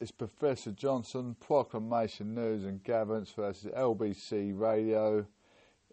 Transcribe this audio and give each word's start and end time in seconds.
It's 0.00 0.10
Professor 0.10 0.72
Johnson, 0.72 1.36
Proclamation 1.38 2.34
News 2.34 2.64
and 2.64 2.82
Gatherance 2.82 3.30
versus 3.30 3.70
LBC 3.76 4.50
Radio. 4.52 5.24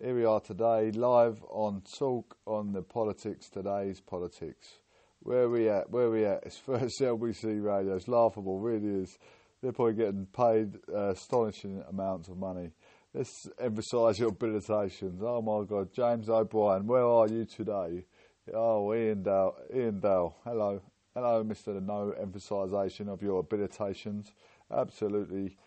Here 0.02 0.16
we 0.16 0.26
are 0.26 0.40
today, 0.40 0.90
live 0.92 1.44
on 1.50 1.84
Talk 2.00 2.36
on 2.48 2.74
the 2.74 2.82
Politics, 2.82 3.48
today's 3.48 4.02
politics. 4.02 4.80
Where 5.20 5.50
we 5.50 5.70
at? 5.70 5.92
Where 5.92 6.10
we 6.10 6.26
at? 6.26 6.44
It's 6.48 6.58
first 6.58 6.96
LBC 7.00 7.64
Radio. 7.64 7.96
It's 7.96 8.08
laughable, 8.08 8.60
really 8.60 9.04
is. 9.04 9.20
They're 9.62 9.72
probably 9.72 9.94
getting 9.94 10.26
paid 10.26 10.80
uh, 10.92 11.10
astonishing 11.10 11.84
amounts 11.88 12.28
of 12.28 12.38
money. 12.38 12.72
Let's 13.14 13.48
emphasise 13.60 14.18
your 14.18 14.32
habilitations. 14.32 15.22
Oh 15.22 15.44
my 15.44 15.64
God, 15.64 15.94
James 15.94 16.28
O'Brien, 16.28 16.88
where 16.88 17.06
are 17.06 17.28
you 17.28 17.46
today? 17.46 18.06
Oh, 18.52 18.92
Iain 18.94 19.22
Dale, 19.22 19.56
Iain 19.72 20.00
Dale, 20.00 20.36
hello. 20.44 20.82
Hello, 21.14 21.44
Mr. 21.44 21.84
No 21.84 22.14
emphasisation 22.18 23.10
of 23.10 23.22
your 23.22 23.44
habilitations. 23.44 24.32
Absolutely 24.74 25.58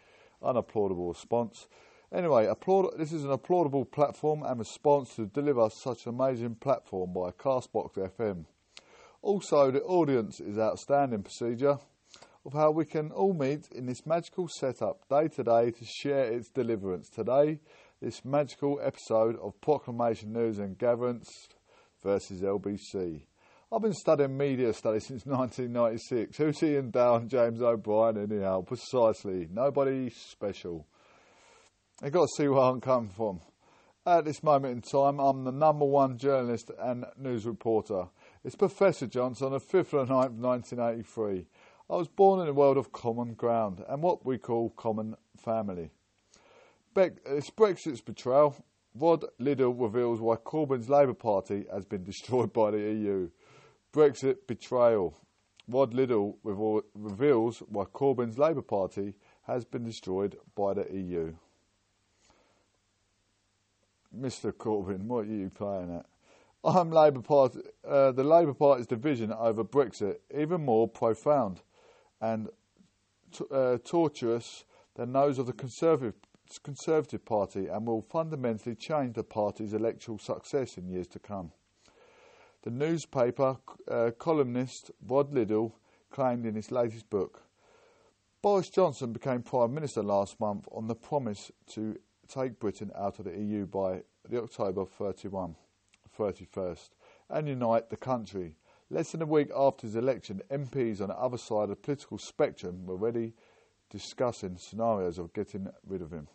unapplaudable 0.43 1.09
response. 1.09 1.69
Anyway, 2.11 2.47
applaud, 2.47 2.97
this 2.97 3.13
is 3.13 3.25
an 3.25 3.31
applaudable 3.31 3.85
platform 3.85 4.43
and 4.43 4.59
response 4.59 5.15
to 5.17 5.27
deliver 5.27 5.69
such 5.69 6.07
an 6.07 6.15
amazing 6.15 6.55
platform 6.55 7.13
by 7.13 7.31
Castbox 7.31 7.95
FM. 8.17 8.47
Also, 9.21 9.71
the 9.71 9.83
audience 9.83 10.41
is 10.41 10.59
outstanding 10.59 11.23
procedure 11.23 11.77
of 12.47 12.55
how 12.55 12.71
we 12.71 12.87
can 12.87 13.11
all 13.11 13.35
meet 13.35 13.69
in 13.71 13.85
this 13.85 14.07
magical 14.07 14.49
setup 14.49 15.07
day 15.11 15.29
to 15.29 15.45
day 15.45 15.71
to 15.71 15.85
share 15.85 16.25
its 16.25 16.49
deliverance. 16.49 17.11
Today, 17.11 17.61
this 18.01 18.25
magical 18.25 18.81
episode 18.83 19.37
of 19.43 19.61
Proclamation 19.61 20.33
News 20.33 20.59
and 20.59 20.79
Gatherance 20.79 21.49
versus 22.03 22.41
LBC. 22.41 23.25
I've 23.75 23.83
been 23.83 23.93
studying 23.93 24.37
media 24.37 24.73
studies 24.73 25.07
since 25.07 25.27
1996. 25.27 26.37
Who's 26.37 26.63
Ian 26.63 26.91
Down, 26.91 27.29
James 27.29 27.61
O'Brien, 27.61 28.17
anyhow? 28.17 28.63
Precisely. 28.63 29.49
Nobody 29.51 30.11
special. 30.11 30.87
You've 32.01 32.13
got 32.13 32.23
to 32.23 32.29
see 32.37 32.47
where 32.47 32.61
I'm 32.61 32.81
coming 32.81 33.11
from. 33.11 33.41
At 34.07 34.27
this 34.27 34.45
moment 34.45 34.75
in 34.77 34.83
time, 34.83 35.19
I'm 35.19 35.43
the 35.43 35.51
number 35.51 35.85
one 35.85 36.19
journalist 36.19 36.71
and 36.79 37.05
news 37.19 37.47
reporter. 37.47 38.05
It's 38.45 38.55
Professor 38.55 39.09
Johnson, 39.09 39.51
the 39.51 39.59
5th 39.59 39.93
of 39.95 40.07
the 40.07 40.15
9th, 40.15 40.39
1983. 40.39 41.47
I 41.91 41.97
was 41.97 42.07
born 42.07 42.43
in 42.43 42.47
a 42.47 42.53
world 42.53 42.77
of 42.77 42.93
common 42.93 43.35
ground 43.35 43.83
and 43.89 44.03
what 44.05 44.25
we 44.25 44.39
call 44.39 44.71
common 44.71 45.17
family. 45.45 45.91
Be- 46.95 47.11
it's 47.27 47.51
Brexit's 47.51 48.01
betrayal. 48.01 48.55
Rod 48.95 49.25
Liddle 49.41 49.75
reveals 49.75 50.21
why 50.21 50.37
Corbyn's 50.37 50.89
Labour 50.89 51.15
Party 51.15 51.65
has 51.73 51.85
been 51.85 52.05
destroyed 52.05 52.53
by 52.53 52.71
the 52.71 52.79
EU. 52.79 53.31
Brexit 53.95 54.49
betrayal. 54.49 55.15
Rod 55.69 55.95
Liddle 55.95 56.37
reveals 56.43 57.61
why 57.61 57.85
Corbyn's 57.85 58.39
Labour 58.39 58.61
Party 58.61 59.15
has 59.47 59.65
been 59.65 59.85
destroyed 59.85 60.37
by 60.57 60.75
the 60.75 60.93
EU. 60.93 61.33
Mr. 64.15 64.53
Corbyn, 64.53 65.07
what 65.07 65.27
are 65.27 65.33
you 65.33 65.49
playing 65.49 65.95
at? 65.95 66.07
I'm 66.65 66.91
Labour 66.91 67.21
Party. 67.21 67.61
Uh, 67.87 68.11
the 68.11 68.25
Labour 68.25 68.53
Party's 68.53 68.89
division 68.89 69.33
over 69.33 69.63
Brexit 69.63 70.17
even 70.37 70.65
more 70.65 70.89
profound 70.89 71.63
and 72.21 72.49
t- 73.31 73.45
uh, 73.51 73.79
tortuous 73.85 74.65
than 74.97 75.13
those 75.13 75.39
of 75.39 75.47
the 75.47 75.53
Conservative, 75.53 76.15
Conservative 76.65 77.25
Party 77.25 77.69
and 77.69 77.87
will 77.87 78.03
fundamentally 78.03 78.75
change 78.75 79.15
the 79.15 79.23
party's 79.23 79.73
electoral 79.73 80.19
success 80.19 80.79
in 80.79 80.89
years 80.89 81.07
to 81.09 81.21
come. 81.21 81.53
The 82.65 82.71
newspaper 82.71 83.59
uh, 83.91 84.13
columnist 84.19 84.91
Rod 85.07 85.35
Liddle 85.35 85.77
claimed 86.11 86.47
in 86.47 86.55
his 86.55 86.71
latest 86.71 87.11
book 87.11 87.43
Boris 88.41 88.71
Johnson 88.71 89.13
became 89.13 89.43
Prime 89.43 89.75
Minister 89.75 90.03
last 90.03 90.41
month 90.41 90.67
on 90.73 90.87
the 90.87 90.95
promise 90.95 91.53
to 91.73 91.97
take 92.27 92.59
Britain 92.59 92.91
out 92.97 93.19
of 93.19 93.27
the 93.27 93.39
EU 93.39 93.67
by 93.67 94.03
the 94.27 94.43
October 94.43 94.87
31, 94.87 95.57
31st 96.19 96.89
and 97.29 97.49
unite 97.49 97.91
the 97.91 97.99
country. 97.99 98.57
Less 98.89 99.13
than 99.13 99.21
a 99.21 99.27
week 99.27 99.51
after 99.55 99.87
his 99.87 99.97
election, 99.97 100.41
MPs 100.51 101.03
on 101.03 101.09
the 101.09 101.19
other 101.19 101.39
side 101.39 101.65
of 101.65 101.69
the 101.71 101.77
political 101.77 102.17
spectrum 102.17 102.87
were 102.87 102.95
already 102.95 103.35
discussing 103.91 104.57
scenarios 104.57 105.19
of 105.19 105.35
getting 105.35 105.69
rid 105.87 106.01
of 106.01 106.13
him. 106.13 106.29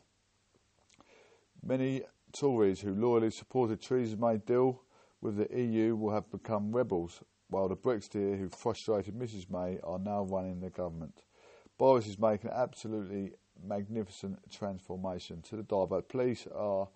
Many 1.63 2.03
Tories 2.31 2.81
who 2.81 2.93
loyally 2.93 3.31
supported 3.31 3.81
Theresa 3.81 4.15
May 4.15 4.37
deal 4.37 4.83
with 5.21 5.37
the 5.37 5.61
EU 5.61 5.95
will 5.95 6.13
have 6.13 6.29
become 6.31 6.71
rebels, 6.71 7.21
while 7.49 7.67
the 7.67 7.75
Brexiteers 7.75 8.37
who 8.37 8.49
frustrated 8.49 9.15
Mrs 9.15 9.49
May 9.49 9.79
are 9.83 9.99
now 9.99 10.23
running 10.23 10.59
the 10.59 10.69
government. 10.69 11.23
Boris 11.77 12.07
is 12.07 12.19
making 12.19 12.49
an 12.49 12.55
absolutely 12.55 13.33
magnificent 13.63 14.39
transformation 14.51 15.41
to 15.41 15.55
the 15.55 15.63
divert. 15.63 16.07
Police 16.09 16.47
are 16.53 16.87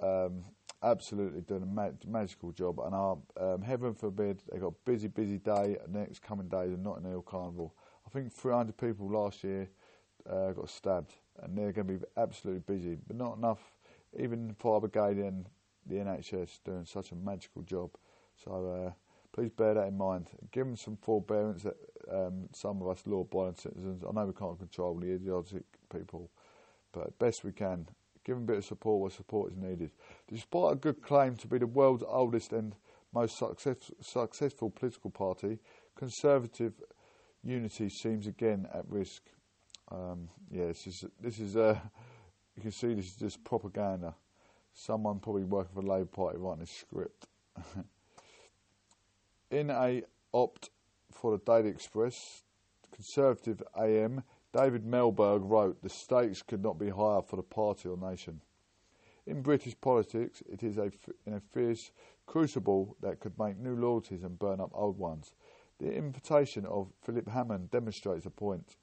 um, 0.00 0.44
absolutely 0.82 1.40
doing 1.42 1.62
a 1.62 1.66
ma- 1.66 1.90
magical 2.06 2.52
job, 2.52 2.78
and 2.80 2.94
are 2.94 3.18
um, 3.40 3.62
heaven 3.62 3.94
forbid 3.94 4.42
they've 4.50 4.60
got 4.60 4.68
a 4.68 4.90
busy, 4.90 5.08
busy 5.08 5.38
day. 5.38 5.76
Next 5.88 6.22
coming 6.22 6.48
days 6.48 6.72
are 6.72 6.76
Notting 6.76 7.08
Hill 7.08 7.22
Carnival. 7.22 7.74
I 8.06 8.10
think 8.10 8.32
300 8.32 8.76
people 8.76 9.10
last 9.10 9.44
year 9.44 9.68
uh, 10.28 10.52
got 10.52 10.68
stabbed, 10.68 11.14
and 11.42 11.56
they're 11.56 11.72
going 11.72 11.86
to 11.86 11.94
be 11.94 12.04
absolutely 12.16 12.62
busy, 12.66 12.96
but 13.06 13.16
not 13.16 13.38
enough. 13.38 13.60
Even 14.18 14.54
fire 14.54 14.80
brigade 14.80 15.18
and 15.18 15.46
the 15.86 15.96
NHS 15.96 16.60
doing 16.64 16.84
such 16.84 17.12
a 17.12 17.16
magical 17.16 17.62
job. 17.62 17.90
So 18.44 18.86
uh, 18.86 18.92
please 19.32 19.50
bear 19.50 19.74
that 19.74 19.88
in 19.88 19.96
mind. 19.96 20.28
Give 20.52 20.66
them 20.66 20.76
some 20.76 20.96
forbearance 20.96 21.62
that 21.62 21.76
um, 22.10 22.48
some 22.52 22.82
of 22.82 22.88
us 22.88 23.02
law-abiding 23.06 23.56
citizens. 23.56 24.02
I 24.08 24.12
know 24.12 24.26
we 24.26 24.32
can't 24.32 24.58
control 24.58 24.98
the 24.98 25.12
idiotic 25.12 25.64
people, 25.92 26.30
but 26.92 27.18
best 27.18 27.44
we 27.44 27.52
can 27.52 27.86
give 28.24 28.36
them 28.36 28.44
a 28.44 28.46
bit 28.46 28.58
of 28.58 28.64
support 28.64 29.00
where 29.00 29.10
support 29.10 29.52
is 29.52 29.58
needed. 29.58 29.90
Despite 30.28 30.72
a 30.72 30.76
good 30.76 31.02
claim 31.02 31.36
to 31.36 31.46
be 31.46 31.58
the 31.58 31.66
world's 31.66 32.02
oldest 32.06 32.52
and 32.52 32.74
most 33.12 33.38
success, 33.38 33.90
successful 34.00 34.70
political 34.70 35.10
party, 35.10 35.58
Conservative 35.96 36.72
unity 37.44 37.88
seems 37.88 38.26
again 38.26 38.66
at 38.74 38.84
risk. 38.88 39.22
Um, 39.92 40.28
yeah, 40.50 40.66
this 40.66 40.86
is 40.86 41.04
this 41.20 41.38
is 41.38 41.56
uh, 41.56 41.78
you 42.56 42.62
can 42.62 42.72
see 42.72 42.94
this 42.94 43.06
is 43.06 43.16
just 43.16 43.44
propaganda. 43.44 44.14
Someone 44.74 45.20
probably 45.20 45.44
working 45.44 45.74
for 45.74 45.82
the 45.82 45.88
Labour 45.88 46.06
Party 46.06 46.38
writing 46.38 46.64
a 46.64 46.66
script. 46.66 47.26
In 49.50 49.70
a 49.70 50.02
opt 50.32 50.70
for 51.10 51.30
the 51.30 51.44
Daily 51.44 51.68
Express, 51.68 52.42
Conservative 52.92 53.62
AM 53.78 54.22
David 54.54 54.84
Melberg 54.84 55.40
wrote, 55.42 55.82
The 55.82 55.88
stakes 55.88 56.42
could 56.42 56.62
not 56.62 56.78
be 56.78 56.88
higher 56.88 57.22
for 57.22 57.34
the 57.34 57.42
party 57.42 57.88
or 57.88 57.96
nation. 57.96 58.40
In 59.26 59.42
British 59.42 59.74
politics, 59.80 60.42
it 60.48 60.62
is 60.62 60.78
a, 60.78 60.92
in 61.26 61.34
a 61.34 61.40
fierce 61.40 61.90
crucible 62.26 62.96
that 63.00 63.18
could 63.18 63.36
make 63.38 63.58
new 63.58 63.74
loyalties 63.74 64.22
and 64.22 64.38
burn 64.38 64.60
up 64.60 64.70
old 64.72 64.96
ones. 64.98 65.32
The 65.80 65.92
invitation 65.92 66.66
of 66.66 66.92
Philip 67.02 67.28
Hammond 67.28 67.70
demonstrates 67.70 68.24
the 68.24 68.30
point. 68.30 68.76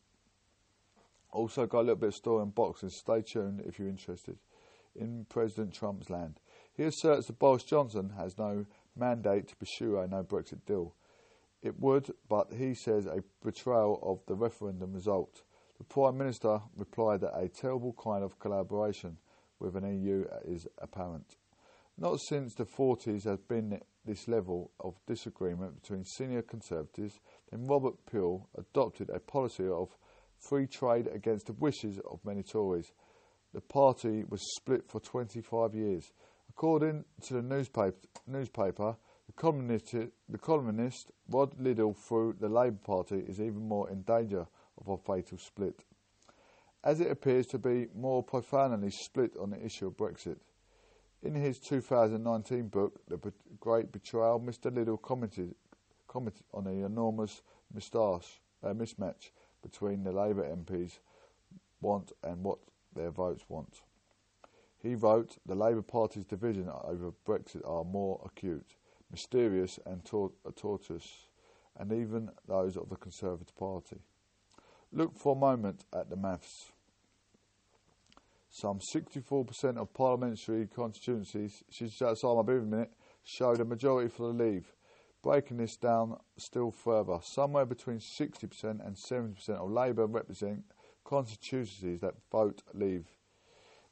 Also, 1.32 1.66
got 1.66 1.80
a 1.80 1.82
little 1.82 1.96
bit 1.96 2.08
of 2.08 2.16
story 2.16 2.42
on 2.42 2.50
boxing. 2.50 2.90
Stay 2.90 3.22
tuned 3.22 3.62
if 3.66 3.80
you're 3.80 3.88
interested. 3.88 4.38
In 4.96 5.26
President 5.30 5.74
Trump's 5.74 6.10
land, 6.10 6.40
he 6.74 6.84
asserts 6.84 7.28
that 7.28 7.40
Boris 7.40 7.64
Johnson 7.64 8.12
has 8.18 8.38
no 8.38 8.66
mandate 8.96 9.48
to 9.48 9.56
pursue 9.56 9.98
a 9.98 10.08
no 10.08 10.24
Brexit 10.24 10.66
deal. 10.66 10.96
It 11.62 11.80
would, 11.80 12.12
but 12.28 12.54
he 12.54 12.74
says, 12.74 13.06
a 13.06 13.24
betrayal 13.44 14.00
of 14.02 14.26
the 14.26 14.36
referendum 14.36 14.94
result. 14.94 15.44
The 15.78 15.84
Prime 15.84 16.18
Minister 16.18 16.60
replied 16.76 17.22
that 17.22 17.38
a 17.38 17.48
terrible 17.48 17.94
kind 17.94 18.24
of 18.24 18.40
collaboration 18.40 19.18
with 19.60 19.76
an 19.76 20.02
EU 20.02 20.26
is 20.46 20.68
apparent. 20.80 21.38
Not 21.98 22.20
since 22.20 22.56
the 22.56 22.66
40s 22.66 23.26
has 23.26 23.40
been 23.40 23.80
this 24.06 24.28
level 24.28 24.72
of 24.80 24.96
disagreement 25.06 25.82
between 25.82 26.04
senior 26.04 26.42
Conservatives, 26.42 27.20
then 27.52 27.68
Robert 27.68 27.94
Peel 28.12 28.50
adopted 28.58 29.10
a 29.10 29.20
policy 29.20 29.68
of 29.68 29.96
free 30.40 30.66
trade 30.66 31.08
against 31.08 31.46
the 31.46 31.54
wishes 31.54 32.00
of 32.10 32.26
many 32.26 32.42
Tories. 32.42 32.92
The 33.54 33.62
party 33.62 34.24
was 34.24 34.56
split 34.56 34.88
for 34.88 35.00
25 35.00 35.76
years. 35.76 36.12
According 36.50 37.06
to 37.24 37.34
the 37.34 37.42
newspaper, 37.42 37.98
newspaper 38.28 38.96
the, 39.28 39.34
communist, 39.34 39.94
the 40.30 40.38
columnist 40.38 41.12
Rod 41.30 41.60
Liddle 41.60 41.94
through 41.94 42.36
the 42.40 42.50
Labour 42.50 42.80
Party 42.84 43.20
is 43.20 43.40
even 43.40 43.68
more 43.68 43.90
in 43.90 44.04
danger 44.04 44.46
of 44.78 44.88
a 44.88 44.98
fatal 44.98 45.38
split, 45.38 45.84
as 46.84 47.00
it 47.00 47.12
appears 47.12 47.48
to 47.48 47.60
be 47.60 47.88
more 47.96 48.24
profoundly 48.24 48.90
split 48.90 49.36
on 49.38 49.52
the 49.52 49.64
issue 49.64 49.88
of 49.88 49.98
Brexit. 49.98 50.38
In 51.24 51.36
his 51.36 51.60
2019 51.60 52.68
book, 52.68 53.00
The 53.08 53.20
Great 53.60 53.92
Betrayal, 53.92 54.40
Mr. 54.40 54.74
Liddle 54.74 54.98
commented, 54.98 55.54
commented 56.08 56.44
on 56.54 56.64
the 56.64 56.86
enormous 56.86 57.42
moustache, 57.74 58.42
uh, 58.64 58.74
mismatch 58.74 59.30
between 59.62 60.04
the 60.04 60.12
Labour 60.12 60.44
MPs 60.44 61.00
want 61.80 62.12
and 62.24 62.44
what 62.44 62.60
their 62.96 63.12
votes 63.12 63.46
want. 63.48 63.82
He 64.82 64.96
wrote, 64.96 65.38
The 65.46 65.56
Labour 65.56 65.84
Party's 65.84 66.26
division 66.26 66.70
over 66.70 67.12
Brexit 67.26 67.68
are 67.68 67.84
more 67.84 68.20
acute, 68.26 68.76
mysterious 69.12 69.80
and 69.86 70.04
tor- 70.04 70.32
tortuous, 70.56 71.28
and 71.78 71.92
even 71.92 72.32
those 72.48 72.78
of 72.78 72.90
the 72.90 72.96
Conservative 72.96 73.56
Party. 73.56 73.98
Look 74.92 75.18
for 75.18 75.36
a 75.36 75.40
moment 75.40 75.86
at 75.94 76.10
the 76.10 76.16
maths. 76.16 76.72
Some 78.50 78.80
64% 78.80 79.78
of 79.78 79.94
parliamentary 79.94 80.68
constituencies, 80.68 81.64
she's 81.70 82.02
outside 82.02 82.36
my 82.36 82.42
booth 82.42 82.64
a 82.64 82.66
minute, 82.66 82.92
showed 83.24 83.62
a 83.62 83.66
majority 83.66 84.10
for 84.10 84.34
the 84.34 84.44
Leave. 84.44 84.74
Breaking 85.24 85.58
this 85.58 85.78
down 85.78 86.18
still 86.38 86.72
further, 86.72 87.20
somewhere 87.22 87.66
between 87.66 88.00
60% 88.00 88.64
and 88.64 88.96
70% 88.96 89.50
of 89.50 89.72
Labour 89.72 90.08
represent 90.08 90.64
constituencies 91.04 92.02
that 92.02 92.16
vote 92.32 92.64
Leave. 92.74 93.08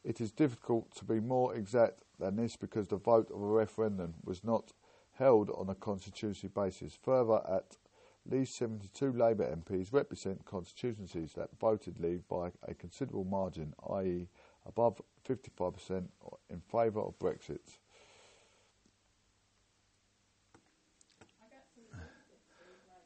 It 0.04 0.22
is 0.22 0.32
difficult 0.32 0.96
to 0.96 1.06
be 1.06 1.20
more 1.20 1.56
exact 1.56 2.04
than 2.20 2.36
this 2.36 2.56
because 2.56 2.88
the 2.88 2.98
vote 2.98 3.30
of 3.32 3.42
a 3.42 3.46
referendum 3.46 4.16
was 4.24 4.44
not 4.44 4.74
held 5.18 5.50
on 5.50 5.70
a 5.70 5.76
constituency 5.76 6.48
basis. 6.48 6.98
Further, 7.04 7.42
at 7.48 7.78
least 8.26 8.56
72 8.58 9.12
Labour 9.12 9.56
MPs 9.56 9.92
represent 9.92 10.46
constituencies 10.46 11.34
that 11.34 11.50
voted 11.60 12.00
Leave 12.00 12.28
by 12.28 12.52
a 12.68 12.74
considerable 12.74 13.26
margin, 13.26 13.74
i.e., 13.92 14.28
above 14.66 15.02
55% 15.28 16.08
in 16.50 16.62
favour 16.72 17.02
of 17.02 17.18
Brexit. 17.20 17.80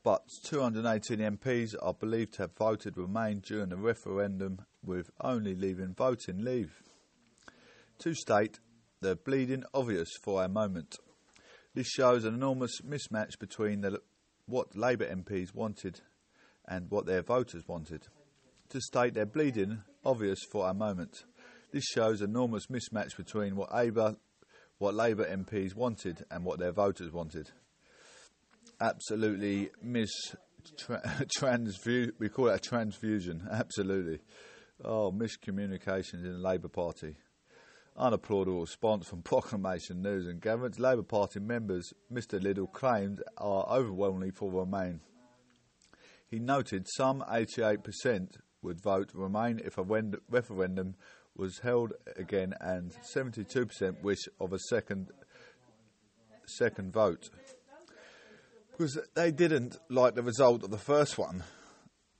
But 0.03 0.23
218 0.43 1.19
MPs 1.19 1.75
are 1.81 1.93
believed 1.93 2.33
to 2.33 2.43
have 2.43 2.57
voted 2.57 2.97
Remain 2.97 3.39
during 3.39 3.69
the 3.69 3.77
referendum, 3.77 4.65
with 4.83 5.09
only 5.21 5.55
leaving 5.55 5.93
voting 5.93 6.43
leave. 6.43 6.83
To 7.99 8.13
state 8.13 8.59
the 8.99 9.15
bleeding 9.15 9.63
obvious 9.73 10.09
for 10.21 10.43
a 10.43 10.49
moment. 10.49 10.97
This 11.73 11.87
shows 11.87 12.25
an 12.25 12.33
enormous 12.33 12.81
mismatch 12.81 13.39
between 13.39 13.81
the, 13.81 14.01
what 14.45 14.75
Labour 14.75 15.05
MPs 15.05 15.55
wanted 15.55 16.01
and 16.67 16.91
what 16.91 17.05
their 17.05 17.21
voters 17.21 17.65
wanted. 17.65 18.07
To 18.69 18.81
state 18.81 19.13
they're 19.13 19.25
bleeding 19.25 19.83
obvious 20.03 20.39
for 20.51 20.69
a 20.69 20.73
moment. 20.73 21.23
This 21.71 21.85
shows 21.85 22.21
enormous 22.21 22.67
mismatch 22.67 23.15
between 23.15 23.55
what 23.55 23.73
Labour, 23.73 24.17
what 24.79 24.95
Labour 24.95 25.25
MPs 25.25 25.75
wanted 25.75 26.25
and 26.29 26.43
what 26.43 26.59
their 26.59 26.73
voters 26.73 27.11
wanted. 27.11 27.51
Absolutely 28.83 29.69
mis 29.81 30.11
transfu- 31.39 32.11
we 32.19 32.27
call 32.27 32.49
it 32.49 32.55
a 32.55 32.59
transfusion. 32.59 33.47
Absolutely. 33.49 34.19
Oh, 34.83 35.11
miscommunications 35.11 36.25
in 36.25 36.33
the 36.33 36.39
Labour 36.39 36.67
Party 36.67 37.15
unapplaudable 37.97 38.61
response 38.61 39.07
from 39.07 39.21
Proclamation 39.23 40.01
News 40.01 40.27
and 40.27 40.41
Government's 40.41 40.79
Labour 40.79 41.03
Party 41.03 41.39
members, 41.39 41.93
Mr 42.11 42.41
Liddle 42.41 42.67
claimed, 42.67 43.21
are 43.37 43.65
overwhelmingly 43.69 44.31
for 44.31 44.51
Remain. 44.51 44.99
He 46.29 46.39
noted 46.39 46.87
some 46.97 47.23
88% 47.29 48.37
would 48.61 48.81
vote 48.81 49.11
Remain 49.13 49.61
if 49.63 49.77
a 49.77 49.83
referendum 50.29 50.95
was 51.35 51.59
held 51.59 51.93
again, 52.17 52.53
and 52.59 52.95
72% 53.15 54.01
wish 54.01 54.19
of 54.39 54.53
a 54.53 54.59
second 54.69 55.11
second 56.45 56.91
vote. 56.91 57.29
Because 58.75 58.99
they 59.13 59.29
didn't 59.29 59.77
like 59.87 60.15
the 60.15 60.23
result 60.23 60.63
of 60.63 60.71
the 60.71 60.79
first 60.79 61.19
one. 61.19 61.43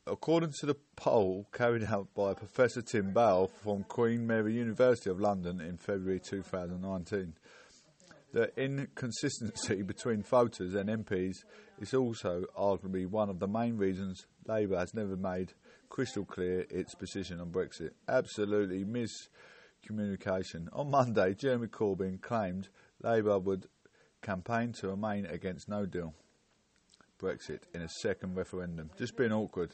According 0.05 0.51
to 0.59 0.67
the 0.67 0.75
poll 0.95 1.47
carried 1.51 1.85
out 1.85 2.13
by 2.13 2.35
Professor 2.35 2.83
Tim 2.83 3.11
Bale 3.11 3.50
from 3.63 3.83
Queen 3.85 4.27
Mary 4.27 4.53
University 4.53 5.09
of 5.09 5.19
London 5.19 5.59
in 5.59 5.77
February 5.77 6.19
2019, 6.19 7.33
the 8.33 8.51
inconsistency 8.55 9.81
between 9.81 10.21
voters 10.21 10.75
and 10.75 10.89
MPs 10.89 11.38
is 11.81 11.95
also 11.95 12.44
arguably 12.56 13.07
one 13.07 13.31
of 13.31 13.39
the 13.39 13.47
main 13.47 13.75
reasons 13.75 14.27
Labour 14.45 14.77
has 14.77 14.94
never 14.94 15.15
made 15.17 15.53
crystal 15.89 16.23
clear 16.23 16.67
its 16.69 16.94
position 16.94 17.39
on 17.39 17.49
Brexit. 17.49 17.94
Absolutely 18.07 18.85
miscommunication. 18.85 20.67
On 20.71 20.91
Monday, 20.91 21.33
Jeremy 21.33 21.65
Corbyn 21.65 22.21
claimed 22.21 22.69
Labour 23.01 23.39
would 23.39 23.69
campaign 24.21 24.71
to 24.73 24.89
remain 24.89 25.25
against 25.25 25.67
no 25.67 25.88
deal 25.88 26.13
Brexit 27.23 27.61
in 27.73 27.81
a 27.81 27.87
second 27.87 28.35
referendum. 28.35 28.89
Just 28.97 29.15
being 29.15 29.31
awkward. 29.31 29.71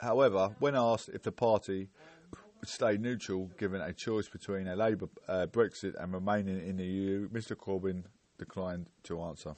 However, 0.00 0.54
when 0.60 0.74
asked 0.74 1.10
if 1.10 1.22
the 1.22 1.32
party 1.32 1.90
would 2.32 2.68
stay 2.68 2.96
neutral 2.96 3.50
given 3.58 3.82
a 3.82 3.92
choice 3.92 4.28
between 4.28 4.66
a 4.66 4.74
Labour 4.74 5.08
uh, 5.28 5.46
Brexit 5.46 6.02
and 6.02 6.14
remaining 6.14 6.66
in 6.66 6.78
the 6.78 6.84
EU, 6.84 7.28
Mr 7.28 7.54
Corbyn 7.54 8.04
declined 8.38 8.86
to 9.02 9.20
answer 9.20 9.56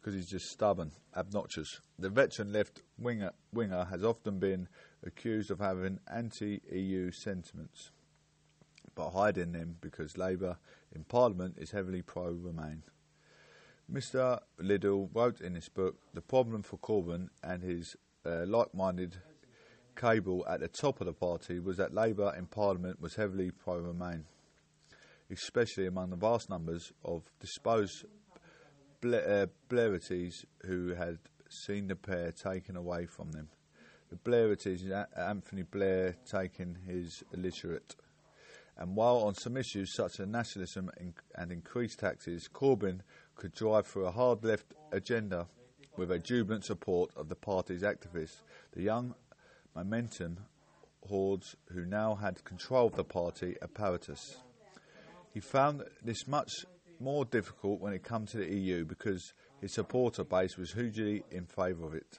because 0.00 0.14
he's 0.14 0.30
just 0.30 0.50
stubborn, 0.50 0.90
obnoxious. 1.16 1.80
The 1.98 2.08
veteran 2.08 2.52
left 2.52 2.82
winger, 2.98 3.32
winger 3.52 3.84
has 3.84 4.02
often 4.02 4.40
been 4.40 4.66
accused 5.06 5.50
of 5.50 5.60
having 5.60 6.00
anti 6.12 6.60
EU 6.72 7.12
sentiments, 7.12 7.92
but 8.96 9.10
hiding 9.10 9.52
them 9.52 9.76
because 9.80 10.18
Labour 10.18 10.56
in 10.92 11.04
Parliament 11.04 11.54
is 11.58 11.70
heavily 11.70 12.02
pro 12.02 12.30
Remain. 12.30 12.82
Mr. 13.90 14.38
Liddle 14.58 15.08
wrote 15.14 15.40
in 15.40 15.54
his 15.54 15.70
book 15.70 15.96
The 16.12 16.20
Problem 16.20 16.62
for 16.62 16.76
Corbyn 16.76 17.30
and 17.42 17.62
his 17.62 17.96
uh, 18.26 18.44
like-minded 18.46 19.16
cable 19.96 20.44
at 20.46 20.60
the 20.60 20.68
top 20.68 21.00
of 21.00 21.06
the 21.06 21.14
party 21.14 21.58
was 21.58 21.78
that 21.78 21.94
Labour 21.94 22.34
in 22.36 22.46
Parliament 22.46 23.00
was 23.00 23.14
heavily 23.14 23.50
pro-Remain, 23.50 24.26
especially 25.30 25.86
among 25.86 26.10
the 26.10 26.16
vast 26.16 26.50
numbers 26.50 26.92
of 27.02 27.22
disposed 27.40 28.04
Bla- 29.00 29.18
uh, 29.18 29.46
Blairites 29.70 30.44
who 30.66 30.88
had 30.90 31.18
seen 31.48 31.86
the 31.86 31.96
pair 31.96 32.30
taken 32.30 32.76
away 32.76 33.06
from 33.06 33.32
them. 33.32 33.48
The 34.10 34.16
Blairites, 34.16 35.06
Anthony 35.16 35.62
Blair 35.62 36.14
taking 36.30 36.76
his 36.86 37.22
illiterate. 37.32 37.96
And 38.76 38.94
while 38.94 39.16
on 39.16 39.34
some 39.34 39.56
issues 39.56 39.92
such 39.94 40.20
as 40.20 40.28
nationalism 40.28 40.90
and 41.34 41.50
increased 41.50 41.98
taxes, 41.98 42.48
Corbyn 42.52 43.00
could 43.38 43.54
drive 43.54 43.86
through 43.86 44.04
a 44.04 44.10
hard 44.10 44.44
left 44.44 44.74
agenda 44.92 45.46
with 45.96 46.10
a 46.10 46.18
jubilant 46.18 46.64
support 46.64 47.10
of 47.16 47.28
the 47.28 47.36
party's 47.36 47.82
activists, 47.82 48.42
the 48.72 48.82
young 48.82 49.14
Momentum 49.74 50.38
hordes 51.06 51.54
who 51.72 51.84
now 51.84 52.16
had 52.16 52.44
control 52.44 52.88
of 52.88 52.96
the 52.96 53.04
party 53.04 53.54
apparatus. 53.62 54.38
He 55.32 55.40
found 55.40 55.84
this 56.04 56.26
much 56.26 56.50
more 56.98 57.24
difficult 57.24 57.80
when 57.80 57.92
it 57.92 58.02
came 58.02 58.26
to 58.26 58.38
the 58.38 58.52
EU 58.52 58.84
because 58.84 59.32
his 59.60 59.72
supporter 59.72 60.24
base 60.24 60.56
was 60.56 60.72
hugely 60.72 61.22
in 61.30 61.46
favour 61.46 61.86
of 61.86 61.94
it. 61.94 62.18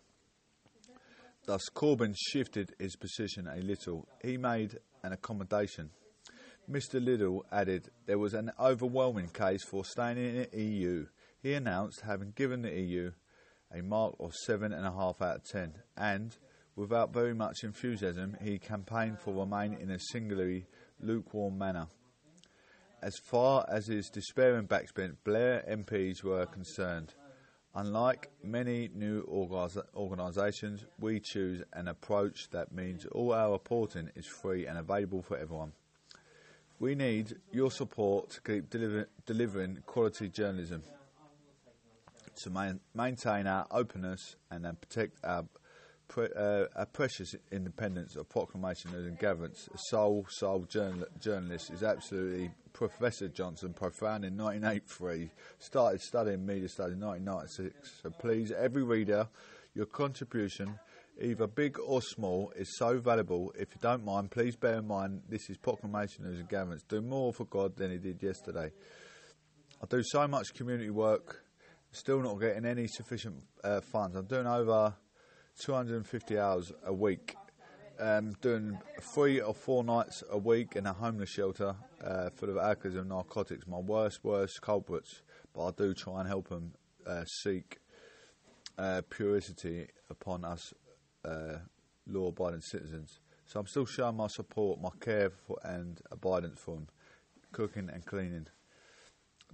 Thus, 1.45 1.67
Corbyn 1.73 2.15
shifted 2.17 2.73
his 2.79 2.95
position 2.95 3.47
a 3.47 3.57
little. 3.57 4.07
He 4.23 4.37
made 4.37 4.79
an 5.03 5.11
accommodation. 5.11 5.89
Mr. 6.69 7.03
Liddle 7.03 7.43
added 7.51 7.89
there 8.05 8.19
was 8.19 8.35
an 8.35 8.51
overwhelming 8.59 9.29
case 9.29 9.63
for 9.63 9.83
staying 9.83 10.17
in 10.17 10.47
the 10.51 10.61
EU. 10.61 11.07
He 11.41 11.53
announced 11.53 12.01
having 12.01 12.31
given 12.35 12.61
the 12.61 12.71
EU 12.71 13.11
a 13.73 13.81
mark 13.81 14.13
of 14.19 14.33
7.5 14.47 15.19
out 15.19 15.37
of 15.37 15.43
10, 15.45 15.73
and, 15.97 16.37
without 16.75 17.11
very 17.11 17.33
much 17.33 17.63
enthusiasm, 17.63 18.37
he 18.39 18.59
campaigned 18.59 19.19
for 19.19 19.33
Remain 19.33 19.73
in 19.73 19.89
a 19.89 19.99
singularly 19.99 20.67
lukewarm 20.99 21.57
manner. 21.57 21.87
As 23.01 23.17
far 23.17 23.65
as 23.67 23.87
his 23.87 24.09
despairing 24.09 24.67
backbench 24.67 25.15
Blair 25.23 25.65
MPs 25.67 26.23
were 26.23 26.45
concerned, 26.45 27.15
unlike 27.73 28.29
many 28.43 28.89
new 28.93 29.23
organisations, 29.95 30.85
we 30.99 31.19
choose 31.19 31.63
an 31.73 31.87
approach 31.87 32.49
that 32.51 32.71
means 32.71 33.07
all 33.07 33.33
our 33.33 33.53
reporting 33.53 34.11
is 34.15 34.27
free 34.27 34.67
and 34.67 34.77
available 34.77 35.23
for 35.23 35.35
everyone. 35.35 35.71
We 36.79 36.95
need 36.95 37.35
your 37.51 37.71
support 37.71 38.29
to 38.31 38.41
keep 38.41 38.69
deliver- 38.69 39.09
delivering 39.25 39.83
quality 39.85 40.29
journalism 40.29 40.83
to 42.37 42.49
main, 42.49 42.79
maintain 42.95 43.47
our 43.47 43.67
openness 43.69 44.37
and 44.49 44.63
then 44.63 44.77
protect 44.77 45.17
our, 45.25 45.45
pre, 46.07 46.29
uh, 46.33 46.65
our 46.75 46.85
precious 46.85 47.35
independence 47.51 48.15
of 48.15 48.29
proclamation 48.29 48.91
and 48.95 49.19
governance. 49.19 49.67
A 49.73 49.77
sole, 49.77 50.25
sole 50.29 50.61
journal, 50.61 51.05
journalist 51.19 51.69
is 51.69 51.83
absolutely 51.83 52.51
Professor 52.71 53.27
Johnson, 53.27 53.73
profound 53.73 54.23
in 54.23 54.37
1983, 54.37 55.31
started 55.57 56.01
studying 56.01 56.45
media 56.45 56.69
studies 56.69 56.93
in 56.93 57.01
1996. 57.01 57.99
So 58.01 58.09
please, 58.09 58.53
every 58.53 58.83
reader, 58.83 59.27
your 59.75 59.85
contribution, 59.85 60.79
either 61.21 61.47
big 61.47 61.77
or 61.79 62.01
small, 62.01 62.51
is 62.55 62.77
so 62.77 62.97
valuable. 62.99 63.51
If 63.57 63.69
you 63.75 63.81
don't 63.81 64.05
mind, 64.05 64.31
please 64.31 64.55
bear 64.55 64.79
in 64.79 64.87
mind 64.87 65.21
this 65.27 65.49
is 65.49 65.57
proclamation 65.57 66.25
and 66.25 66.47
governance. 66.47 66.83
Do 66.87 67.01
more 67.01 67.33
for 67.33 67.45
God 67.45 67.75
than 67.75 67.91
he 67.91 67.97
did 67.97 68.21
yesterday. 68.21 68.71
I 69.81 69.85
do 69.87 70.01
so 70.03 70.27
much 70.27 70.53
community 70.53 70.89
work 70.89 71.43
still 71.91 72.21
not 72.21 72.39
getting 72.39 72.65
any 72.65 72.87
sufficient 72.87 73.43
uh, 73.63 73.81
funds. 73.81 74.15
I'm 74.15 74.25
doing 74.25 74.47
over 74.47 74.93
250 75.59 76.37
hours 76.37 76.71
a 76.85 76.93
week, 76.93 77.35
um, 77.99 78.33
doing 78.41 78.77
three 79.13 79.41
or 79.41 79.53
four 79.53 79.83
nights 79.83 80.23
a 80.29 80.37
week 80.37 80.75
in 80.75 80.85
a 80.85 80.93
homeless 80.93 81.29
shelter 81.29 81.75
uh, 82.03 82.29
full 82.35 82.49
of 82.49 82.57
alcoholism 82.57 83.01
and 83.01 83.09
narcotics. 83.09 83.67
My 83.67 83.79
worst, 83.79 84.23
worst 84.23 84.61
culprits, 84.61 85.21
but 85.53 85.67
I 85.67 85.71
do 85.71 85.93
try 85.93 86.19
and 86.19 86.27
help 86.27 86.49
them 86.49 86.73
uh, 87.05 87.25
seek 87.25 87.79
uh, 88.77 89.01
purity 89.09 89.87
upon 90.09 90.45
us 90.45 90.73
uh, 91.25 91.57
law-abiding 92.07 92.61
citizens. 92.61 93.19
So 93.45 93.59
I'm 93.59 93.67
still 93.67 93.85
showing 93.85 94.17
my 94.17 94.27
support, 94.27 94.79
my 94.81 94.89
care 94.99 95.31
for, 95.31 95.57
and 95.63 95.99
abidance 96.11 96.59
for 96.59 96.75
them, 96.75 96.87
cooking 97.51 97.89
and 97.91 98.05
cleaning, 98.05 98.47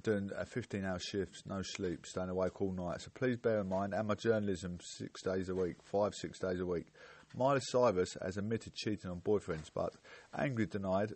doing 0.03 0.29
a 0.37 0.45
15-hour 0.45 0.99
shifts, 0.99 1.43
no 1.45 1.61
sleep, 1.61 2.05
staying 2.05 2.29
awake 2.29 2.61
all 2.61 2.73
night. 2.73 3.01
So 3.01 3.11
please 3.13 3.37
bear 3.37 3.61
in 3.61 3.69
mind, 3.69 3.93
and 3.93 4.07
my 4.07 4.15
journalism 4.15 4.79
six 4.81 5.21
days 5.21 5.49
a 5.49 5.55
week, 5.55 5.77
five, 5.83 6.13
six 6.13 6.39
days 6.39 6.59
a 6.59 6.65
week. 6.65 6.87
Miley 7.37 7.61
Cyrus 7.61 8.15
has 8.21 8.37
admitted 8.37 8.75
cheating 8.75 9.09
on 9.09 9.19
boyfriends, 9.19 9.69
but 9.73 9.93
angrily 10.37 10.67
denied. 10.67 11.13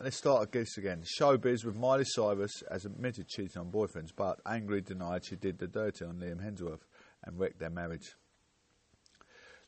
Let's 0.00 0.16
start 0.16 0.52
this 0.52 0.78
again. 0.78 1.02
Showbiz 1.18 1.64
with 1.64 1.76
Miley 1.76 2.04
Cyrus 2.04 2.62
has 2.70 2.84
admitted 2.84 3.26
cheating 3.26 3.60
on 3.60 3.72
boyfriends, 3.72 4.10
but 4.14 4.40
angrily 4.46 4.80
denied 4.80 5.24
she 5.24 5.34
did 5.34 5.58
the 5.58 5.66
dirty 5.66 6.04
on 6.04 6.18
Liam 6.18 6.40
Hemsworth 6.44 6.82
and 7.24 7.38
wrecked 7.38 7.58
their 7.58 7.70
marriage. 7.70 8.14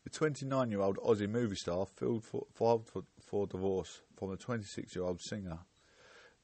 The 0.05 0.11
29 0.11 0.71
year 0.71 0.81
old 0.81 0.97
Aussie 0.99 1.29
movie 1.29 1.57
star 1.57 1.85
filed 1.85 2.25
for, 2.25 2.47
filed 2.53 2.87
for, 2.87 3.05
for 3.21 3.47
divorce 3.47 4.01
from 4.17 4.31
the 4.31 4.37
26 4.37 4.97
year 4.97 5.05
old 5.05 5.21
singer. 5.21 5.59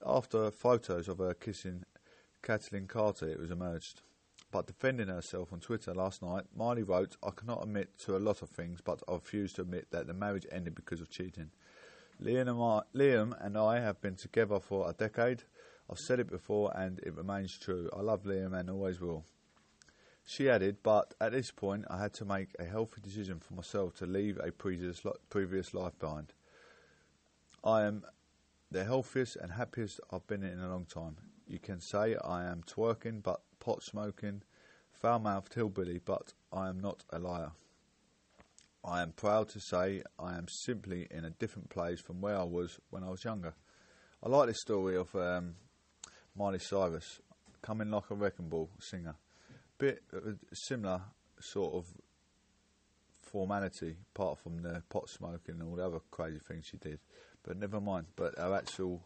After 0.04 0.50
photos 0.50 1.08
of 1.08 1.18
her 1.18 1.32
kissing 1.32 1.84
Kaitlynn 2.42 2.86
Carter, 2.86 3.28
it 3.28 3.40
was 3.40 3.50
emerged. 3.50 4.02
But 4.52 4.66
defending 4.66 5.08
herself 5.08 5.52
on 5.52 5.60
Twitter 5.60 5.94
last 5.94 6.22
night, 6.22 6.44
Miley 6.54 6.82
wrote, 6.82 7.16
I 7.22 7.30
cannot 7.30 7.62
admit 7.62 7.98
to 8.00 8.16
a 8.16 8.18
lot 8.18 8.42
of 8.42 8.50
things, 8.50 8.80
but 8.80 9.02
I 9.08 9.14
refuse 9.14 9.54
to 9.54 9.62
admit 9.62 9.88
that 9.90 10.06
the 10.06 10.14
marriage 10.14 10.46
ended 10.52 10.74
because 10.74 11.00
of 11.00 11.10
cheating. 11.10 11.50
Liam 12.22 13.44
and 13.44 13.58
I 13.58 13.80
have 13.80 14.00
been 14.00 14.16
together 14.16 14.60
for 14.60 14.88
a 14.88 14.92
decade. 14.92 15.42
I've 15.90 15.98
said 15.98 16.20
it 16.20 16.30
before 16.30 16.72
and 16.76 16.98
it 17.00 17.14
remains 17.14 17.56
true. 17.58 17.90
I 17.96 18.00
love 18.02 18.24
Liam 18.24 18.58
and 18.58 18.70
always 18.70 19.00
will. 19.00 19.24
She 20.28 20.50
added, 20.50 20.78
but 20.82 21.14
at 21.20 21.30
this 21.30 21.52
point 21.52 21.84
I 21.88 22.00
had 22.00 22.12
to 22.14 22.24
make 22.24 22.48
a 22.58 22.64
healthy 22.64 23.00
decision 23.00 23.38
for 23.38 23.54
myself 23.54 23.94
to 23.98 24.06
leave 24.06 24.40
a 24.42 24.50
previous, 24.50 25.00
previous 25.30 25.72
life 25.72 25.96
behind. 26.00 26.32
I 27.62 27.84
am 27.84 28.04
the 28.68 28.84
healthiest 28.84 29.36
and 29.36 29.52
happiest 29.52 30.00
I've 30.10 30.26
been 30.26 30.42
in 30.42 30.58
a 30.58 30.68
long 30.68 30.84
time. 30.84 31.18
You 31.46 31.60
can 31.60 31.80
say 31.80 32.16
I 32.16 32.44
am 32.44 32.64
twerking, 32.64 33.22
but 33.22 33.40
pot 33.60 33.84
smoking, 33.84 34.42
foul 34.90 35.20
mouthed 35.20 35.54
hillbilly, 35.54 36.00
but 36.04 36.32
I 36.52 36.68
am 36.70 36.80
not 36.80 37.04
a 37.10 37.20
liar. 37.20 37.52
I 38.84 39.02
am 39.02 39.12
proud 39.12 39.48
to 39.50 39.60
say 39.60 40.02
I 40.18 40.36
am 40.36 40.48
simply 40.48 41.06
in 41.08 41.24
a 41.24 41.30
different 41.30 41.70
place 41.70 42.00
from 42.00 42.20
where 42.20 42.36
I 42.36 42.44
was 42.44 42.80
when 42.90 43.04
I 43.04 43.10
was 43.10 43.22
younger. 43.22 43.54
I 44.24 44.28
like 44.28 44.48
this 44.48 44.60
story 44.60 44.96
of 44.96 45.14
um, 45.14 45.54
Miley 46.36 46.58
Cyrus 46.58 47.20
coming 47.62 47.92
like 47.92 48.10
a 48.10 48.16
wrecking 48.16 48.48
ball 48.48 48.70
singer 48.80 49.14
bit 49.78 50.02
similar 50.52 51.02
sort 51.40 51.74
of 51.74 51.86
formality, 53.20 53.96
apart 54.14 54.38
from 54.38 54.62
the 54.62 54.82
pot 54.88 55.08
smoking 55.08 55.56
and 55.60 55.62
all 55.62 55.76
the 55.76 55.84
other 55.84 56.00
crazy 56.10 56.38
things 56.38 56.66
she 56.66 56.76
did. 56.76 57.00
But 57.42 57.58
never 57.58 57.80
mind. 57.80 58.06
But 58.16 58.38
our 58.38 58.54
actual 58.56 59.02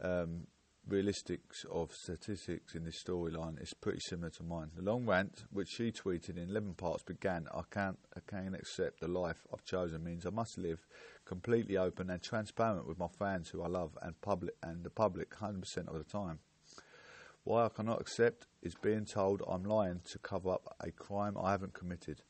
um, 0.00 0.46
realistics 0.88 1.64
of 1.70 1.92
statistics 1.92 2.74
in 2.74 2.84
this 2.84 3.02
storyline 3.02 3.62
is 3.62 3.72
pretty 3.74 4.00
similar 4.00 4.30
to 4.30 4.42
mine. 4.42 4.70
The 4.74 4.82
long 4.82 5.06
rant, 5.06 5.44
which 5.50 5.68
she 5.68 5.92
tweeted 5.92 6.36
in 6.36 6.50
11 6.50 6.74
parts, 6.74 7.02
began 7.02 7.46
I 7.54 7.62
can't, 7.70 7.98
I 8.16 8.20
can't 8.28 8.54
accept 8.54 9.00
the 9.00 9.08
life 9.08 9.46
I've 9.52 9.64
chosen 9.64 10.02
means 10.02 10.26
I 10.26 10.30
must 10.30 10.58
live 10.58 10.84
completely 11.24 11.76
open 11.76 12.10
and 12.10 12.20
transparent 12.20 12.86
with 12.86 12.98
my 12.98 13.08
fans 13.08 13.50
who 13.50 13.62
I 13.62 13.68
love 13.68 13.96
and 14.02 14.20
public 14.20 14.54
and 14.62 14.82
the 14.82 14.90
public 14.90 15.30
100% 15.36 15.88
of 15.88 15.94
the 15.94 16.04
time. 16.04 16.40
Why 17.44 17.64
I 17.64 17.68
cannot 17.68 18.00
accept 18.00 18.46
is 18.62 18.74
being 18.76 19.04
told 19.04 19.42
I'm 19.48 19.64
lying 19.64 20.00
to 20.12 20.18
cover 20.18 20.50
up 20.50 20.76
a 20.80 20.92
crime 20.92 21.36
I 21.36 21.50
haven't 21.50 21.74
committed. 21.74 22.22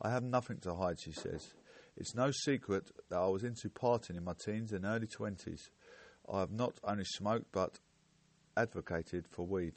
I 0.00 0.10
have 0.10 0.22
nothing 0.22 0.58
to 0.60 0.74
hide, 0.74 1.00
she 1.00 1.12
says. 1.12 1.52
It's 1.96 2.14
no 2.14 2.30
secret 2.30 2.90
that 3.08 3.18
I 3.18 3.26
was 3.26 3.42
into 3.42 3.68
partying 3.68 4.16
in 4.16 4.24
my 4.24 4.34
teens 4.44 4.72
and 4.72 4.84
early 4.84 5.08
20s. 5.08 5.70
I 6.32 6.40
have 6.40 6.52
not 6.52 6.78
only 6.84 7.04
smoked 7.04 7.50
but 7.50 7.80
advocated 8.56 9.26
for 9.28 9.44
weed. 9.44 9.74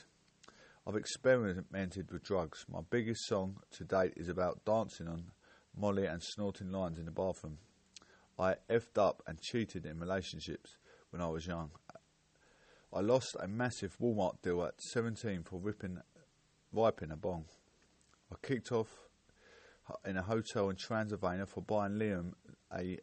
I've 0.86 0.96
experimented 0.96 2.12
with 2.12 2.24
drugs. 2.24 2.66
My 2.70 2.82
biggest 2.88 3.26
song 3.26 3.58
to 3.72 3.86
date 3.86 4.14
is 4.16 4.30
about 4.30 4.64
dancing 4.64 5.08
on 5.08 5.32
Molly 5.76 6.06
and 6.06 6.22
snorting 6.22 6.72
lines 6.72 7.00
in 7.00 7.06
the 7.06 7.12
bathroom. 7.12 7.58
I 8.38 8.56
effed 8.70 8.98
up 8.98 9.24
and 9.26 9.42
cheated 9.42 9.86
in 9.86 10.00
relationships 10.00 10.78
when 11.10 11.22
I 11.22 11.28
was 11.28 11.48
young. 11.48 11.72
I 12.96 13.00
lost 13.00 13.36
a 13.40 13.48
massive 13.48 13.98
Walmart 14.00 14.44
deal 14.44 14.64
at 14.64 14.80
17 14.80 15.42
for 15.44 15.60
ripping, 15.60 15.98
wiping 16.72 17.10
a 17.10 17.16
bong. 17.16 17.46
I 18.32 18.36
kicked 18.46 18.72
off 18.72 19.10
in 20.06 20.16
a 20.16 20.22
hotel 20.22 20.70
in 20.70 20.76
Transylvania 20.76 21.48
for 21.48 21.62
buying 21.62 21.94
Liam 21.94 22.34
a 22.72 23.00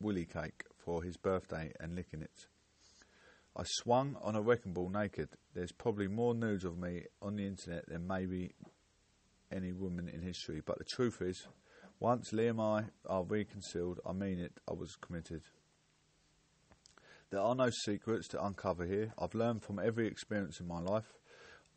willy 0.00 0.24
cake 0.24 0.64
for 0.76 1.04
his 1.04 1.16
birthday 1.16 1.72
and 1.78 1.94
licking 1.94 2.22
it. 2.22 2.46
I 3.56 3.62
swung 3.64 4.16
on 4.20 4.34
a 4.34 4.42
wrecking 4.42 4.72
ball 4.72 4.88
naked. 4.88 5.28
There's 5.54 5.72
probably 5.72 6.08
more 6.08 6.34
nudes 6.34 6.64
of 6.64 6.76
me 6.76 7.04
on 7.22 7.36
the 7.36 7.46
internet 7.46 7.88
than 7.88 8.04
maybe 8.04 8.54
any 9.52 9.72
woman 9.72 10.08
in 10.08 10.22
history, 10.22 10.60
but 10.64 10.78
the 10.78 10.84
truth 10.84 11.22
is, 11.22 11.46
once 12.00 12.32
Liam 12.32 12.50
and 12.50 12.60
I 12.60 13.12
are 13.12 13.22
reconciled, 13.22 14.00
I 14.04 14.12
mean 14.12 14.40
it, 14.40 14.58
I 14.68 14.74
was 14.74 14.96
committed. 14.96 15.42
There 17.30 17.40
are 17.40 17.54
no 17.54 17.68
secrets 17.70 18.26
to 18.28 18.42
uncover 18.42 18.86
here. 18.86 19.12
I've 19.18 19.34
learned 19.34 19.62
from 19.62 19.78
every 19.78 20.06
experience 20.06 20.60
in 20.60 20.66
my 20.66 20.80
life. 20.80 21.12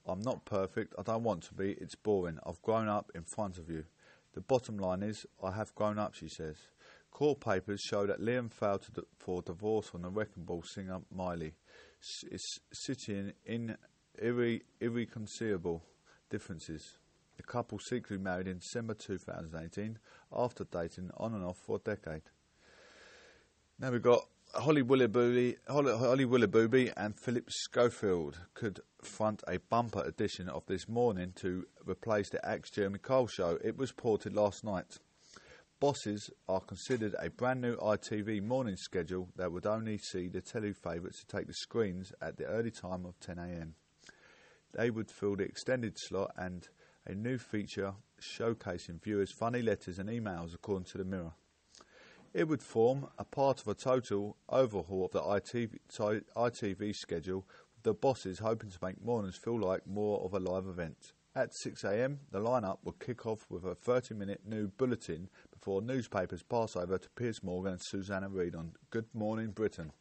I'm 0.08 0.22
not 0.22 0.46
perfect. 0.46 0.94
I 0.98 1.04
don't 1.04 1.24
want 1.24 1.44
to 1.44 1.54
be. 1.54 1.74
It's 1.74 1.96
boring. 1.96 2.40
I've 2.46 2.62
grown 2.62 2.88
up 2.88 3.12
in 3.14 3.24
front 3.24 3.58
of 3.58 3.70
you. 3.70 3.84
The 4.34 4.42
bottom 4.42 4.78
line 4.78 5.04
is, 5.04 5.26
I 5.44 5.52
have 5.52 5.76
grown 5.76 6.00
up, 6.00 6.16
she 6.16 6.30
says. 6.30 6.56
Court 7.12 7.42
papers 7.42 7.82
show 7.82 8.08
that 8.08 8.22
Liam 8.22 8.50
failed 8.50 8.88
d- 8.94 9.02
for 9.18 9.42
divorce 9.42 9.88
from 9.88 10.04
the 10.04 10.10
wrecking 10.10 10.46
ball 10.46 10.64
singer 10.64 11.00
Miley. 11.14 11.54
It's 12.32 12.60
sitting 12.72 13.34
in 13.46 13.78
irre- 14.24 14.62
irreconcilable 14.80 15.84
differences. 16.30 16.98
The 17.36 17.44
couple 17.44 17.78
secretly 17.80 18.24
married 18.24 18.48
in 18.48 18.60
December 18.60 18.94
2018 18.94 20.00
after 20.32 20.64
dating 20.64 21.12
on 21.18 21.34
and 21.34 21.44
off 21.44 21.58
for 21.58 21.76
a 21.76 21.80
decade. 21.80 22.24
Now 23.78 23.92
we've 23.92 24.02
got 24.02 24.26
Holly 24.54 24.82
Willoughby, 24.82 25.56
Holly, 25.70 26.26
Willoughby 26.26 26.92
and 26.98 27.18
Philip 27.18 27.50
Schofield 27.50 28.38
could 28.54 28.82
front 29.02 29.42
a 29.48 29.60
bumper 29.60 30.04
edition 30.04 30.50
of 30.50 30.66
this 30.66 30.90
morning 30.90 31.32
to 31.38 31.66
replace 31.88 32.30
the 32.30 32.46
Axe 32.46 32.70
Jeremy 32.70 33.00
Kyle 33.00 33.28
show. 33.28 33.58
It 33.64 33.78
was 33.78 33.94
ported 33.94 34.34
last 34.34 34.66
night. 34.66 34.98
Bosses 35.80 36.30
are 36.50 36.60
considered 36.60 37.16
a 37.18 37.30
brand 37.30 37.62
new 37.62 37.78
ITV 37.78 38.44
morning 38.44 38.76
schedule 38.76 39.30
that 39.38 39.54
would 39.54 39.66
only 39.66 39.98
see 39.98 40.28
the 40.28 40.42
telly 40.42 40.74
favourites 40.74 41.24
to 41.24 41.38
take 41.38 41.48
the 41.48 41.54
screens 41.54 42.12
at 42.22 42.36
the 42.36 42.46
early 42.46 42.72
time 42.72 43.06
of 43.06 43.18
10am. 43.22 43.72
They 44.74 44.90
would 44.90 45.10
fill 45.10 45.38
the 45.38 45.44
extended 45.44 45.98
slot 45.98 46.32
and 46.38 46.68
a 47.06 47.16
new 47.16 47.38
feature 47.38 47.94
showcasing 48.22 49.02
viewers' 49.02 49.32
funny 49.32 49.62
letters 49.62 49.98
and 49.98 50.10
emails, 50.10 50.54
according 50.54 50.86
to 50.92 50.98
the 50.98 51.06
Mirror. 51.06 51.34
It 52.34 52.48
would 52.48 52.64
form 52.64 53.08
a 53.18 53.26
part 53.26 53.60
of 53.60 53.68
a 53.68 53.74
total 53.74 54.38
overhaul 54.48 55.06
of 55.06 55.12
the 55.12 55.22
ITV, 55.22 55.80
ITV 56.38 56.96
schedule, 56.96 57.46
with 57.76 57.84
the 57.84 57.94
bosses 57.94 58.40
hoping 58.40 58.70
to 58.70 58.78
make 58.82 59.04
mornings 59.04 59.36
feel 59.36 59.60
like 59.60 59.86
more 59.86 60.22
of 60.24 60.34
a 60.34 60.40
live 60.40 60.66
event. 60.66 61.12
At 61.36 61.52
6am, 61.52 62.20
the 62.32 62.40
lineup 62.40 62.78
would 62.84 63.00
kick 63.00 63.26
off 63.26 63.46
with 63.50 63.66
a 63.66 63.76
30 63.76 64.16
minute 64.16 64.42
new 64.46 64.70
bulletin 64.70 65.30
before 65.52 65.82
newspapers 65.82 66.42
pass 66.42 66.78
over 66.78 66.98
to 66.98 67.10
Piers 67.10 67.44
Morgan 67.44 67.74
and 67.74 67.82
Susanna 67.82 68.30
Reid 68.30 68.56
on 68.56 68.74
Good 68.92 69.14
Morning 69.14 69.52
Britain. 69.52 69.92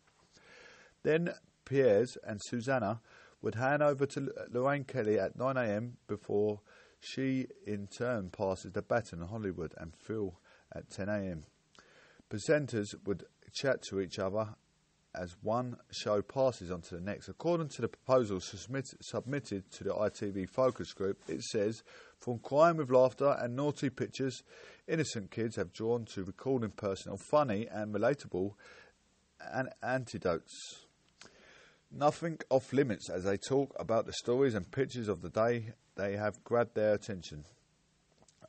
Then 1.02 1.34
Piers 1.64 2.16
and 2.24 2.40
Susanna 2.40 3.00
would 3.42 3.56
hand 3.56 3.82
over 3.82 4.06
to 4.06 4.32
Lorraine 4.52 4.84
Kelly 4.84 5.18
at 5.18 5.36
9am 5.36 5.92
before 6.06 6.60
she 7.00 7.48
in 7.66 7.88
turn 7.88 8.30
passes 8.30 8.72
the 8.72 8.82
baton 8.82 9.18
to 9.18 9.26
Hollywood 9.26 9.74
and 9.78 9.96
Phil 9.96 10.38
at 10.72 10.90
10am. 10.90 11.42
Presenters 12.30 12.94
would 13.04 13.24
chat 13.52 13.82
to 13.82 14.00
each 14.00 14.18
other 14.18 14.54
as 15.14 15.36
one 15.42 15.76
show 15.90 16.22
passes 16.22 16.70
on 16.70 16.80
to 16.82 16.94
the 16.94 17.00
next. 17.00 17.28
According 17.28 17.68
to 17.70 17.82
the 17.82 17.88
proposal 17.88 18.40
submit, 18.40 18.86
submitted 19.02 19.70
to 19.72 19.84
the 19.84 19.90
ITV 19.90 20.48
focus 20.48 20.92
group, 20.92 21.18
it 21.26 21.42
says, 21.42 21.82
from 22.20 22.38
crying 22.38 22.76
with 22.76 22.90
laughter 22.90 23.36
and 23.40 23.56
naughty 23.56 23.90
pictures, 23.90 24.42
innocent 24.86 25.30
kids 25.30 25.56
have 25.56 25.72
drawn 25.72 26.04
to 26.14 26.22
recording 26.22 26.70
personal, 26.70 27.16
funny 27.16 27.66
and 27.66 27.92
relatable 27.92 28.52
and 29.52 29.70
antidotes. 29.82 30.84
Nothing 31.90 32.38
off 32.50 32.72
limits 32.72 33.10
as 33.10 33.24
they 33.24 33.36
talk 33.36 33.74
about 33.78 34.06
the 34.06 34.12
stories 34.12 34.54
and 34.54 34.70
pictures 34.70 35.08
of 35.08 35.22
the 35.22 35.30
day 35.30 35.72
they 35.96 36.16
have 36.16 36.44
grabbed 36.44 36.76
their 36.76 36.94
attention. 36.94 37.44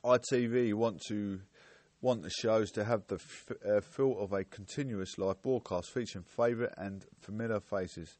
ITV 0.04 0.74
want 0.74 1.00
to 1.08 1.40
want 2.02 2.22
the 2.22 2.30
shows 2.30 2.70
to 2.72 2.84
have 2.84 3.06
the 3.06 3.14
f- 3.14 3.52
uh, 3.64 3.80
feel 3.80 4.18
of 4.18 4.32
a 4.32 4.44
continuous 4.44 5.16
live 5.16 5.40
broadcast 5.40 5.90
featuring 5.90 6.24
favourite 6.24 6.74
and 6.76 7.06
familiar 7.20 7.60
faces. 7.60 8.18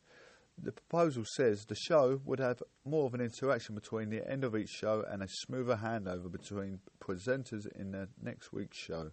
The 0.57 0.73
proposal 0.73 1.25
says 1.27 1.65
the 1.65 1.75
show 1.75 2.21
would 2.25 2.39
have 2.39 2.63
more 2.85 3.07
of 3.07 3.15
an 3.15 3.21
interaction 3.21 3.75
between 3.75 4.09
the 4.09 4.29
end 4.31 4.45
of 4.45 4.55
each 4.55 4.71
show 4.71 5.05
and 5.11 5.23
a 5.23 5.29
smoother 5.29 5.81
handover 5.83 6.31
between 6.31 6.79
presenters 7.01 7.67
in 7.75 7.91
the 7.91 8.09
next 8.23 8.53
week's 8.53 8.79
show. 8.79 9.11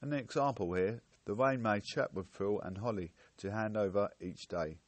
An 0.00 0.14
example 0.14 0.72
here, 0.72 1.02
the 1.26 1.34
rain 1.34 1.60
made 1.60 1.82
Chatwood, 1.82 2.28
Phil 2.30 2.60
and 2.60 2.78
Holly 2.78 3.12
to 3.38 3.50
hand 3.50 3.76
over 3.76 4.08
each 4.20 4.48
day. 4.48 4.78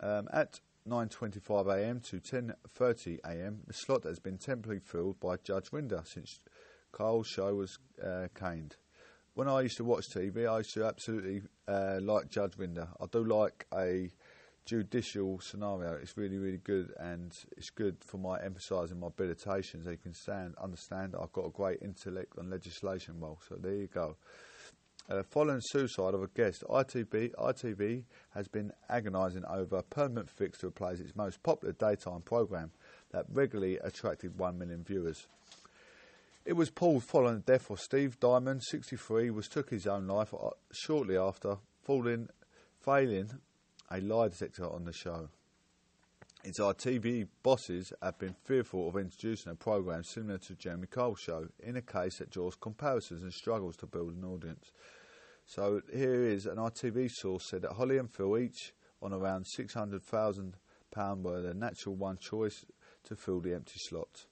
Um, 0.00 0.28
at 0.32 0.60
9.25am 0.88 2.06
to 2.10 2.20
10.30am, 2.20 3.66
the 3.66 3.72
slot 3.72 4.04
has 4.04 4.18
been 4.18 4.36
temporarily 4.36 4.80
filled 4.84 5.18
by 5.18 5.36
Judge 5.42 5.70
Rinder 5.70 6.06
since 6.06 6.38
Carl's 6.94 7.26
show 7.26 7.54
was 7.56 7.78
uh, 8.02 8.28
caned. 8.34 8.76
When 9.34 9.48
I 9.48 9.62
used 9.62 9.76
to 9.78 9.84
watch 9.84 10.08
TV, 10.08 10.48
I 10.48 10.58
used 10.58 10.74
to 10.74 10.84
absolutely 10.84 11.42
uh, 11.66 11.98
like 12.00 12.30
Judge 12.30 12.52
Rinder. 12.52 12.88
I 13.00 13.06
do 13.10 13.24
like 13.24 13.66
a 13.74 14.10
judicial 14.64 15.40
scenario. 15.40 15.94
It's 15.94 16.16
really, 16.16 16.38
really 16.38 16.60
good, 16.62 16.92
and 16.98 17.36
it's 17.56 17.70
good 17.70 17.96
for 18.00 18.18
my 18.18 18.40
emphasising 18.40 19.00
my 19.00 19.08
abilitations. 19.08 19.84
So 19.84 19.90
you 19.90 19.96
can 19.96 20.14
stand, 20.14 20.54
understand 20.62 21.16
I've 21.20 21.32
got 21.32 21.46
a 21.46 21.50
great 21.50 21.78
intellect 21.82 22.34
on 22.38 22.48
legislation 22.48 23.18
role. 23.18 23.40
So 23.48 23.56
there 23.56 23.74
you 23.74 23.88
go. 23.88 24.16
Uh, 25.10 25.24
following 25.24 25.60
suicide 25.60 26.14
of 26.14 26.22
a 26.22 26.28
guest, 26.28 26.62
ITV, 26.70 27.32
ITV 27.34 28.04
has 28.30 28.46
been 28.46 28.72
agonising 28.88 29.44
over 29.50 29.76
a 29.76 29.82
permanent 29.82 30.30
fix 30.30 30.58
to 30.58 30.68
replace 30.68 31.00
its 31.00 31.16
most 31.16 31.42
popular 31.42 31.74
daytime 31.74 32.22
programme 32.22 32.70
that 33.10 33.26
regularly 33.30 33.78
attracted 33.82 34.38
1 34.38 34.56
million 34.56 34.84
viewers. 34.84 35.26
It 36.44 36.52
was 36.52 36.68
Paul 36.68 37.00
following 37.00 37.36
the 37.36 37.52
death 37.52 37.70
of 37.70 37.80
Steve 37.80 38.20
Dymond, 38.20 38.60
63, 38.60 39.30
was 39.30 39.48
took 39.48 39.70
his 39.70 39.86
own 39.86 40.06
life 40.06 40.34
uh, 40.34 40.50
shortly 40.72 41.16
after 41.16 41.56
falling, 41.80 42.28
failing 42.84 43.30
a 43.90 43.98
lie 44.02 44.28
detector 44.28 44.70
on 44.70 44.84
the 44.84 44.92
show. 44.92 45.30
Its 46.44 46.60
ITV 46.60 47.28
bosses 47.42 47.94
have 48.02 48.18
been 48.18 48.34
fearful 48.44 48.90
of 48.90 48.96
introducing 48.98 49.52
a 49.52 49.54
programme 49.54 50.04
similar 50.04 50.36
to 50.36 50.54
Jeremy 50.54 50.86
Cole's 50.86 51.20
show, 51.20 51.48
in 51.60 51.76
a 51.76 51.82
case 51.82 52.18
that 52.18 52.28
draws 52.28 52.56
comparisons 52.56 53.22
and 53.22 53.32
struggles 53.32 53.76
to 53.76 53.86
build 53.86 54.14
an 54.14 54.24
audience. 54.26 54.70
So 55.46 55.80
here 55.90 56.24
is 56.24 56.44
an 56.44 56.56
ITV 56.56 57.10
source 57.10 57.48
said 57.48 57.62
that 57.62 57.72
Holly 57.72 57.96
and 57.96 58.12
Phil 58.12 58.36
each 58.36 58.74
on 59.00 59.14
around 59.14 59.46
£600,000 59.58 61.22
were 61.22 61.40
the 61.40 61.54
natural 61.54 61.94
one 61.94 62.18
choice 62.18 62.66
to 63.04 63.16
fill 63.16 63.40
the 63.40 63.54
empty 63.54 63.78
slot. 63.88 64.26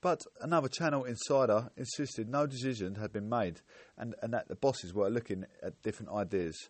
But 0.00 0.20
another 0.40 0.68
channel 0.68 1.04
insider 1.04 1.70
insisted 1.76 2.28
no 2.28 2.46
decision 2.46 2.96
had 2.96 3.12
been 3.12 3.28
made 3.28 3.60
and, 3.96 4.14
and 4.22 4.32
that 4.34 4.48
the 4.48 4.54
bosses 4.54 4.92
were 4.94 5.08
looking 5.08 5.44
at 5.62 5.82
different 5.82 6.12
ideas. 6.12 6.68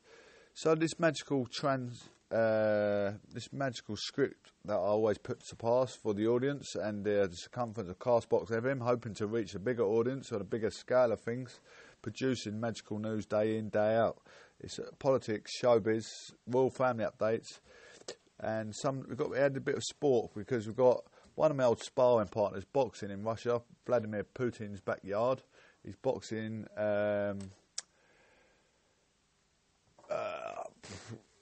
So 0.55 0.75
this 0.75 0.99
magical 0.99 1.47
trans, 1.53 2.09
uh, 2.31 3.13
this 3.33 3.53
magical 3.53 3.97
script 3.97 4.53
that 4.65 4.75
I 4.75 4.77
always 4.77 5.19
put 5.19 5.41
to 5.49 5.57
pass 5.57 5.95
for 5.95 6.15
the 6.15 6.27
audience 6.29 6.75
and 6.77 7.07
uh, 7.07 7.27
the 7.27 7.37
circumference 7.37 7.91
of 7.91 7.99
cast 7.99 8.29
box, 8.29 8.51
Castbox 8.51 8.63
FM, 8.63 8.83
hoping 8.83 9.15
to 9.15 9.27
reach 9.27 9.55
a 9.55 9.59
bigger 9.59 9.85
audience 9.85 10.33
on 10.33 10.41
a 10.41 10.45
bigger 10.45 10.71
scale 10.71 11.13
of 11.13 11.21
things, 11.21 11.61
producing 12.03 12.59
magical 12.59 12.99
news 12.99 13.27
day 13.27 13.59
in 13.59 13.69
day 13.69 13.97
out. 13.97 14.19
It's 14.61 14.79
uh, 14.79 14.85
politics, 14.99 15.51
showbiz, 15.63 16.07
royal 16.47 16.71
family 16.71 17.05
updates, 17.05 17.61
and 18.41 18.75
some 18.75 19.05
we've 19.09 19.19
got 19.19 19.31
we 19.31 19.39
had 19.39 19.57
a 19.57 19.61
bit 19.61 19.75
of 19.75 19.83
sport 19.83 20.31
because 20.35 20.67
we've 20.67 20.77
got 20.77 21.05
one 21.37 21.51
of 21.51 21.57
my 21.57 21.65
old 21.65 21.83
sparring 21.83 22.29
partners 22.29 22.65
boxing 22.65 23.11
in 23.11 23.23
Russia, 23.23 23.63
Vladimir 23.87 24.25
Putin's 24.25 24.81
backyard. 24.81 25.43
He's 25.85 25.97
boxing. 25.97 26.67
Um, 26.77 27.39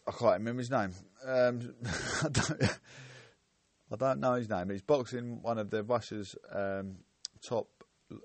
I 0.06 0.10
can't 0.10 0.38
remember 0.38 0.60
his 0.60 0.70
name. 0.70 0.90
Um, 1.24 1.74
I, 2.22 2.28
don't, 2.28 2.62
I, 3.92 3.96
don't, 3.96 4.20
know 4.20 4.34
his 4.34 4.50
name. 4.50 4.68
He's 4.68 4.82
boxing 4.82 5.40
one 5.42 5.58
of 5.58 5.70
the 5.70 5.82
Russia's 5.82 6.36
um, 6.52 6.96
top 7.42 7.68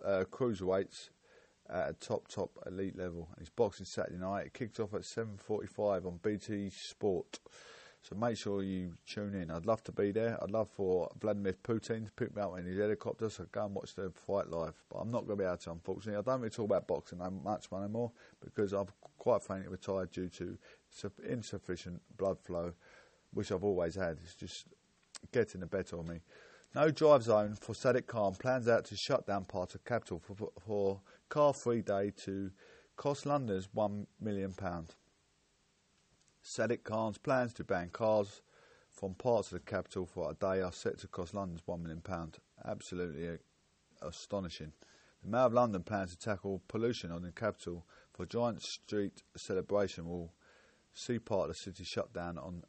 uh, 0.06 0.26
cruiserweights 0.30 1.10
at 1.70 1.90
a 1.90 1.94
top 1.94 2.28
top 2.28 2.52
elite 2.66 2.98
level. 2.98 3.30
And 3.32 3.40
He's 3.40 3.50
boxing 3.50 3.86
Saturday 3.86 4.18
night. 4.18 4.48
It 4.48 4.54
kicks 4.54 4.80
off 4.80 4.94
at 4.94 5.02
7:45 5.02 6.06
on 6.06 6.20
BT 6.22 6.70
Sport. 6.72 7.40
So 8.02 8.16
make 8.16 8.38
sure 8.38 8.64
you 8.64 8.94
tune 9.06 9.36
in. 9.36 9.52
I'd 9.52 9.66
love 9.66 9.84
to 9.84 9.92
be 9.92 10.12
there. 10.12 10.42
I'd 10.42 10.52
love 10.52 10.70
for 10.70 11.10
Vladimir 11.20 11.54
Putin 11.64 12.06
to 12.06 12.12
pick 12.12 12.36
me 12.36 12.42
up 12.42 12.58
in 12.58 12.66
his 12.66 12.78
helicopter 12.78 13.30
so 13.30 13.46
go 13.52 13.66
and 13.66 13.76
watch 13.76 13.94
the 13.94 14.12
fight 14.12 14.50
live. 14.50 14.74
But 14.90 15.00
I'm 15.00 15.12
not 15.12 15.28
going 15.28 15.38
to 15.38 15.44
be 15.44 15.48
able 15.48 15.58
to, 15.58 15.72
unfortunately. 15.72 16.18
I 16.18 16.22
don't 16.22 16.40
really 16.40 16.50
talk 16.50 16.66
about 16.66 16.88
boxing 16.88 17.20
that 17.20 17.32
much 17.32 17.68
anymore 17.74 18.12
because 18.42 18.74
I've 18.74 18.92
quite 19.18 19.44
frankly 19.44 19.70
retired 19.70 20.12
due 20.12 20.30
to 20.30 20.58
insufficient 21.28 22.02
blood 22.18 22.40
flow, 22.40 22.74
which 23.34 23.52
I've 23.52 23.64
always 23.64 23.96
had. 23.96 24.18
It's 24.24 24.36
just 24.36 24.68
getting 25.32 25.60
the 25.62 25.68
better 25.68 25.98
of 25.98 26.08
me. 26.08 26.22
No 26.76 26.92
drive 26.92 27.24
zone 27.24 27.56
for 27.60 27.74
Sadiq 27.74 28.08
Khan 28.08 28.36
plans 28.36 28.68
out 28.68 28.86
to 28.86 28.96
shut 28.96 29.26
down 29.26 29.46
part 29.46 29.76
of 29.76 29.84
capital 29.84 30.20
for, 30.20 30.52
for 30.60 31.02
car 31.28 31.54
free 31.54 31.82
day 31.82 32.12
to 32.26 32.52
cost 32.96 33.26
Londoners 33.26 33.68
£1 33.76 34.06
million. 34.22 34.54
Sadiq 36.44 36.84
Khan's 36.84 37.18
plans 37.18 37.54
to 37.54 37.64
ban 37.64 37.90
cars 37.90 38.42
from 38.90 39.14
parts 39.14 39.52
of 39.52 39.60
the 39.60 39.72
capital 39.72 40.06
for 40.06 40.32
a 40.32 40.34
day 40.34 40.62
are 40.62 40.72
set 40.72 40.98
to 41.00 41.08
cost 41.08 41.34
London's 41.34 41.62
£1 41.62 41.82
million. 41.82 42.02
Absolutely 42.66 43.30
uh, 43.30 43.34
astonishing. 44.02 44.74
The 45.24 45.30
Mayor 45.30 45.42
of 45.42 45.54
London 45.54 45.84
plans 45.84 46.12
to 46.12 46.18
tackle 46.18 46.62
pollution 46.68 47.12
on 47.12 47.22
the 47.22 47.32
capital 47.32 47.86
for 48.14 48.24
a 48.24 48.28
giant 48.28 48.62
street 48.62 49.22
celebration 49.36 50.08
will 50.08 50.34
see 50.94 51.20
part 51.20 51.50
of 51.50 51.56
the 51.56 51.62
city 51.62 51.84
shut 51.84 52.14
down 52.14 52.38
on 52.38 52.64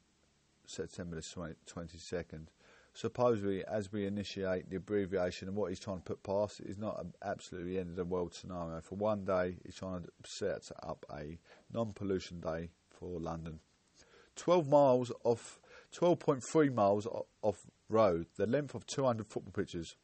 September 0.67 1.17
the 1.17 1.23
22nd. 1.23 2.47
Supposedly, 2.93 3.65
as 3.65 3.93
we 3.93 4.05
initiate 4.05 4.69
the 4.69 4.77
abbreviation 4.77 5.47
and 5.47 5.57
what 5.57 5.69
he's 5.71 5.79
trying 5.79 5.99
to 5.99 6.03
put 6.03 6.23
past, 6.25 6.61
is 6.61 6.77
not 6.77 7.01
an 7.01 7.13
absolutely 7.23 7.79
end 7.79 7.91
of 7.91 7.97
the 7.97 8.05
world 8.05 8.35
scenario. 8.35 8.81
For 8.81 8.97
one 8.97 9.25
day, 9.25 9.59
he's 9.65 9.77
trying 9.77 10.03
to 10.03 10.11
set 10.25 10.71
up 10.83 11.07
a 11.13 11.39
non 11.73 11.93
pollution 11.93 12.41
day 12.41 12.71
for 13.01 13.19
London. 13.19 13.61
12 14.37 14.69
miles 14.69 15.13
off, 15.25 15.59
12.3 15.99 16.73
miles 16.73 17.09
off 17.43 17.67
road, 17.89 18.27
the 18.37 18.47
length 18.47 18.75
of 18.75 18.87
200 18.87 19.27
football 19.27 19.53
pitches, 19.53 19.97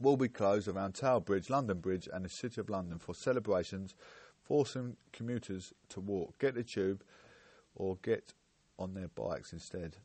will 0.00 0.16
be 0.16 0.28
closed 0.28 0.68
around 0.68 0.94
Tower 0.94 1.20
Bridge, 1.20 1.50
London 1.50 1.80
Bridge, 1.80 2.08
and 2.12 2.24
the 2.24 2.28
City 2.28 2.60
of 2.60 2.70
London 2.70 2.98
for 2.98 3.14
celebrations 3.14 3.94
forcing 4.42 4.96
commuters 5.12 5.72
to 5.88 6.00
walk, 6.00 6.38
get 6.38 6.54
the 6.54 6.62
tube, 6.62 7.02
or 7.74 7.96
get 8.02 8.34
on 8.78 8.94
their 8.94 9.08
bikes 9.08 9.52
instead. 9.52 9.96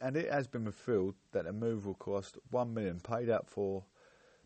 And 0.00 0.16
it 0.16 0.32
has 0.32 0.48
been 0.48 0.64
revealed 0.64 1.14
that 1.32 1.44
the 1.44 1.52
move 1.52 1.86
will 1.86 1.94
cost 1.94 2.38
one 2.50 2.74
million 2.74 3.00
paid 3.00 3.30
out 3.30 3.48
for 3.48 3.84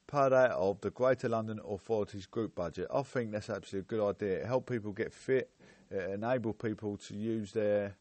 paid 0.06 0.32
out 0.32 0.50
of 0.50 0.80
the 0.80 0.90
Greater 0.90 1.28
London 1.28 1.60
Authority's 1.66 2.26
group 2.26 2.56
budget. 2.56 2.88
I 2.92 3.02
think 3.02 3.30
that's 3.30 3.48
absolutely 3.48 3.96
a 3.96 3.98
good 3.98 4.08
idea. 4.10 4.46
Help 4.46 4.68
people 4.68 4.92
get 4.92 5.14
fit, 5.14 5.50
it 5.60 5.79
enable 5.90 6.52
people 6.52 6.96
to 6.96 7.14
use 7.14 7.52
their 7.52 7.96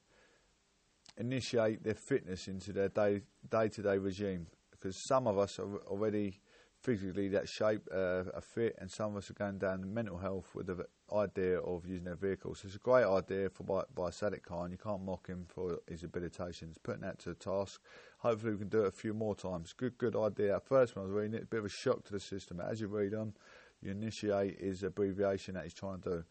initiate 1.18 1.84
their 1.84 1.96
fitness 1.96 2.48
into 2.48 2.72
their 2.72 2.90
day 2.90 3.22
day 3.50 3.68
to 3.68 3.82
day 3.82 3.98
regime 3.98 4.48
because 4.72 4.96
some 4.96 5.28
of 5.28 5.38
us 5.38 5.60
are 5.60 5.78
already 5.88 6.40
physically 6.82 7.28
that 7.28 7.48
shape, 7.48 7.82
uh, 7.94 8.24
are 8.34 8.42
fit, 8.42 8.76
and 8.80 8.90
some 8.90 9.12
of 9.12 9.18
us 9.18 9.30
are 9.30 9.34
going 9.34 9.58
down 9.58 9.82
the 9.82 9.88
mental 9.88 10.18
health 10.18 10.50
with 10.56 10.68
the 10.68 10.86
idea 11.14 11.60
of 11.60 11.86
using 11.86 12.06
their 12.06 12.16
vehicles. 12.16 12.60
So 12.60 12.68
it's 12.68 12.76
a 12.76 12.80
great 12.80 13.06
idea 13.06 13.50
for 13.50 13.64
by, 13.64 13.82
by 13.94 14.10
Sadiq 14.10 14.44
Khan. 14.44 14.72
You 14.72 14.78
can't 14.78 15.04
mock 15.04 15.28
him 15.28 15.46
for 15.48 15.80
his 15.88 16.04
habilitations. 16.04 16.76
Putting 16.82 17.02
that 17.02 17.20
to 17.20 17.30
the 17.30 17.36
task. 17.36 17.82
Hopefully, 18.20 18.54
we 18.54 18.60
can 18.60 18.70
do 18.70 18.84
it 18.84 18.88
a 18.88 18.92
few 18.92 19.14
more 19.14 19.36
times. 19.36 19.74
Good, 19.74 19.98
good 19.98 20.16
idea. 20.16 20.56
At 20.56 20.66
first, 20.66 20.96
when 20.96 21.04
I 21.04 21.08
was 21.08 21.16
reading 21.16 21.36
it, 21.36 21.44
a 21.44 21.48
bit 21.48 21.60
of 21.60 21.66
a 21.66 21.70
shock 21.70 22.06
to 22.06 22.14
the 22.14 22.20
system. 22.20 22.62
As 22.62 22.80
you 22.80 22.88
read 22.88 23.14
on, 23.14 23.34
you 23.82 23.92
initiate 23.92 24.60
his 24.60 24.84
abbreviation 24.84 25.56
that 25.56 25.64
he's 25.64 25.74
trying 25.74 26.02
to 26.02 26.10
do. 26.10 26.24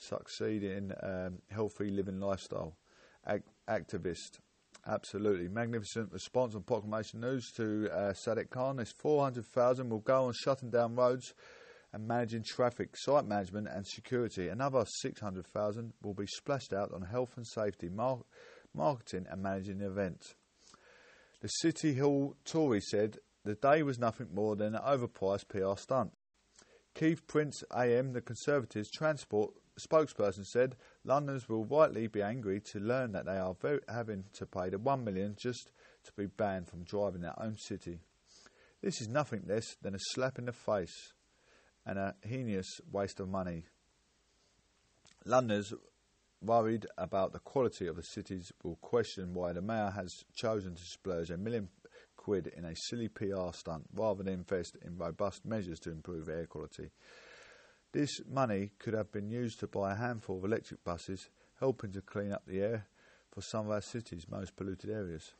Succeed 0.00 0.62
in 0.62 0.92
um, 1.02 1.38
healthy 1.50 1.90
living 1.90 2.20
lifestyle. 2.20 2.76
Ac- 3.28 3.42
activist. 3.68 4.40
Absolutely. 4.86 5.46
Magnificent 5.46 6.10
response 6.10 6.54
on 6.54 6.62
Proclamation 6.62 7.20
News 7.20 7.52
to 7.56 7.88
uh, 7.92 8.12
Sadiq 8.12 8.48
Khan. 8.48 8.76
This 8.76 8.92
400,000 8.92 9.90
will 9.90 9.98
go 9.98 10.24
on 10.24 10.32
shutting 10.32 10.70
down 10.70 10.96
roads 10.96 11.34
and 11.92 12.08
managing 12.08 12.44
traffic, 12.44 12.96
site 12.96 13.26
management 13.26 13.68
and 13.68 13.86
security. 13.86 14.48
Another 14.48 14.84
600,000 14.86 15.92
will 16.02 16.14
be 16.14 16.26
splashed 16.26 16.72
out 16.72 16.92
on 16.94 17.02
health 17.02 17.36
and 17.36 17.46
safety, 17.46 17.90
mar- 17.90 18.22
marketing 18.74 19.26
and 19.30 19.42
managing 19.42 19.78
the 19.78 19.86
event. 19.86 20.34
The 21.40 21.48
City 21.48 21.96
Hall 21.96 22.36
Tory 22.44 22.80
said 22.80 23.18
the 23.44 23.54
day 23.54 23.82
was 23.82 23.98
nothing 23.98 24.28
more 24.34 24.56
than 24.56 24.74
an 24.74 24.82
overpriced 24.82 25.48
PR 25.48 25.78
stunt. 25.78 26.12
Keith 26.94 27.26
Prince 27.26 27.62
AM, 27.74 28.12
the 28.12 28.20
Conservatives 28.20 28.90
transport 28.90 29.52
spokesperson, 29.80 30.44
said 30.44 30.76
Londoners 31.04 31.48
will 31.48 31.64
rightly 31.64 32.06
be 32.06 32.22
angry 32.22 32.60
to 32.72 32.78
learn 32.78 33.12
that 33.12 33.26
they 33.26 33.36
are 33.36 33.54
very, 33.54 33.80
having 33.88 34.24
to 34.34 34.46
pay 34.46 34.70
the 34.70 34.78
one 34.78 35.04
million 35.04 35.36
just 35.38 35.72
to 36.04 36.12
be 36.16 36.26
banned 36.26 36.68
from 36.68 36.84
driving 36.84 37.22
their 37.22 37.40
own 37.40 37.56
city. 37.56 38.00
This 38.82 39.00
is 39.00 39.08
nothing 39.08 39.44
less 39.46 39.76
than 39.82 39.94
a 39.94 39.98
slap 40.12 40.38
in 40.38 40.46
the 40.46 40.52
face 40.52 41.12
and 41.84 41.98
a 41.98 42.14
heinous 42.22 42.80
waste 42.90 43.20
of 43.20 43.28
money. 43.28 43.64
Londoners 45.24 45.74
worried 46.42 46.86
about 46.96 47.32
the 47.32 47.38
quality 47.38 47.86
of 47.86 47.96
the 47.96 48.02
cities 48.02 48.50
will 48.62 48.76
question 48.76 49.34
why 49.34 49.52
the 49.52 49.60
mayor 49.60 49.90
has 49.90 50.10
chosen 50.34 50.74
to 50.74 50.82
splurge 50.82 51.30
a 51.30 51.36
million 51.36 51.68
quid 52.16 52.50
in 52.56 52.64
a 52.64 52.74
silly 52.74 53.08
PR 53.08 53.52
stunt 53.52 53.84
rather 53.94 54.22
than 54.22 54.32
invest 54.32 54.76
in 54.84 54.96
robust 54.96 55.44
measures 55.44 55.78
to 55.80 55.90
improve 55.90 56.28
air 56.28 56.46
quality. 56.46 56.90
This 57.92 58.20
money 58.28 58.70
could 58.78 58.94
have 58.94 59.10
been 59.10 59.30
used 59.30 59.60
to 59.60 59.66
buy 59.66 59.92
a 59.92 59.96
handful 59.96 60.38
of 60.38 60.44
electric 60.44 60.84
buses, 60.84 61.28
helping 61.58 61.92
to 61.92 62.00
clean 62.00 62.32
up 62.32 62.44
the 62.46 62.60
air 62.60 62.86
for 63.32 63.42
some 63.42 63.66
of 63.66 63.72
our 63.72 63.80
city's 63.80 64.28
most 64.30 64.54
polluted 64.56 64.90
areas. 64.90 65.34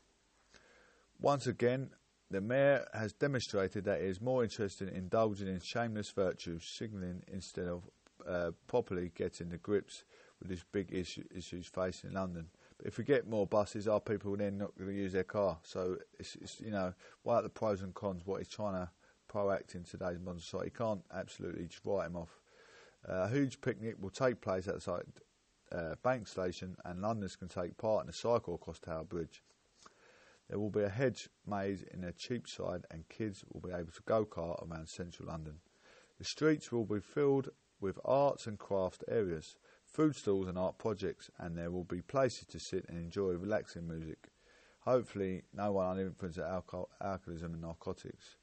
Once 1.19 1.47
again, 1.47 1.91
the 2.29 2.41
Mayor 2.41 2.85
has 2.93 3.13
demonstrated 3.13 3.85
that 3.85 4.01
he 4.01 4.07
is 4.07 4.21
more 4.21 4.43
interested 4.43 4.89
in 4.89 4.95
indulging 4.95 5.47
in 5.47 5.59
shameless 5.61 6.11
virtue 6.11 6.59
signalling 6.59 7.23
instead 7.31 7.67
of 7.67 7.83
uh, 8.27 8.51
properly 8.67 9.11
getting 9.15 9.49
the 9.49 9.57
grips 9.57 10.03
with 10.39 10.49
these 10.49 10.65
big 10.71 10.93
issue, 10.93 11.23
issues 11.35 11.67
facing 11.67 12.13
London. 12.13 12.47
But 12.77 12.87
if 12.87 12.97
we 12.97 13.03
get 13.03 13.29
more 13.29 13.47
buses, 13.47 13.87
are 13.87 13.99
people 13.99 14.33
are 14.33 14.37
then 14.37 14.57
not 14.57 14.77
going 14.77 14.89
to 14.89 14.95
use 14.95 15.13
their 15.13 15.23
car? 15.23 15.57
So 15.63 15.97
it's, 16.19 16.35
it's 16.35 16.59
you 16.59 16.71
know, 16.71 16.93
what 17.23 17.35
are 17.35 17.41
the 17.43 17.49
pros 17.49 17.81
and 17.81 17.93
cons? 17.93 18.23
What 18.25 18.39
he's 18.39 18.47
trying 18.47 18.73
to 18.73 18.89
proact 19.31 19.75
in 19.75 19.83
today's 19.83 20.19
modern 20.19 20.41
society? 20.41 20.71
You 20.73 20.85
can't 20.85 21.03
absolutely 21.13 21.67
just 21.67 21.81
write 21.85 22.07
him 22.07 22.15
off. 22.15 22.40
A 23.05 23.27
huge 23.27 23.61
picnic 23.61 23.95
will 23.99 24.11
take 24.11 24.41
place 24.41 24.67
outside 24.67 25.05
uh, 25.71 25.95
Bank 26.03 26.27
Station, 26.27 26.75
and 26.85 27.01
Londoners 27.01 27.35
can 27.35 27.47
take 27.47 27.77
part 27.77 28.03
in 28.03 28.09
a 28.09 28.13
cycle 28.13 28.55
across 28.55 28.79
Tower 28.79 29.03
Bridge. 29.03 29.41
There 30.49 30.59
will 30.59 30.69
be 30.69 30.83
a 30.83 30.89
hedge 30.89 31.29
maze 31.45 31.81
in 31.81 32.01
the 32.01 32.11
Cheapside, 32.11 32.85
and 32.91 33.07
kids 33.09 33.43
will 33.51 33.61
be 33.61 33.71
able 33.71 33.91
to 33.91 34.03
go 34.05 34.25
kart 34.25 34.67
around 34.67 34.89
central 34.89 35.29
London. 35.29 35.61
The 36.19 36.25
streets 36.25 36.71
will 36.71 36.85
be 36.85 36.99
filled 36.99 37.49
with 37.79 37.99
arts 38.05 38.45
and 38.45 38.59
craft 38.59 39.03
areas, 39.07 39.55
food 39.85 40.15
stalls 40.15 40.47
and 40.47 40.57
art 40.57 40.77
projects, 40.77 41.31
and 41.39 41.57
there 41.57 41.71
will 41.71 41.85
be 41.85 42.01
places 42.01 42.45
to 42.47 42.59
sit 42.59 42.85
and 42.87 42.97
enjoy 42.97 43.31
relaxing 43.31 43.87
music. 43.87 44.29
Hopefully, 44.81 45.43
no 45.53 45.71
one 45.71 45.87
under 45.87 46.05
influence 46.05 46.37
of 46.37 46.43
alcohol, 46.43 46.89
alcoholism 47.01 47.53
and 47.53 47.61
narcotics. 47.61 48.37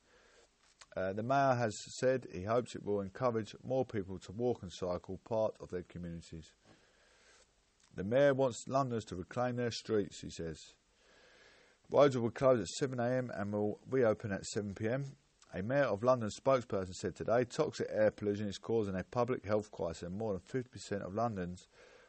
Uh, 0.98 1.12
the 1.12 1.22
mayor 1.22 1.54
has 1.54 1.78
said 2.00 2.26
he 2.32 2.42
hopes 2.42 2.74
it 2.74 2.84
will 2.84 3.00
encourage 3.00 3.54
more 3.62 3.84
people 3.84 4.18
to 4.18 4.32
walk 4.32 4.62
and 4.62 4.72
cycle 4.72 5.20
part 5.24 5.54
of 5.60 5.70
their 5.70 5.84
communities. 5.84 6.50
The 7.94 8.02
mayor 8.02 8.34
wants 8.34 8.66
Londoners 8.66 9.04
to 9.06 9.14
reclaim 9.14 9.54
their 9.56 9.70
streets, 9.70 10.20
he 10.22 10.30
says. 10.30 10.58
Roads 11.88 12.18
will 12.18 12.30
close 12.30 12.60
at 12.60 12.88
7am 12.88 13.30
and 13.40 13.52
will 13.52 13.78
reopen 13.88 14.32
at 14.32 14.42
7pm. 14.56 15.04
A 15.54 15.62
Mayor 15.62 15.84
of 15.84 16.02
London 16.02 16.30
spokesperson 16.30 16.94
said 16.94 17.14
today 17.14 17.44
toxic 17.44 17.86
air 17.90 18.10
pollution 18.10 18.48
is 18.48 18.58
causing 18.58 18.96
a 18.96 19.04
public 19.04 19.46
health 19.46 19.70
crisis 19.70 20.02
and 20.02 20.18
more 20.18 20.32
than 20.32 20.62
50% 20.64 21.06
of 21.06 21.14
London's 21.14 21.68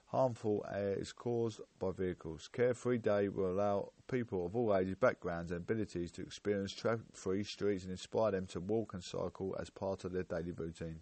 harmful 0.10 0.66
air 0.74 0.94
is 0.94 1.12
caused 1.12 1.62
by 1.78 1.92
vehicles. 1.92 2.50
Carefree 2.52 2.98
Day 2.98 3.30
will 3.30 3.52
allow 3.52 3.92
people 4.10 4.46
of 4.46 4.56
all 4.56 4.76
ages, 4.76 4.96
backgrounds 4.96 5.52
and 5.52 5.62
abilities 5.62 6.12
to 6.12 6.24
experience 6.24 6.74
traffic-free 6.74 7.44
streets 7.44 7.84
and 7.84 7.92
inspire 7.92 8.32
them 8.32 8.48
to 8.48 8.60
walk 8.60 8.94
and 8.94 9.04
cycle 9.04 9.56
as 9.60 9.70
part 9.70 10.04
of 10.04 10.12
their 10.12 10.24
daily 10.24 10.52
routine. 10.52 11.02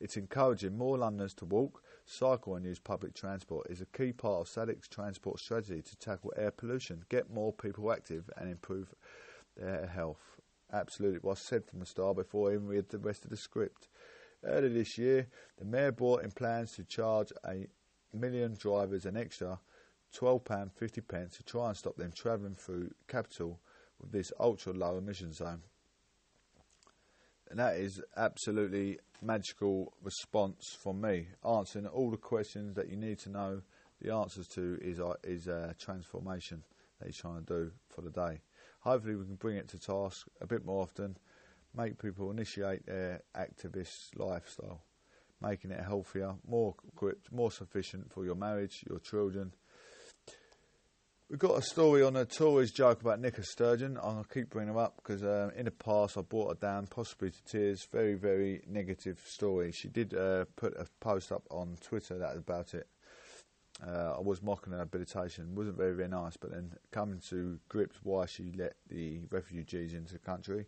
It's 0.00 0.16
encouraging 0.16 0.78
more 0.78 0.96
Londoners 0.96 1.34
to 1.34 1.44
walk, 1.44 1.82
cycle 2.06 2.54
and 2.54 2.64
use 2.64 2.78
public 2.78 3.14
transport 3.14 3.66
is 3.70 3.82
a 3.82 3.86
key 3.86 4.12
part 4.12 4.40
of 4.40 4.48
Sadiq's 4.48 4.88
transport 4.88 5.38
strategy 5.38 5.82
to 5.82 5.96
tackle 5.96 6.32
air 6.36 6.50
pollution, 6.50 7.04
get 7.10 7.30
more 7.30 7.52
people 7.52 7.92
active 7.92 8.30
and 8.38 8.50
improve 8.50 8.94
their 9.56 9.86
health. 9.86 10.40
Absolutely, 10.72 11.20
was 11.22 11.38
said 11.38 11.66
from 11.66 11.80
the 11.80 11.86
start 11.86 12.16
before 12.16 12.50
I 12.50 12.54
even 12.54 12.66
read 12.66 12.88
the 12.88 12.98
rest 12.98 13.24
of 13.24 13.30
the 13.30 13.36
script. 13.36 13.88
Earlier 14.44 14.70
this 14.70 14.98
year, 14.98 15.28
the 15.58 15.64
Mayor 15.64 15.92
brought 15.92 16.22
in 16.22 16.30
plans 16.30 16.72
to 16.72 16.84
charge 16.84 17.32
a 17.46 17.66
million 18.20 18.56
drivers 18.58 19.06
an 19.06 19.16
extra 19.16 19.58
£12.50 20.18 21.08
pence 21.08 21.36
to 21.36 21.42
try 21.42 21.68
and 21.68 21.76
stop 21.76 21.96
them 21.96 22.12
travelling 22.12 22.54
through 22.54 22.90
capital 23.08 23.60
with 24.00 24.12
this 24.12 24.32
ultra 24.40 24.72
low 24.72 24.98
emission 24.98 25.32
zone. 25.32 25.62
And 27.50 27.58
that 27.58 27.76
is 27.76 28.00
absolutely 28.16 28.98
magical 29.22 29.92
response 30.02 30.76
from 30.82 31.00
me, 31.00 31.28
answering 31.48 31.86
all 31.86 32.10
the 32.10 32.16
questions 32.16 32.74
that 32.74 32.88
you 32.88 32.96
need 32.96 33.18
to 33.20 33.30
know 33.30 33.62
the 34.00 34.12
answers 34.12 34.46
to 34.48 34.78
is 34.82 35.00
uh, 35.00 35.14
is 35.24 35.46
a 35.46 35.74
transformation 35.78 36.62
that 36.98 37.06
he's 37.06 37.16
trying 37.16 37.42
to 37.42 37.46
do 37.46 37.70
for 37.88 38.02
the 38.02 38.10
day. 38.10 38.40
Hopefully, 38.80 39.16
we 39.16 39.24
can 39.24 39.36
bring 39.36 39.56
it 39.56 39.68
to 39.68 39.78
task 39.78 40.26
a 40.40 40.46
bit 40.46 40.64
more 40.64 40.82
often, 40.82 41.16
make 41.74 41.98
people 41.98 42.30
initiate 42.30 42.84
their 42.86 43.22
activist 43.34 44.16
lifestyle, 44.16 44.82
making 45.40 45.70
it 45.70 45.80
healthier, 45.80 46.34
more 46.48 46.74
equipped, 46.92 47.32
more 47.32 47.50
sufficient 47.50 48.12
for 48.12 48.24
your 48.24 48.34
marriage, 48.34 48.84
your 48.88 48.98
children, 48.98 49.52
We've 51.28 51.40
got 51.40 51.58
a 51.58 51.62
story 51.62 52.04
on 52.04 52.14
a 52.14 52.24
Tories 52.24 52.70
joke 52.70 53.00
about 53.00 53.18
Nicola 53.18 53.42
Sturgeon. 53.44 53.94
To 53.94 54.24
keep 54.32 54.50
bringing 54.50 54.74
her 54.74 54.80
up 54.80 54.94
because 54.98 55.24
um, 55.24 55.50
in 55.56 55.64
the 55.64 55.72
past 55.72 56.16
I 56.16 56.20
brought 56.20 56.50
her 56.50 56.54
down, 56.54 56.86
possibly 56.86 57.32
to 57.32 57.44
tears. 57.44 57.84
Very, 57.90 58.14
very 58.14 58.62
negative 58.68 59.20
story. 59.26 59.72
She 59.72 59.88
did 59.88 60.14
uh, 60.14 60.44
put 60.54 60.76
a 60.76 60.86
post 61.00 61.32
up 61.32 61.42
on 61.50 61.78
Twitter 61.82 62.16
that 62.18 62.36
about 62.36 62.74
it. 62.74 62.86
Uh, 63.84 64.14
I 64.16 64.20
was 64.20 64.40
mocking 64.40 64.72
her 64.72 64.78
habilitation. 64.78 65.48
It 65.50 65.58
wasn't 65.58 65.76
very, 65.76 65.96
very 65.96 66.08
nice, 66.08 66.36
but 66.36 66.52
then 66.52 66.76
coming 66.92 67.20
to 67.30 67.58
grips 67.68 67.96
why 68.04 68.26
she 68.26 68.52
let 68.56 68.76
the 68.88 69.22
refugees 69.32 69.94
into 69.94 70.12
the 70.12 70.20
country, 70.20 70.66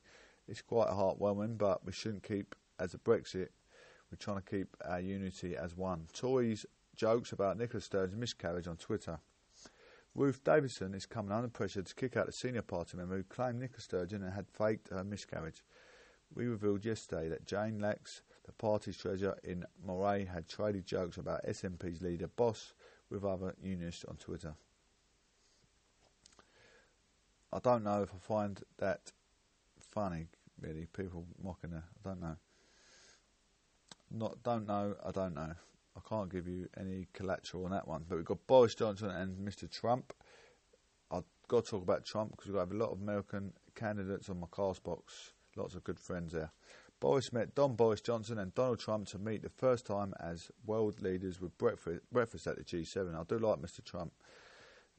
it's 0.48 0.60
quite 0.60 0.88
heartwarming, 0.88 1.56
but 1.56 1.86
we 1.86 1.92
shouldn't 1.92 2.24
keep, 2.24 2.56
as 2.80 2.94
a 2.94 2.98
Brexit, 2.98 3.50
we're 4.10 4.16
trying 4.18 4.40
to 4.40 4.50
keep 4.50 4.76
our 4.84 5.00
unity 5.00 5.56
as 5.56 5.76
one. 5.76 6.06
Tories 6.12 6.64
jokes 6.96 7.32
about 7.32 7.58
Nicola 7.58 7.80
Sturgeon's 7.80 8.18
miscarriage 8.18 8.66
on 8.66 8.76
Twitter. 8.76 9.18
Ruth 10.14 10.42
Davidson 10.42 10.94
is 10.94 11.06
coming 11.06 11.30
under 11.30 11.48
pressure 11.48 11.82
to 11.82 11.94
kick 11.94 12.16
out 12.16 12.28
a 12.28 12.32
senior 12.32 12.62
party 12.62 12.96
member 12.96 13.16
who 13.16 13.22
claimed 13.22 13.60
Nicola 13.60 13.80
Sturgeon 13.80 14.22
had 14.22 14.48
faked 14.48 14.88
her 14.88 15.04
miscarriage. 15.04 15.62
We 16.34 16.46
revealed 16.46 16.84
yesterday 16.84 17.28
that 17.28 17.46
Jane 17.46 17.80
Lax, 17.80 18.22
the 18.44 18.52
party's 18.52 18.96
treasurer 18.96 19.38
in 19.44 19.64
Moray, 19.84 20.24
had 20.24 20.48
traded 20.48 20.86
jokes 20.86 21.18
about 21.18 21.46
SNP's 21.46 22.02
leader 22.02 22.28
Boss 22.28 22.74
with 23.10 23.24
other 23.24 23.54
unionists 23.62 24.04
on 24.06 24.16
Twitter. 24.16 24.54
I 27.52 27.60
don't 27.60 27.84
know 27.84 28.02
if 28.02 28.10
I 28.12 28.18
find 28.18 28.60
that 28.78 29.12
funny, 29.78 30.26
really, 30.60 30.86
people 30.86 31.26
mocking 31.42 31.70
her. 31.70 31.84
I 32.04 32.08
don't 32.08 32.20
know. 32.20 32.36
Not 34.10 34.42
don't 34.42 34.66
know, 34.66 34.94
I 35.04 35.10
don't 35.10 35.34
know. 35.34 35.52
I 35.96 36.08
can't 36.08 36.30
give 36.30 36.46
you 36.46 36.68
any 36.78 37.08
collateral 37.12 37.64
on 37.64 37.72
that 37.72 37.88
one. 37.88 38.04
But 38.08 38.16
we've 38.16 38.24
got 38.24 38.46
Boris 38.46 38.74
Johnson 38.74 39.10
and 39.10 39.36
Mr. 39.46 39.70
Trump. 39.70 40.12
I've 41.10 41.24
got 41.48 41.64
to 41.64 41.70
talk 41.72 41.82
about 41.82 42.04
Trump 42.04 42.32
because 42.32 42.46
we've 42.46 42.56
got 42.56 42.72
a 42.72 42.76
lot 42.76 42.92
of 42.92 43.00
American 43.00 43.52
candidates 43.74 44.28
on 44.28 44.40
my 44.40 44.46
Castbox. 44.46 45.32
Lots 45.56 45.74
of 45.74 45.84
good 45.84 45.98
friends 45.98 46.32
there. 46.32 46.52
Boris 47.00 47.32
met 47.32 47.54
Don 47.54 47.74
Boris 47.74 48.00
Johnson 48.00 48.38
and 48.38 48.54
Donald 48.54 48.80
Trump 48.80 49.06
to 49.08 49.18
meet 49.18 49.42
the 49.42 49.48
first 49.48 49.86
time 49.86 50.14
as 50.20 50.50
world 50.66 51.00
leaders 51.00 51.40
with 51.40 51.56
breakfast, 51.58 52.00
breakfast 52.12 52.46
at 52.46 52.56
the 52.56 52.64
G7. 52.64 53.14
I 53.14 53.22
do 53.24 53.38
like 53.38 53.60
Mr. 53.60 53.84
Trump. 53.84 54.12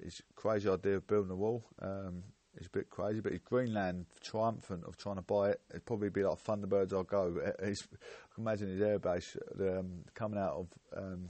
His 0.01 0.21
crazy 0.35 0.69
idea 0.69 0.97
of 0.97 1.07
building 1.07 1.31
a 1.31 1.35
wall. 1.35 1.65
Um, 1.81 2.23
it's 2.55 2.67
a 2.67 2.71
bit 2.71 2.89
crazy, 2.89 3.19
but 3.21 3.31
his 3.31 3.41
Greenland 3.41 4.05
triumphant 4.21 4.83
of 4.85 4.97
trying 4.97 5.15
to 5.15 5.21
buy 5.21 5.51
it. 5.51 5.61
It'd 5.69 5.85
probably 5.85 6.09
be 6.09 6.23
like 6.23 6.43
Thunderbirds 6.43 6.93
I'll 6.93 7.03
go. 7.03 7.53
He's, 7.65 7.87
I 7.91 8.35
can 8.35 8.43
imagine 8.43 8.69
his 8.69 8.81
airbase 8.81 9.37
um, 9.59 10.03
coming 10.13 10.39
out 10.39 10.53
of 10.53 10.67
um, 10.97 11.29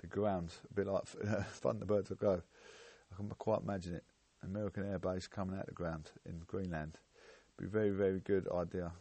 the 0.00 0.06
ground, 0.06 0.52
a 0.70 0.74
bit 0.74 0.86
like 0.86 1.04
Thunderbirds 1.62 2.10
I'll 2.10 2.16
go. 2.16 2.42
I 3.12 3.16
can 3.16 3.28
quite 3.30 3.62
imagine 3.62 3.94
it. 3.94 4.04
American 4.42 4.84
airbase 4.84 5.28
coming 5.28 5.56
out 5.56 5.62
of 5.62 5.68
the 5.68 5.72
ground 5.72 6.10
in 6.24 6.40
Greenland. 6.46 6.98
Be 7.58 7.66
a 7.66 7.68
very, 7.68 7.90
very 7.90 8.20
good 8.20 8.46
idea 8.52 8.92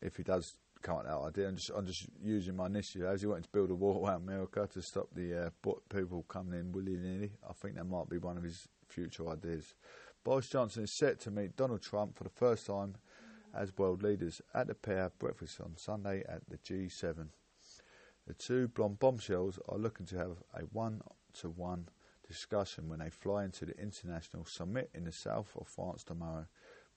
if 0.00 0.16
he 0.16 0.22
does 0.22 0.54
come 0.82 0.98
out 0.98 1.04
that 1.04 1.16
idea. 1.16 1.48
I'm 1.48 1.56
just, 1.56 1.70
I'm 1.74 1.86
just 1.86 2.06
using 2.22 2.54
my 2.54 2.66
initiative 2.66 3.08
as 3.08 3.22
he 3.22 3.26
wanted 3.26 3.44
to 3.44 3.50
build 3.50 3.70
a 3.70 3.74
wall 3.74 4.06
around 4.06 4.22
America 4.22 4.68
to 4.72 4.82
stop 4.82 5.08
the 5.14 5.46
uh, 5.46 5.70
people 5.88 6.24
coming 6.28 6.60
in 6.60 6.70
willy 6.72 6.96
nilly. 6.96 7.32
I 7.48 7.52
think 7.54 7.74
that 7.76 7.84
might 7.84 8.08
be 8.08 8.18
one 8.18 8.36
of 8.36 8.44
his 8.44 8.68
future 8.86 9.28
ideas. 9.28 9.74
Boris 10.24 10.48
Johnson 10.48 10.84
is 10.84 10.90
set 10.90 11.20
to 11.20 11.30
meet 11.30 11.54
Donald 11.54 11.82
Trump 11.82 12.16
for 12.16 12.24
the 12.24 12.30
first 12.30 12.66
time 12.66 12.94
as 13.54 13.76
world 13.76 14.02
leaders 14.02 14.40
at 14.54 14.66
the 14.66 14.74
pair 14.74 15.12
breakfast 15.18 15.60
on 15.60 15.76
Sunday 15.76 16.24
at 16.26 16.48
the 16.48 16.56
G7. 16.56 17.28
The 18.26 18.32
two 18.32 18.68
blonde 18.68 18.98
bombshells 18.98 19.58
are 19.68 19.76
looking 19.76 20.06
to 20.06 20.16
have 20.16 20.38
a 20.54 20.62
one 20.72 21.02
to 21.40 21.50
one 21.50 21.88
discussion 22.26 22.88
when 22.88 23.00
they 23.00 23.10
fly 23.10 23.44
into 23.44 23.66
the 23.66 23.78
international 23.78 24.46
summit 24.46 24.88
in 24.94 25.04
the 25.04 25.12
south 25.12 25.54
of 25.60 25.68
France 25.68 26.02
tomorrow. 26.04 26.46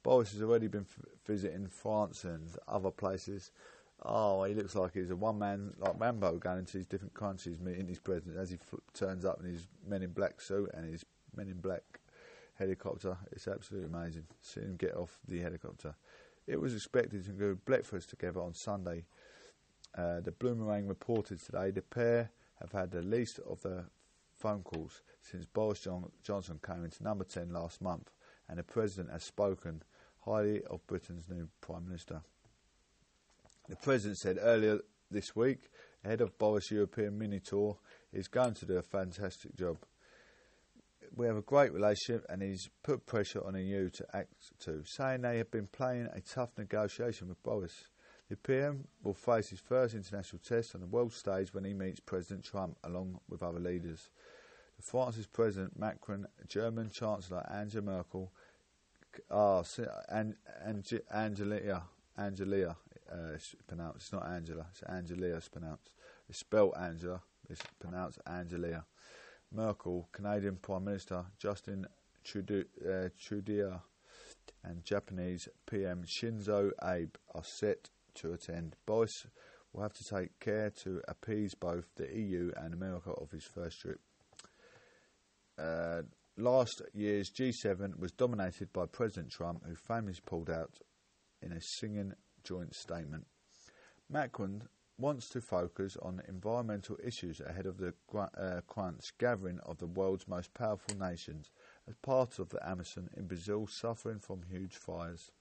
Boris 0.04 0.32
has 0.32 0.42
already 0.42 0.68
been 0.68 0.86
f- 0.90 1.04
visiting 1.26 1.68
France 1.68 2.24
and 2.24 2.48
other 2.66 2.92
places. 2.92 3.52
Oh, 4.04 4.46
he 4.46 4.54
looks 4.54 4.74
like 4.74 4.94
he's 4.94 5.12
a 5.12 5.18
one 5.18 5.38
man, 5.38 5.74
like 5.80 6.00
Rambo, 6.00 6.38
going 6.38 6.60
into 6.60 6.78
these 6.78 6.86
different 6.86 7.14
countries, 7.14 7.60
meeting 7.60 7.88
his 7.88 8.00
president 8.00 8.38
as 8.38 8.52
he 8.52 8.56
f- 8.56 8.80
turns 8.94 9.26
up 9.26 9.42
in 9.42 9.52
his 9.52 9.68
men 9.86 10.02
in 10.02 10.12
black 10.12 10.40
suit 10.40 10.72
and 10.74 10.90
his 10.90 11.04
men 11.36 11.50
in 11.50 11.60
black 11.60 11.97
helicopter. 12.58 13.18
It's 13.32 13.48
absolutely 13.48 13.90
amazing. 13.90 14.26
Seeing 14.42 14.68
him 14.68 14.76
get 14.76 14.96
off 14.96 15.20
the 15.28 15.40
helicopter. 15.40 15.96
It 16.46 16.60
was 16.60 16.74
expected 16.74 17.26
to 17.26 17.32
go 17.32 17.58
breakfast 17.66 18.10
together 18.10 18.42
on 18.42 18.54
Sunday. 18.54 19.06
Uh, 19.98 20.22
the 20.22 20.32
Boomerang 20.32 20.88
reported 20.88 21.40
today 21.40 21.72
the 21.72 21.82
pair 21.82 22.32
have 22.60 22.72
had 22.72 22.92
the 22.92 23.02
least 23.02 23.40
of 23.40 23.62
the 23.62 23.86
phone 24.38 24.62
calls 24.64 25.02
since 25.22 25.46
Boris 25.46 25.82
John- 25.82 26.12
Johnson 26.24 26.60
came 26.66 26.84
into 26.84 27.04
number 27.04 27.24
10 27.24 27.52
last 27.52 27.82
month, 27.82 28.12
and 28.48 28.60
the 28.60 28.64
President 28.64 29.12
has 29.12 29.24
spoken 29.24 29.84
highly 30.26 30.64
of 30.66 30.86
Britain's 30.88 31.28
new 31.30 31.48
Prime 31.62 31.86
Minister. 31.86 32.22
The 33.68 33.76
President 33.76 34.18
said 34.18 34.38
earlier 34.40 34.80
this 35.12 35.36
week 35.36 35.70
ahead 36.04 36.22
of 36.22 36.38
Boris 36.38 36.72
European 36.72 37.18
mini 37.18 37.40
tour. 37.40 37.78
He's 38.14 38.28
going 38.28 38.54
to 38.56 38.66
do 38.66 38.78
a 38.78 38.82
fantastic 38.82 39.56
job. 39.56 39.78
We 41.16 41.28
have 41.28 41.38
a 41.38 41.42
great 41.42 41.74
relationship, 41.74 42.26
and 42.30 42.42
he's 42.42 42.70
put 42.84 43.06
pressure 43.06 43.44
on 43.46 43.56
EU 43.56 43.90
to 43.90 44.06
act 44.14 44.34
to, 44.62 44.84
saying 44.86 45.22
they 45.22 45.38
have 45.38 45.52
been 45.52 45.68
playing 45.68 46.08
a 46.14 46.22
tough 46.22 46.50
negotiation 46.58 47.28
with 47.28 47.42
Boris. 47.44 47.90
The 48.30 48.36
PM 48.36 48.88
will 49.04 49.14
face 49.14 49.50
his 49.50 49.60
first 49.62 49.96
international 49.96 50.42
test 50.46 50.76
on 50.76 50.82
the 50.82 50.88
world 50.88 51.14
stage 51.14 51.54
when 51.54 51.64
he 51.64 51.74
meets 51.74 52.00
President 52.02 52.44
Trump 52.44 52.78
along 52.84 53.20
with 53.30 53.42
other 53.42 53.60
leaders. 53.60 54.10
The 54.76 54.84
France's 54.84 55.28
President 55.28 55.80
Macron, 55.80 56.28
German 56.48 56.90
Chancellor 56.90 57.46
Angela 57.50 57.84
Merkel, 57.84 58.32
uh, 59.32 59.64
and, 60.10 60.36
and, 60.64 60.84
Angelia, 61.14 61.82
Angelia, 62.20 62.76
uh, 63.12 63.34
it's 63.34 63.56
pronounced, 63.66 63.98
it's 63.98 64.14
not 64.14 64.28
Angela, 64.28 64.66
it's 64.72 64.82
Angelia, 64.82 65.38
it's 65.38 65.48
pronounced. 65.48 65.90
It's 66.30 66.40
spelled 66.40 66.74
Angela, 66.78 67.22
it's 67.50 67.62
pronounced 67.80 68.20
Angelia. 68.28 68.84
Merkel, 69.52 70.08
Canadian 70.12 70.58
Prime 70.58 70.86
Minister 70.86 71.26
Justin 71.40 71.88
Trudeau, 72.24 72.64
uh, 72.86 73.78
and 74.64 74.84
Japanese 74.84 75.48
PM 75.66 76.04
Shinzo 76.04 76.72
Abe 76.84 77.16
are 77.34 77.44
set 77.44 77.90
to 78.16 78.34
attend. 78.34 78.76
Boris 78.86 79.28
will 79.72 79.84
have 79.84 79.94
to 79.94 80.04
take 80.04 80.40
care 80.40 80.70
to 80.84 81.02
appease 81.08 81.56
both 81.56 81.86
the 81.96 82.14
EU 82.14 82.52
and 82.58 82.74
America 82.74 83.12
of 83.12 83.32
his 83.32 83.46
first 83.46 83.80
trip. 83.80 84.00
Uh, 85.58 86.02
last 86.38 86.82
year's 86.94 87.32
G7 87.32 87.98
was 87.98 88.12
dominated 88.12 88.72
by 88.74 88.86
President 88.86 89.32
Trump, 89.32 89.64
who 89.66 89.76
famously 89.76 90.22
pulled 90.26 90.50
out 90.50 90.80
in 91.42 91.52
a 91.52 91.62
singing 91.62 92.14
joint 92.44 92.76
statement. 92.76 93.26
Macron 94.10 94.64
wants 94.98 95.30
to 95.30 95.42
focus 95.42 95.98
on 96.02 96.22
environmental 96.28 96.98
issues 97.04 97.40
ahead 97.40 97.66
of 97.66 97.78
the 97.78 97.94
uh, 98.16 98.62
Crunch 98.68 99.12
gathering 99.18 99.60
of 99.66 99.78
the 99.78 99.86
world's 99.86 100.28
most 100.28 100.54
powerful 100.54 100.98
nations 100.98 101.52
as 101.88 101.96
part 102.02 102.40
of 102.40 102.50
the 102.50 102.68
Amazon 102.68 103.10
in 103.16 103.28
Brazil 103.28 103.68
suffering 103.68 104.20
from 104.20 104.42
huge 104.50 104.76
fires 104.76 105.32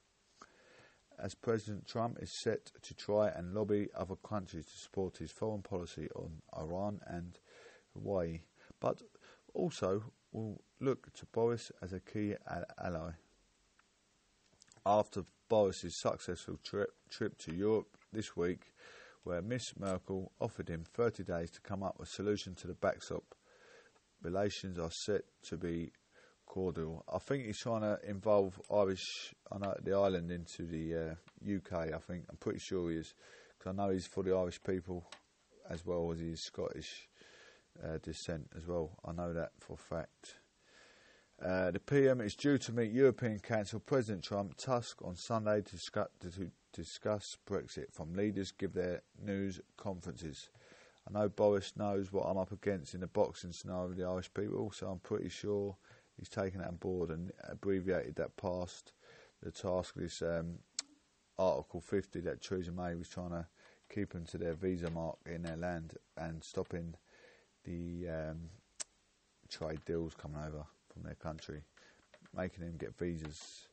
as 1.19 1.33
President 1.33 1.87
Trump 1.87 2.17
is 2.21 2.31
set 2.31 2.71
to 2.81 2.93
try 2.93 3.29
and 3.29 3.53
lobby 3.53 3.89
other 3.95 4.15
countries 4.15 4.65
to 4.65 4.77
support 4.77 5.17
his 5.17 5.31
foreign 5.31 5.61
policy 5.61 6.07
on 6.15 6.41
Iran 6.57 6.99
and 7.07 7.39
Huawei, 7.97 8.41
but 8.79 9.01
also 9.53 10.03
will 10.31 10.61
look 10.79 11.11
to 11.13 11.25
Boris 11.27 11.71
as 11.81 11.93
a 11.93 11.99
key 11.99 12.35
ally. 12.83 13.11
After 14.85 15.23
Boris's 15.49 15.95
successful 15.95 16.59
trip, 16.63 16.91
trip 17.09 17.37
to 17.39 17.53
Europe 17.53 17.97
this 18.13 18.37
week, 18.37 18.71
where 19.27 19.41
Miss 19.41 19.77
Merkel 19.77 20.31
offered 20.39 20.69
him 20.69 20.85
30 20.85 21.23
days 21.23 21.51
to 21.51 21.59
come 21.59 21.83
up 21.83 21.99
with 21.99 22.07
a 22.07 22.11
solution 22.11 22.55
to 22.55 22.67
the 22.67 22.75
backstop, 22.75 23.35
relations 24.23 24.79
are 24.79 24.89
set 24.89 25.23
to 25.49 25.57
be 25.57 25.91
cordial. 26.45 27.03
I 27.13 27.17
think 27.17 27.45
he's 27.45 27.59
trying 27.59 27.81
to 27.81 27.99
involve 28.07 28.57
Irish, 28.73 29.35
I 29.51 29.57
know, 29.57 29.75
the 29.83 29.95
island 29.95 30.31
into 30.31 30.65
the 30.65 30.95
uh, 30.95 31.55
UK. 31.57 31.93
I 31.93 31.97
think 31.97 32.23
I'm 32.29 32.37
pretty 32.37 32.59
sure 32.59 32.89
he 32.89 32.95
is, 32.95 33.13
because 33.57 33.73
I 33.73 33.75
know 33.75 33.91
he's 33.91 34.07
for 34.07 34.23
the 34.23 34.33
Irish 34.33 34.63
people 34.63 35.03
as 35.69 35.85
well 35.85 36.09
as 36.13 36.21
his 36.21 36.41
Scottish 36.45 37.09
uh, 37.83 37.97
descent 38.01 38.47
as 38.55 38.65
well. 38.65 38.91
I 39.03 39.11
know 39.11 39.33
that 39.33 39.51
for 39.59 39.73
a 39.73 39.77
fact. 39.77 40.35
Uh, 41.43 41.69
the 41.69 41.79
PM 41.79 42.19
is 42.19 42.35
due 42.35 42.57
to 42.57 42.71
meet 42.71 42.91
European 42.91 43.37
Council 43.37 43.79
President 43.79 44.23
Trump 44.23 44.57
Tusk 44.57 45.03
on 45.03 45.15
Sunday 45.15 45.61
to 45.61 45.71
discuss, 45.71 46.07
to 46.19 46.51
discuss 46.73 47.37
Brexit. 47.47 47.93
From 47.93 48.13
leaders 48.13 48.51
give 48.51 48.73
their 48.73 49.03
news 49.23 49.61
conferences. 49.77 50.49
I 51.07 51.13
know 51.13 51.29
Boris 51.29 51.73
knows 51.77 52.11
what 52.11 52.23
I'm 52.23 52.39
up 52.39 52.51
against 52.51 52.95
in 52.95 53.01
the 53.01 53.07
boxing 53.07 53.51
scenario 53.51 53.89
with 53.89 53.97
the 53.97 54.05
Irish 54.05 54.33
people, 54.33 54.71
so 54.71 54.87
I'm 54.87 54.99
pretty 54.99 55.29
sure 55.29 55.77
he's 56.17 56.27
taken 56.27 56.59
that 56.59 56.69
on 56.69 56.77
board 56.77 57.11
and 57.11 57.31
abbreviated 57.47 58.15
that 58.15 58.35
past 58.35 58.93
the 59.43 59.51
task 59.51 59.95
of 59.95 60.01
this 60.01 60.23
um, 60.23 60.55
Article 61.37 61.81
50 61.81 62.19
that 62.21 62.41
Theresa 62.41 62.71
May 62.71 62.95
was 62.95 63.09
trying 63.09 63.29
to 63.29 63.45
keep 63.93 64.13
them 64.13 64.25
to 64.25 64.39
their 64.39 64.53
visa 64.53 64.89
mark 64.89 65.17
in 65.27 65.43
their 65.43 65.55
land 65.55 65.93
and 66.17 66.43
stopping 66.43 66.95
the 67.63 68.07
um, 68.09 68.49
trade 69.49 69.81
deals 69.85 70.15
coming 70.15 70.41
over 70.43 70.65
from 70.97 71.05
their 71.05 71.15
country, 71.15 71.61
making 72.35 72.65
them 72.65 72.75
get 72.77 72.97
visas. 72.97 73.67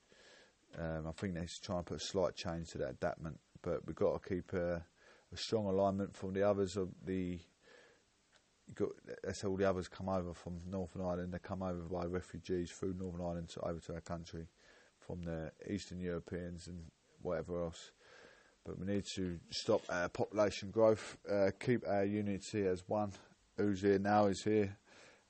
Um, 0.78 1.06
I 1.08 1.12
think 1.12 1.34
they're 1.34 1.46
trying 1.62 1.80
to 1.80 1.84
put 1.84 2.02
a 2.02 2.04
slight 2.04 2.34
change 2.34 2.70
to 2.70 2.78
that 2.78 2.96
adaptation, 3.02 3.38
but 3.62 3.86
we've 3.86 3.96
got 3.96 4.22
to 4.22 4.28
keep 4.28 4.52
a, 4.52 4.84
a 5.32 5.36
strong 5.36 5.66
alignment 5.66 6.16
from 6.16 6.34
the 6.34 6.42
others 6.42 6.76
of 6.76 6.88
the 7.04 7.38
got 8.74 8.88
that's 9.22 9.44
all 9.44 9.56
the 9.56 9.68
others 9.68 9.88
come 9.88 10.08
over 10.08 10.32
from 10.32 10.60
Northern 10.66 11.02
Ireland. 11.02 11.32
They 11.32 11.38
come 11.38 11.62
over 11.62 11.80
by 11.82 12.06
refugees 12.06 12.70
through 12.70 12.94
Northern 12.98 13.20
Ireland 13.20 13.48
to 13.50 13.60
over 13.60 13.78
to 13.80 13.94
our 13.94 14.00
country 14.00 14.46
from 14.98 15.22
the 15.22 15.52
Eastern 15.68 16.00
Europeans 16.00 16.66
and 16.66 16.80
whatever 17.20 17.62
else. 17.62 17.92
But 18.64 18.78
we 18.78 18.86
need 18.86 19.04
to 19.16 19.38
stop 19.50 19.82
our 19.90 20.08
population 20.08 20.70
growth, 20.70 21.18
uh, 21.30 21.50
keep 21.60 21.86
our 21.86 22.04
unity 22.04 22.66
as 22.66 22.82
one. 22.86 23.12
Who's 23.58 23.82
here 23.82 23.98
now 23.98 24.26
is 24.26 24.42
here. 24.42 24.76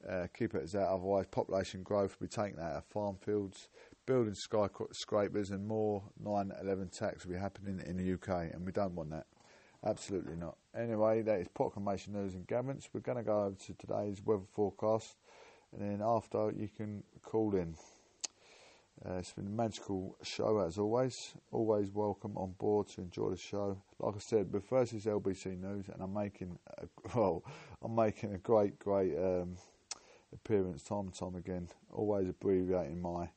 Uh, 0.08 0.26
keep 0.36 0.54
it 0.54 0.62
as 0.62 0.72
that. 0.72 0.88
Otherwise, 0.88 1.26
population 1.30 1.82
growth 1.82 2.16
will 2.18 2.26
be 2.26 2.30
taken 2.30 2.60
out 2.60 2.72
of 2.72 2.84
farm 2.84 3.16
fields, 3.16 3.68
building 4.06 4.34
skyscrapers, 4.34 5.50
and 5.50 5.66
more 5.66 6.02
9/11 6.22 6.88
attacks 6.88 7.24
will 7.24 7.32
be 7.32 7.38
happening 7.38 7.80
in 7.86 7.96
the 7.96 8.12
UK, 8.14 8.52
and 8.52 8.66
we 8.66 8.72
don't 8.72 8.94
want 8.94 9.10
that. 9.10 9.26
Absolutely 9.84 10.36
not. 10.36 10.56
Anyway, 10.74 11.22
that 11.22 11.40
is 11.40 11.48
Proclamation 11.48 12.14
News 12.14 12.34
and 12.34 12.46
Governments. 12.46 12.88
We're 12.92 13.00
going 13.00 13.18
to 13.18 13.24
go 13.24 13.44
over 13.44 13.56
to 13.56 13.74
today's 13.74 14.22
weather 14.24 14.44
forecast, 14.52 15.16
and 15.72 15.82
then 15.82 16.00
after 16.02 16.50
you 16.50 16.68
can 16.68 17.02
call 17.22 17.54
in. 17.54 17.74
Uh, 19.04 19.14
it's 19.14 19.32
been 19.32 19.46
a 19.46 19.50
magical 19.50 20.16
show 20.22 20.60
as 20.60 20.78
always. 20.78 21.34
Always 21.50 21.90
welcome 21.90 22.38
on 22.38 22.52
board 22.58 22.88
to 22.88 23.02
enjoy 23.02 23.30
the 23.30 23.36
show. 23.36 23.76
Like 23.98 24.14
I 24.14 24.18
said, 24.18 24.50
but 24.50 24.64
first 24.64 24.94
is 24.94 25.04
LBC 25.04 25.60
News, 25.60 25.88
and 25.92 26.02
I'm 26.02 26.14
making 26.14 26.58
a, 26.78 26.86
well, 27.14 27.42
I'm 27.82 27.94
making 27.94 28.34
a 28.34 28.38
great, 28.38 28.78
great 28.78 29.16
um, 29.16 29.56
appearance 30.34 30.82
time 30.82 31.06
and 31.06 31.14
time 31.14 31.36
again. 31.36 31.68
Always 31.92 32.28
abbreviating 32.28 33.00
my 33.00 33.30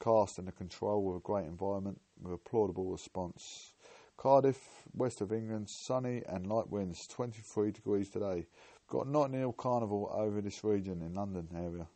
cast 0.00 0.38
and 0.38 0.48
the 0.48 0.52
control 0.52 1.02
with 1.02 1.16
a 1.16 1.20
great 1.20 1.46
environment 1.46 2.00
with 2.20 2.34
a 2.34 2.48
plaudable 2.48 2.90
response. 2.90 3.72
Cardiff, 4.16 4.82
west 4.94 5.20
of 5.20 5.32
England, 5.32 5.68
sunny 5.68 6.22
and 6.28 6.46
light 6.46 6.70
winds, 6.70 7.06
23 7.06 7.70
degrees 7.70 8.08
today. 8.08 8.46
Got 8.88 9.08
Notting 9.08 9.38
Hill 9.38 9.52
Carnival 9.52 10.10
over 10.14 10.40
this 10.40 10.64
region 10.64 11.02
in 11.02 11.14
London 11.14 11.48
area. 11.54 11.86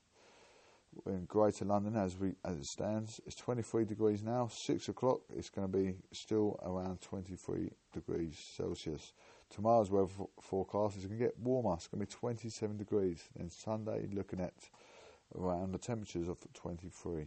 In 1.06 1.24
Greater 1.26 1.64
London, 1.64 1.96
as 1.96 2.18
we 2.18 2.34
as 2.44 2.58
it 2.58 2.66
stands, 2.66 3.20
it's 3.24 3.36
23 3.36 3.84
degrees 3.84 4.22
now. 4.24 4.48
Six 4.48 4.88
o'clock, 4.88 5.20
it's 5.34 5.48
going 5.48 5.70
to 5.70 5.78
be 5.78 5.94
still 6.12 6.58
around 6.64 7.00
23 7.00 7.70
degrees 7.94 8.36
Celsius. 8.56 9.12
Tomorrow's 9.50 9.90
weather 9.90 10.12
forecast 10.40 10.96
is 10.96 11.06
going 11.06 11.18
to 11.18 11.24
get 11.24 11.38
warmer. 11.38 11.74
It's 11.74 11.88
going 11.88 12.00
to 12.00 12.06
be 12.06 12.18
27 12.18 12.76
degrees. 12.76 13.28
Then 13.36 13.50
Sunday, 13.50 14.08
looking 14.12 14.40
at 14.40 14.54
around 15.36 15.72
the 15.72 15.78
temperatures 15.78 16.28
of 16.28 16.38
23. 16.54 17.26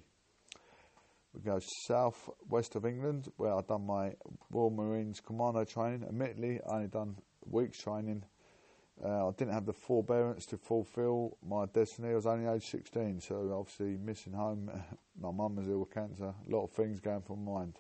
We 1.34 1.42
go 1.42 1.60
south 1.88 2.30
west 2.48 2.76
of 2.76 2.86
England, 2.86 3.28
where 3.38 3.54
I've 3.54 3.68
done 3.68 3.86
my 3.86 4.14
Royal 4.52 4.70
Marines 4.70 5.20
Commando 5.20 5.66
training. 5.66 6.04
Admittedly, 6.08 6.62
I 6.70 6.76
only 6.76 6.88
done 6.88 7.18
weeks 7.46 7.80
training. 7.80 8.24
Uh, 9.04 9.28
I 9.28 9.32
didn't 9.32 9.54
have 9.54 9.66
the 9.66 9.74
forbearance 9.74 10.46
to 10.48 10.58
fulfil 10.58 11.38
my 11.46 11.66
destiny. 11.74 12.12
I 12.12 12.16
was 12.16 12.28
only 12.28 12.48
age 12.48 12.68
16, 12.68 13.20
so 13.22 13.54
obviously 13.58 13.98
missing 13.98 14.34
home. 14.34 14.70
my 15.20 15.32
mum 15.32 15.56
was 15.56 15.68
ill 15.68 15.80
with 15.80 15.94
cancer. 15.94 16.34
A 16.48 16.56
lot 16.56 16.66
of 16.66 16.72
things 16.72 17.00
going 17.00 17.22
through 17.22 17.38
my 17.38 17.52
mind, 17.52 17.80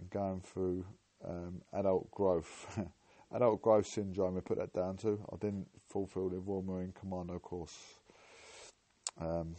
and 0.00 0.10
going 0.10 0.40
through 0.40 0.84
um, 1.28 1.60
adult 1.74 2.10
growth. 2.10 2.80
adult 3.34 3.62
growth 3.62 3.86
syndrome, 3.86 4.34
we 4.34 4.40
put 4.40 4.58
that 4.58 4.72
down 4.72 4.96
to. 4.98 5.18
I 5.32 5.36
didn't 5.36 5.66
fulfil 5.88 6.28
the 6.28 6.38
Royal 6.38 6.62
Marine 6.62 6.92
Commando 6.98 7.38
course. 7.38 7.76
Um, 9.20 9.56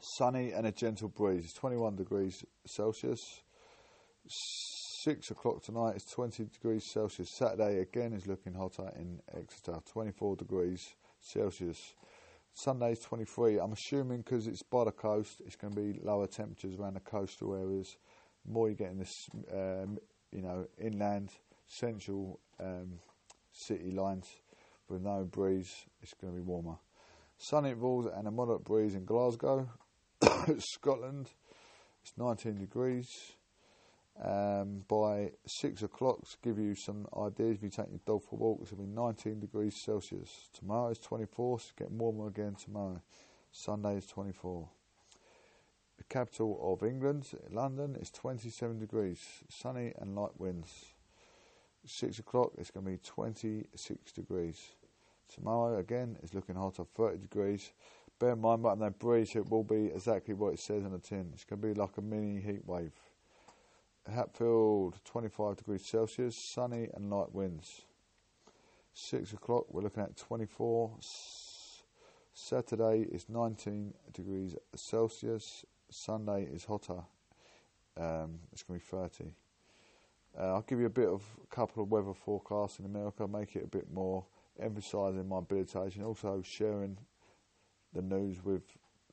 sunny 0.00 0.52
and 0.52 0.66
a 0.66 0.72
gentle 0.72 1.08
breeze. 1.08 1.52
21 1.52 1.96
degrees 1.96 2.44
Celsius. 2.66 3.42
Six 4.28 5.30
o'clock 5.30 5.62
tonight 5.62 5.96
is 5.96 6.04
20 6.04 6.44
degrees 6.44 6.84
Celsius. 6.84 7.30
Saturday 7.30 7.80
again 7.80 8.12
is 8.12 8.26
looking 8.26 8.54
hotter 8.54 8.90
in 8.98 9.20
Exeter, 9.36 9.78
24 9.92 10.36
degrees 10.36 10.94
Celsius. 11.20 11.94
Sunday 12.52 12.92
is 12.92 13.00
23. 13.00 13.58
I'm 13.58 13.72
assuming 13.72 14.22
because 14.22 14.46
it's 14.46 14.62
by 14.62 14.84
the 14.84 14.90
coast, 14.90 15.42
it's 15.46 15.56
going 15.56 15.74
to 15.74 15.80
be 15.80 16.00
lower 16.02 16.26
temperatures 16.26 16.78
around 16.78 16.94
the 16.94 17.00
coastal 17.00 17.54
areas. 17.54 17.98
more 18.48 18.68
you 18.68 18.74
get 18.74 18.90
in 18.90 18.98
this, 18.98 19.28
um, 19.52 19.98
you 20.32 20.42
know, 20.42 20.66
inland, 20.78 21.30
central 21.66 22.40
um, 22.60 22.98
city 23.52 23.90
lines 23.90 24.26
with 24.88 25.02
no 25.02 25.24
breeze, 25.24 25.86
it's 26.02 26.14
going 26.14 26.32
to 26.32 26.36
be 26.36 26.42
warmer. 26.42 26.76
Sunny 27.38 27.70
intervals 27.70 28.06
and 28.14 28.26
a 28.26 28.30
moderate 28.30 28.64
breeze 28.64 28.94
in 28.94 29.04
Glasgow, 29.04 29.68
Scotland, 30.58 31.28
it's 32.02 32.16
19 32.16 32.56
degrees. 32.56 33.08
Um, 34.22 34.82
by 34.88 35.32
six 35.46 35.82
o'clock, 35.82 36.22
to 36.22 36.36
give 36.42 36.58
you 36.58 36.74
some 36.74 37.06
ideas, 37.18 37.56
if 37.56 37.62
you 37.62 37.68
take 37.68 37.90
your 37.90 38.00
dog 38.06 38.22
for 38.22 38.36
a 38.36 38.38
walk, 38.38 38.60
it's 38.62 38.70
going 38.70 38.82
to 38.82 38.88
be 38.88 38.94
19 38.94 39.40
degrees 39.40 39.74
Celsius. 39.84 40.48
Tomorrow 40.54 40.92
is 40.92 40.98
24, 40.98 41.58
it's 41.58 41.72
getting 41.72 41.98
warmer 41.98 42.28
again 42.28 42.54
tomorrow. 42.54 43.02
Sunday 43.52 43.96
is 43.96 44.06
24. 44.06 44.68
The 45.98 46.04
capital 46.04 46.58
of 46.62 46.86
England, 46.86 47.26
London, 47.50 47.96
is 48.00 48.10
27 48.10 48.78
degrees, 48.78 49.20
sunny 49.50 49.92
and 49.98 50.14
light 50.14 50.38
winds. 50.38 50.95
Six 51.86 52.18
o'clock, 52.18 52.52
it's 52.58 52.70
going 52.70 52.84
to 52.84 52.92
be 52.92 52.98
26 52.98 54.12
degrees. 54.12 54.72
Tomorrow 55.32 55.78
again 55.78 56.16
it's 56.22 56.34
looking 56.34 56.56
hotter, 56.56 56.84
30 56.84 57.18
degrees. 57.18 57.72
Bear 58.18 58.32
in 58.32 58.40
mind, 58.40 58.62
but 58.62 58.78
that 58.78 58.98
breeze, 58.98 59.36
it 59.36 59.48
will 59.50 59.64
be 59.64 59.86
exactly 59.86 60.34
what 60.34 60.54
it 60.54 60.58
says 60.58 60.84
on 60.84 60.92
the 60.92 60.98
tin. 60.98 61.30
It's 61.34 61.44
going 61.44 61.60
to 61.60 61.68
be 61.68 61.74
like 61.74 61.96
a 61.98 62.02
mini 62.02 62.40
heat 62.40 62.66
wave. 62.66 62.92
Hatfield, 64.10 64.98
25 65.04 65.56
degrees 65.56 65.84
Celsius, 65.84 66.36
sunny 66.36 66.88
and 66.94 67.10
light 67.10 67.32
winds. 67.32 67.82
Six 68.94 69.32
o'clock, 69.32 69.66
we're 69.68 69.82
looking 69.82 70.02
at 70.02 70.16
24. 70.16 70.96
Saturday 72.32 73.06
is 73.12 73.28
19 73.28 73.92
degrees 74.12 74.56
Celsius. 74.74 75.64
Sunday 75.90 76.44
is 76.44 76.64
hotter. 76.64 77.02
Um, 77.98 78.40
it's 78.52 78.62
going 78.62 78.80
to 78.80 78.86
be 78.86 78.90
30. 78.90 79.32
Uh, 80.38 80.54
I'll 80.54 80.62
give 80.62 80.80
you 80.80 80.86
a 80.86 80.90
bit 80.90 81.08
of 81.08 81.22
a 81.42 81.54
couple 81.54 81.82
of 81.82 81.90
weather 81.90 82.12
forecasts 82.12 82.78
in 82.78 82.84
America, 82.84 83.26
make 83.26 83.56
it 83.56 83.64
a 83.64 83.68
bit 83.68 83.90
more 83.90 84.24
emphasising 84.60 85.28
my 85.28 85.36
habilitation, 85.36 86.02
also 86.02 86.42
sharing 86.44 86.98
the 87.94 88.02
news 88.02 88.44
with 88.44 88.62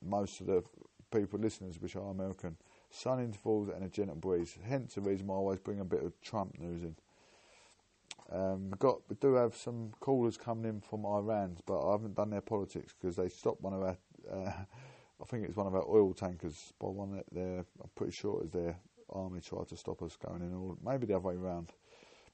most 0.02 0.40
of 0.40 0.46
the 0.46 0.62
people 1.10 1.38
listeners, 1.38 1.80
which 1.80 1.96
are 1.96 2.10
American 2.10 2.56
sun 2.90 3.20
intervals 3.20 3.68
and 3.68 3.84
a 3.84 3.88
gentle 3.88 4.16
breeze. 4.16 4.56
Hence 4.66 4.94
the 4.94 5.00
reason 5.00 5.26
why 5.26 5.34
I 5.34 5.38
always 5.38 5.58
bring 5.58 5.80
a 5.80 5.84
bit 5.84 6.02
of 6.02 6.20
Trump 6.20 6.58
news 6.58 6.82
in. 6.82 6.94
Um, 8.32 8.70
we 8.70 8.76
got 8.78 9.00
we 9.08 9.16
do 9.16 9.34
have 9.34 9.54
some 9.54 9.92
callers 10.00 10.36
coming 10.36 10.64
in 10.64 10.80
from 10.80 11.04
Iran, 11.04 11.56
but 11.66 11.86
I 11.86 11.92
haven't 11.92 12.16
done 12.16 12.30
their 12.30 12.40
politics 12.40 12.94
because 12.98 13.16
they 13.16 13.28
stopped 13.28 13.62
one 13.62 13.74
of 13.74 13.82
our. 13.82 13.96
Uh, 14.30 14.52
I 15.22 15.24
think 15.26 15.44
it's 15.44 15.56
one 15.56 15.68
of 15.68 15.74
our 15.74 15.88
oil 15.88 16.12
tankers 16.12 16.72
by 16.78 16.88
one 16.88 17.12
that 17.16 17.26
their. 17.32 17.58
I'm 17.58 17.90
pretty 17.94 18.12
sure 18.12 18.38
it 18.38 18.42
was 18.42 18.50
their 18.50 18.76
army 19.10 19.40
tried 19.40 19.68
to 19.68 19.76
stop 19.76 20.02
us 20.02 20.16
going 20.16 20.42
in. 20.42 20.54
All 20.54 20.76
maybe 20.84 21.06
the 21.06 21.14
other 21.14 21.28
way 21.28 21.34
around. 21.34 21.72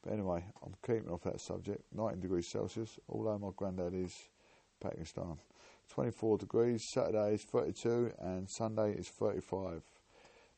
But 0.02 0.12
anyway, 0.14 0.44
I'm 0.64 0.74
keeping 0.86 1.10
off 1.10 1.22
that 1.24 1.40
subject. 1.40 1.82
19 1.92 2.20
degrees 2.20 2.48
Celsius, 2.48 2.98
although 3.08 3.38
my 3.38 3.50
granddad 3.56 3.94
is 3.94 4.14
Pakistan. 4.80 5.36
24 5.90 6.38
degrees. 6.38 6.82
Saturday 6.92 7.34
is 7.34 7.42
32 7.44 8.12
and 8.20 8.48
Sunday 8.48 8.92
is 8.92 9.08
35. 9.08 9.82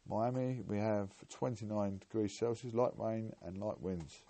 Miami, 0.08 0.60
we 0.66 0.78
have 0.78 1.10
29 1.30 1.98
degrees 1.98 2.36
Celsius, 2.38 2.74
light 2.74 2.92
rain 2.96 3.32
and 3.42 3.58
light 3.58 3.80
winds. 3.80 4.24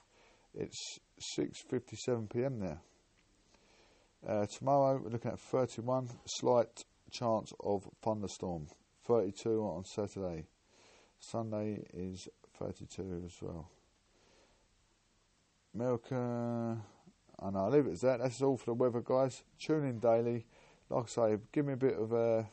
It's 0.54 0.98
6:57 1.38 2.30
p.m. 2.30 2.60
there. 2.60 2.80
Uh, 4.26 4.46
tomorrow 4.46 5.00
we're 5.02 5.10
looking 5.10 5.32
at 5.32 5.40
31, 5.40 6.08
slight 6.26 6.84
chance 7.10 7.52
of 7.60 7.88
thunderstorm. 8.02 8.66
32 9.06 9.60
on 9.62 9.84
Saturday. 9.84 10.44
Sunday 11.22 11.78
is 11.94 12.28
32 12.58 13.22
as 13.24 13.40
well. 13.40 13.68
America, 15.74 16.76
I 17.40 17.50
know, 17.50 17.58
I'll 17.60 17.70
leave 17.70 17.86
it 17.86 17.92
as 17.92 18.00
that. 18.02 18.20
That's 18.20 18.42
all 18.42 18.56
for 18.56 18.66
the 18.66 18.74
weather, 18.74 19.00
guys. 19.00 19.44
Tune 19.58 19.84
in 19.86 19.98
daily. 20.00 20.46
Like 20.90 21.04
I 21.04 21.08
say, 21.08 21.38
give 21.52 21.64
me 21.64 21.74
a 21.74 21.76
bit 21.76 21.96
of 21.96 22.12
a 22.12 22.46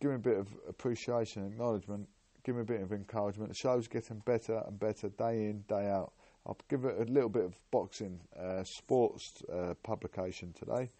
give 0.00 0.10
me 0.10 0.16
a 0.16 0.20
bit 0.20 0.38
of 0.38 0.46
appreciation, 0.68 1.44
acknowledgement, 1.44 2.08
give 2.44 2.54
me 2.54 2.62
a 2.62 2.64
bit 2.64 2.80
of 2.80 2.92
encouragement. 2.92 3.50
The 3.50 3.56
show's 3.56 3.88
getting 3.88 4.20
better 4.20 4.62
and 4.66 4.78
better 4.78 5.08
day 5.08 5.46
in, 5.46 5.64
day 5.68 5.88
out. 5.88 6.12
I'll 6.46 6.56
give 6.68 6.84
it 6.84 6.96
a 7.00 7.12
little 7.12 7.28
bit 7.28 7.44
of 7.44 7.58
boxing 7.72 8.20
uh, 8.40 8.62
sports 8.62 9.42
uh, 9.52 9.74
publication 9.82 10.54
today, 10.56 10.90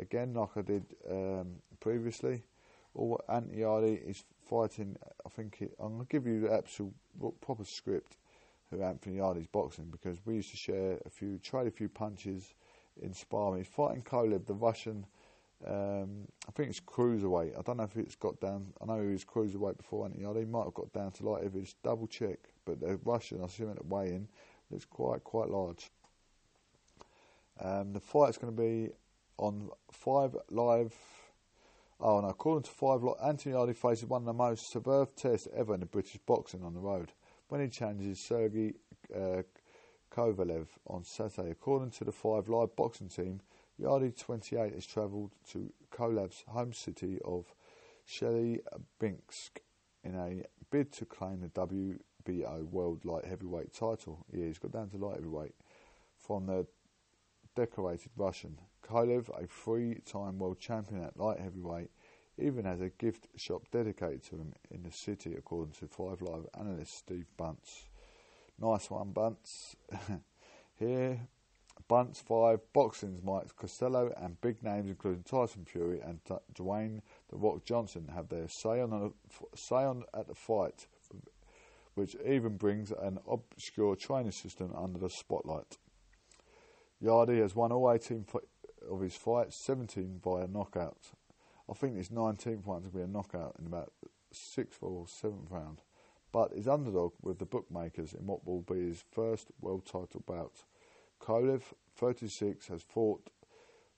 again 0.00 0.32
like 0.32 0.56
I 0.56 0.62
did 0.62 0.86
um, 1.08 1.56
previously. 1.78 2.42
All 2.94 3.20
Anthony 3.28 3.60
Yarde 3.60 4.00
is 4.06 4.24
fighting. 4.48 4.96
I 5.24 5.28
think 5.28 5.58
it, 5.60 5.74
I'm 5.78 5.94
going 5.94 6.06
to 6.06 6.10
give 6.10 6.26
you 6.26 6.40
the 6.40 6.52
absolute 6.52 6.94
proper 7.40 7.64
script 7.64 8.16
who 8.70 8.82
Anthony 8.82 9.16
Yarde 9.16 9.46
boxing 9.52 9.86
because 9.90 10.18
we 10.24 10.36
used 10.36 10.50
to 10.50 10.56
share 10.56 10.98
a 11.06 11.10
few, 11.10 11.38
trade 11.38 11.66
a 11.66 11.70
few 11.70 11.88
punches, 11.88 12.54
inspire 13.02 13.52
me. 13.52 13.58
He's 13.58 13.68
fighting 13.68 14.02
Kovalev, 14.02 14.46
the 14.46 14.54
Russian 14.54 15.06
um, 15.66 16.28
I 16.46 16.52
think 16.52 16.70
it's 16.70 16.80
cruiserweight. 16.80 17.58
I 17.58 17.62
don't 17.62 17.78
know 17.78 17.84
if 17.84 17.96
it's 17.96 18.14
got 18.14 18.40
down. 18.40 18.72
I 18.80 18.86
know 18.86 19.02
he 19.02 19.08
was 19.08 19.24
cruiserweight 19.24 19.76
before 19.76 20.04
Anthony 20.04 20.22
Yarde. 20.22 20.38
He 20.38 20.44
might 20.44 20.64
have 20.64 20.74
got 20.74 20.92
down 20.92 21.10
to 21.12 21.28
light 21.28 21.44
if 21.44 21.54
it's 21.56 21.74
double 21.82 22.06
check. 22.06 22.38
But 22.64 22.80
the 22.80 22.98
Russian, 23.04 23.42
I 23.42 23.48
see 23.48 23.64
him 23.64 23.70
at 23.70 23.84
weigh 23.86 24.08
in, 24.10 24.28
looks 24.70 24.84
quite 24.84 25.24
quite 25.24 25.48
large. 25.48 25.90
Um, 27.60 27.92
the 27.92 28.00
fight's 28.00 28.38
going 28.38 28.54
to 28.54 28.62
be 28.62 28.90
on 29.36 29.70
five 29.90 30.36
live. 30.50 30.94
Oh 32.00 32.20
no! 32.20 32.28
According 32.28 32.64
to 32.64 32.70
five, 32.70 33.00
Anthony 33.24 33.54
Yarde 33.54 33.76
faces 33.76 34.06
one 34.06 34.22
of 34.22 34.26
the 34.26 34.32
most 34.32 34.70
severe 34.70 35.06
tests 35.16 35.48
ever 35.54 35.74
in 35.74 35.80
British 35.86 36.18
boxing 36.26 36.62
on 36.62 36.74
the 36.74 36.80
road 36.80 37.12
when 37.48 37.60
he 37.60 37.68
challenges 37.68 38.20
Sergey 38.20 38.74
uh, 39.14 39.42
Kovalev 40.10 40.66
on 40.86 41.04
Saturday. 41.04 41.50
According 41.50 41.90
to 41.92 42.04
the 42.04 42.12
five 42.12 42.48
live 42.48 42.74
boxing 42.76 43.08
team. 43.08 43.40
Yarde 43.78 44.16
28 44.16 44.74
has 44.74 44.84
travelled 44.84 45.30
to 45.52 45.72
Kovalev's 45.92 46.42
home 46.48 46.72
city 46.72 47.20
of 47.24 47.54
Chelyabinsk 48.08 49.60
in 50.02 50.16
a 50.16 50.42
bid 50.70 50.92
to 50.94 51.04
claim 51.04 51.40
the 51.40 51.48
WBO 51.48 52.64
World 52.64 53.04
Light 53.04 53.24
Heavyweight 53.24 53.72
title. 53.72 54.24
Yeah, 54.32 54.46
he's 54.46 54.58
got 54.58 54.72
down 54.72 54.90
to 54.90 54.96
light 54.96 55.16
heavyweight 55.16 55.54
from 56.16 56.46
the 56.46 56.66
decorated 57.54 58.10
Russian. 58.16 58.58
Kovalev, 58.88 59.28
a 59.42 59.46
three-time 59.46 60.38
world 60.38 60.58
champion 60.58 61.02
at 61.02 61.18
light 61.18 61.40
heavyweight, 61.40 61.90
even 62.38 62.64
has 62.64 62.80
a 62.80 62.90
gift 62.90 63.26
shop 63.36 63.64
dedicated 63.70 64.22
to 64.24 64.36
him 64.36 64.52
in 64.70 64.82
the 64.82 64.92
city, 64.92 65.34
according 65.36 65.74
to 65.74 65.86
Five 65.86 66.22
Live 66.22 66.46
analyst 66.58 66.96
Steve 66.96 67.26
Bunce. 67.36 67.86
Nice 68.60 68.90
one, 68.90 69.10
Bunce. 69.10 69.76
Here, 70.78 71.20
Bunce 71.88 72.20
5, 72.20 72.60
Boxing's 72.72 73.22
Mike 73.22 73.54
Costello, 73.56 74.12
and 74.16 74.40
big 74.40 74.62
names 74.62 74.88
including 74.88 75.22
Tyson 75.22 75.64
Fury 75.64 76.00
and 76.00 76.20
Dwayne 76.54 77.00
The 77.30 77.36
Rock 77.36 77.64
Johnson 77.64 78.10
have 78.14 78.28
their 78.28 78.48
say 78.48 78.80
on, 78.80 78.92
a, 78.92 79.56
say 79.56 79.76
on 79.84 80.04
at 80.14 80.28
the 80.28 80.34
fight, 80.34 80.86
which 81.94 82.16
even 82.24 82.56
brings 82.56 82.92
an 82.92 83.18
obscure 83.28 83.96
training 83.96 84.32
system 84.32 84.72
under 84.76 84.98
the 84.98 85.10
spotlight. 85.10 85.78
Yarde 87.00 87.38
has 87.38 87.54
won 87.54 87.72
all 87.72 87.92
18 87.92 88.24
of 88.88 89.00
his 89.00 89.14
fights, 89.14 89.56
17 89.56 90.20
via 90.22 90.46
knockout. 90.46 91.12
I 91.70 91.74
think 91.74 91.96
this 91.96 92.08
19th 92.08 92.64
one's 92.64 92.86
going 92.86 92.92
to 92.92 92.98
be 92.98 93.02
a 93.02 93.06
knockout 93.06 93.56
in 93.58 93.66
about 93.66 93.92
6th 94.32 94.82
or 94.82 95.06
7th 95.06 95.50
round, 95.50 95.82
but 96.32 96.52
is 96.52 96.68
underdog 96.68 97.12
with 97.22 97.38
the 97.38 97.46
bookmakers 97.46 98.14
in 98.14 98.26
what 98.26 98.46
will 98.46 98.62
be 98.62 98.88
his 98.88 99.04
first 99.10 99.48
world 99.60 99.84
title 99.84 100.22
bout. 100.26 100.64
Kovalev, 101.20 101.62
36, 101.96 102.68
has 102.68 102.82
fought 102.82 103.30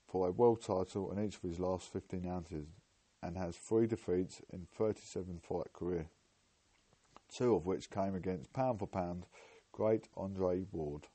for 0.07 0.27
a 0.27 0.31
world 0.31 0.61
title 0.61 1.11
in 1.11 1.23
each 1.23 1.35
of 1.35 1.43
his 1.43 1.59
last 1.59 1.91
15 1.91 2.27
ounces 2.27 2.67
and 3.23 3.37
has 3.37 3.55
three 3.55 3.87
defeats 3.87 4.41
in 4.51 4.67
37 4.75 5.39
fight 5.39 5.71
career, 5.73 6.07
two 7.33 7.55
of 7.55 7.65
which 7.65 7.89
came 7.89 8.15
against 8.15 8.51
pound 8.53 8.79
for 8.79 8.87
pound 8.87 9.25
great 9.71 10.07
Andre 10.17 10.65
Ward. 10.71 11.07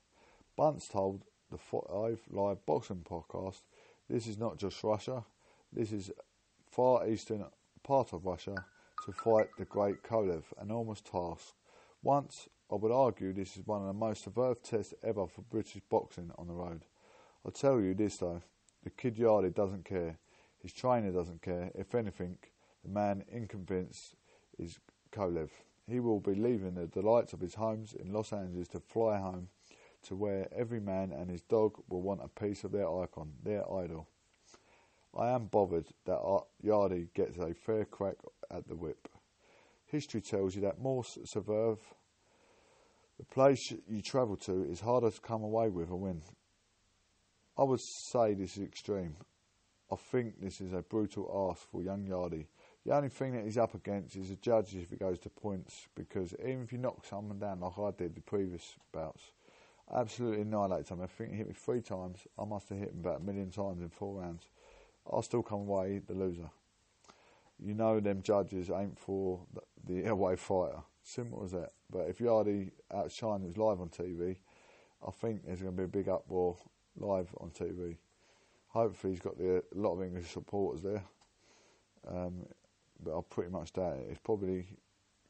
Bunce 0.55 0.87
told 0.87 1.23
the 1.51 1.57
Five 1.57 2.19
Live 2.29 2.65
Boxing 2.65 3.03
podcast, 3.09 3.61
"This 4.09 4.27
is 4.27 4.37
not 4.37 4.57
just 4.57 4.83
Russia. 4.83 5.25
This 5.71 5.91
is 5.91 6.11
far 6.65 7.07
eastern 7.07 7.45
part 7.83 8.13
of 8.13 8.25
Russia 8.25 8.65
to 9.05 9.11
fight 9.11 9.49
the 9.57 9.65
great 9.65 10.03
Kovalev, 10.03 10.43
enormous 10.61 11.01
task. 11.01 11.55
Once 12.03 12.49
I 12.69 12.75
would 12.75 12.91
argue 12.91 13.31
this 13.31 13.55
is 13.55 13.65
one 13.65 13.81
of 13.81 13.87
the 13.87 13.93
most 13.93 14.23
severe 14.23 14.55
tests 14.55 14.93
ever 15.01 15.25
for 15.27 15.41
British 15.41 15.81
boxing 15.89 16.31
on 16.37 16.47
the 16.47 16.53
road. 16.53 16.83
I'll 17.45 17.51
tell 17.51 17.79
you 17.79 17.93
this 17.93 18.17
though, 18.17 18.41
the 18.83 18.89
kid 18.89 19.17
Yarde 19.17 19.53
doesn't 19.53 19.85
care. 19.85 20.17
His 20.59 20.73
trainer 20.73 21.11
doesn't 21.11 21.41
care. 21.41 21.71
If 21.75 21.95
anything, 21.95 22.37
the 22.83 22.89
man 22.89 23.23
inconvinced 23.31 24.15
is 24.57 24.79
Kolev. 25.11 25.49
He 25.87 26.01
will 26.01 26.19
be 26.19 26.35
leaving 26.35 26.73
the 26.73 26.87
delights 26.87 27.31
of 27.31 27.39
his 27.39 27.55
homes 27.55 27.93
in 27.93 28.11
Los 28.11 28.33
Angeles 28.33 28.67
to 28.69 28.81
fly 28.81 29.17
home 29.19 29.49
to 30.07 30.15
where 30.15 30.47
every 30.55 30.79
man 30.79 31.11
and 31.11 31.29
his 31.29 31.41
dog 31.41 31.73
will 31.89 32.01
want 32.01 32.21
a 32.23 32.39
piece 32.39 32.63
of 32.63 32.71
their 32.71 32.89
icon, 32.89 33.33
their 33.43 33.63
idol. 33.71 34.07
I 35.17 35.29
am 35.29 35.45
bothered 35.45 35.87
that 36.05 36.19
Yarde 36.61 37.07
gets 37.13 37.37
a 37.37 37.53
fair 37.53 37.85
crack 37.85 38.17
at 38.51 38.67
the 38.67 38.75
whip. 38.75 39.07
History 39.85 40.21
tells 40.21 40.55
you 40.55 40.61
that 40.61 40.79
more 40.79 41.03
Sverve 41.03 41.79
the 43.17 43.25
place 43.25 43.73
you 43.87 44.01
travel 44.01 44.37
to 44.37 44.63
is 44.63 44.79
harder 44.79 45.09
to 45.09 45.21
come 45.21 45.43
away 45.43 45.69
with 45.69 45.89
a 45.89 45.95
win. 45.95 46.21
I 47.57 47.63
would 47.63 47.79
say 48.11 48.35
this 48.35 48.57
is 48.57 48.63
extreme. 48.63 49.15
I 49.91 49.95
think 49.95 50.39
this 50.39 50.61
is 50.61 50.73
a 50.73 50.83
brutal 50.83 51.49
ask 51.49 51.67
for 51.71 51.81
young 51.81 52.05
Yarde. 52.05 52.45
The 52.85 52.95
only 52.95 53.09
thing 53.09 53.33
that 53.33 53.45
he's 53.45 53.57
up 53.57 53.73
against 53.73 54.15
is 54.15 54.29
the 54.29 54.35
judges 54.35 54.83
if 54.83 54.93
it 54.93 54.99
goes 54.99 55.17
to 55.19 55.29
points, 55.29 55.87
because 55.95 56.35
even 56.39 56.63
if 56.63 56.71
you 56.71 56.77
knock 56.77 57.05
someone 57.05 57.39
down 57.39 57.61
like 57.61 57.79
I 57.79 57.91
did 57.97 58.15
the 58.15 58.21
previous 58.21 58.75
bouts, 58.91 59.31
absolutely 59.93 60.41
annihilated 60.41 60.89
him. 60.89 61.01
I 61.01 61.07
think 61.07 61.31
he 61.31 61.37
hit 61.37 61.47
me 61.47 61.53
three 61.53 61.81
times. 61.81 62.19
I 62.37 62.45
must 62.45 62.69
have 62.69 62.77
hit 62.77 62.89
him 62.89 62.99
about 62.99 63.21
a 63.21 63.23
million 63.23 63.51
times 63.51 63.81
in 63.81 63.89
four 63.89 64.21
rounds. 64.21 64.43
I'll 65.11 65.21
still 65.21 65.43
come 65.43 65.59
away 65.59 66.01
the 66.05 66.13
loser. 66.13 66.49
You 67.59 67.73
know 67.73 67.99
them 67.99 68.21
judges 68.21 68.69
ain't 68.69 68.99
for 68.99 69.39
the, 69.85 70.05
away 70.05 70.35
fighter. 70.35 70.79
Simple 71.03 71.43
as 71.43 71.51
that. 71.51 71.71
But 71.89 72.09
if 72.09 72.19
Yarde 72.19 72.71
outshines 72.93 73.45
who's 73.45 73.57
live 73.57 73.79
on 73.81 73.89
TV, 73.89 74.35
I 75.05 75.11
think 75.11 75.45
there's 75.45 75.61
going 75.61 75.75
to 75.75 75.77
be 75.77 75.85
a 75.85 75.87
big 75.87 76.09
uproar 76.09 76.57
live 76.97 77.29
on 77.39 77.49
TV. 77.49 77.97
Hopefully 78.69 79.13
he's 79.13 79.21
got 79.21 79.37
the, 79.37 79.57
a 79.57 79.77
lot 79.77 79.93
of 79.93 80.03
English 80.03 80.29
supporters 80.29 80.83
there. 80.83 81.03
Um, 82.07 82.45
but 83.03 83.17
I 83.17 83.21
pretty 83.29 83.51
much 83.51 83.73
doubt 83.73 83.97
it. 83.97 84.07
It's 84.09 84.19
probably 84.23 84.65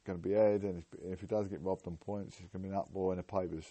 going 0.05 0.19
to 0.19 0.27
be 0.27 0.35
aired, 0.35 0.63
and 0.63 0.83
if 1.03 1.21
he 1.21 1.27
does 1.27 1.47
get 1.47 1.61
robbed 1.61 1.85
on 1.85 1.97
points, 1.97 2.37
it's 2.39 2.51
going 2.51 2.63
to 2.63 2.69
be 2.69 2.73
an 2.73 2.79
uproar 2.79 3.13
in 3.13 3.17
the 3.17 3.23
papers. 3.23 3.65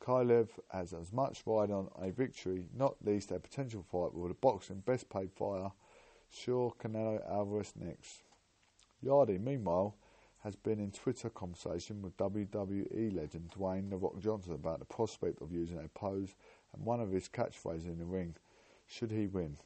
Kovalev 0.00 0.48
has 0.70 0.92
as 0.92 1.12
much 1.12 1.42
ride 1.46 1.70
on 1.70 1.88
a 2.00 2.10
victory, 2.10 2.66
not 2.74 2.96
least 3.04 3.32
a 3.32 3.38
potential 3.38 3.82
fight 3.82 4.14
with 4.14 4.30
the 4.30 4.34
boxing 4.34 4.80
best 4.80 5.08
paid 5.08 5.32
fighter, 5.32 5.70
Sure 6.30 6.72
Canelo 6.78 7.20
Alvarez 7.30 7.72
next. 7.76 8.22
Yarde, 9.00 9.40
meanwhile, 9.40 9.94
has 10.42 10.56
been 10.56 10.78
in 10.78 10.90
Twitter 10.90 11.28
conversation 11.30 12.02
with 12.02 12.16
WWE 12.16 13.16
legend 13.16 13.50
Dwayne 13.56 13.90
The 13.90 13.96
Rock 13.96 14.20
Johnson 14.20 14.52
about 14.52 14.78
the 14.78 14.84
prospect 14.84 15.40
of 15.42 15.52
using 15.52 15.78
a 15.78 15.88
pose 15.88 16.34
and 16.72 16.84
one 16.84 17.00
of 17.00 17.10
his 17.10 17.28
catchphrases 17.28 17.86
in 17.86 17.98
the 17.98 18.04
ring, 18.04 18.34
should 18.86 19.10
he 19.10 19.26
win. 19.26 19.56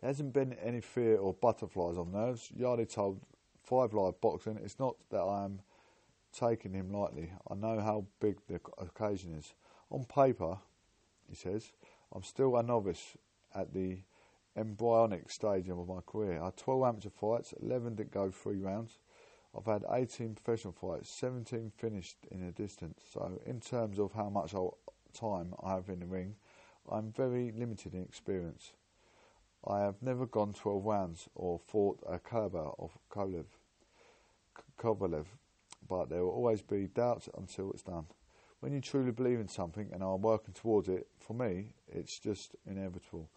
There 0.00 0.08
hasn't 0.08 0.32
been 0.32 0.54
any 0.54 0.80
fear 0.80 1.18
or 1.18 1.34
butterflies 1.34 1.98
on 1.98 2.12
nerves. 2.12 2.50
Yarde 2.56 2.86
told 2.86 3.20
Five 3.62 3.92
Live 3.94 4.20
Boxing, 4.20 4.58
it's 4.62 4.78
not 4.78 4.96
that 5.10 5.22
I 5.22 5.44
am 5.44 5.60
taking 6.34 6.72
him 6.72 6.92
lightly. 6.92 7.32
I 7.50 7.54
know 7.54 7.80
how 7.80 8.06
big 8.20 8.38
the 8.48 8.60
occasion 8.78 9.34
is. 9.34 9.54
On 9.90 10.04
paper, 10.04 10.58
he 11.28 11.34
says, 11.34 11.72
I'm 12.12 12.22
still 12.22 12.56
a 12.56 12.62
novice 12.62 13.16
at 13.54 13.72
the 13.72 13.98
embryonic 14.56 15.30
stage 15.30 15.68
of 15.68 15.88
my 15.88 16.00
career. 16.06 16.40
I 16.40 16.46
had 16.46 16.56
12 16.56 16.84
amateur 16.84 17.10
fights, 17.10 17.54
11 17.60 17.96
did 17.96 18.10
go 18.10 18.30
three 18.30 18.58
rounds. 18.58 18.98
I've 19.56 19.66
had 19.66 19.84
18 19.90 20.34
professional 20.34 20.72
fights, 20.72 21.10
17 21.10 21.72
finished 21.76 22.16
in 22.30 22.42
a 22.42 22.52
distance. 22.52 23.00
So, 23.12 23.40
in 23.46 23.60
terms 23.60 23.98
of 23.98 24.12
how 24.12 24.28
much 24.28 24.52
time 25.12 25.54
I 25.62 25.74
have 25.74 25.88
in 25.88 26.00
the 26.00 26.06
ring, 26.06 26.34
I'm 26.90 27.12
very 27.12 27.52
limited 27.52 27.94
in 27.94 28.02
experience. 28.02 28.72
I 29.66 29.80
have 29.80 30.02
never 30.02 30.26
gone 30.26 30.52
12 30.52 30.84
rounds 30.84 31.28
or 31.34 31.58
fought 31.58 32.00
a 32.08 32.18
caliber 32.18 32.70
of 32.78 32.98
Kovalev, 33.10 33.46
Kovalev 34.78 35.26
but 35.88 36.08
there 36.08 36.22
will 36.24 36.32
always 36.32 36.62
be 36.62 36.86
doubts 36.86 37.28
until 37.36 37.70
it's 37.70 37.82
done. 37.82 38.06
When 38.60 38.72
you 38.72 38.80
truly 38.80 39.10
believe 39.10 39.40
in 39.40 39.48
something 39.48 39.90
and 39.92 40.02
are 40.02 40.16
working 40.16 40.54
towards 40.54 40.88
it, 40.88 41.06
for 41.18 41.34
me, 41.34 41.74
it's 41.86 42.18
just 42.18 42.56
inevitable. 42.66 43.28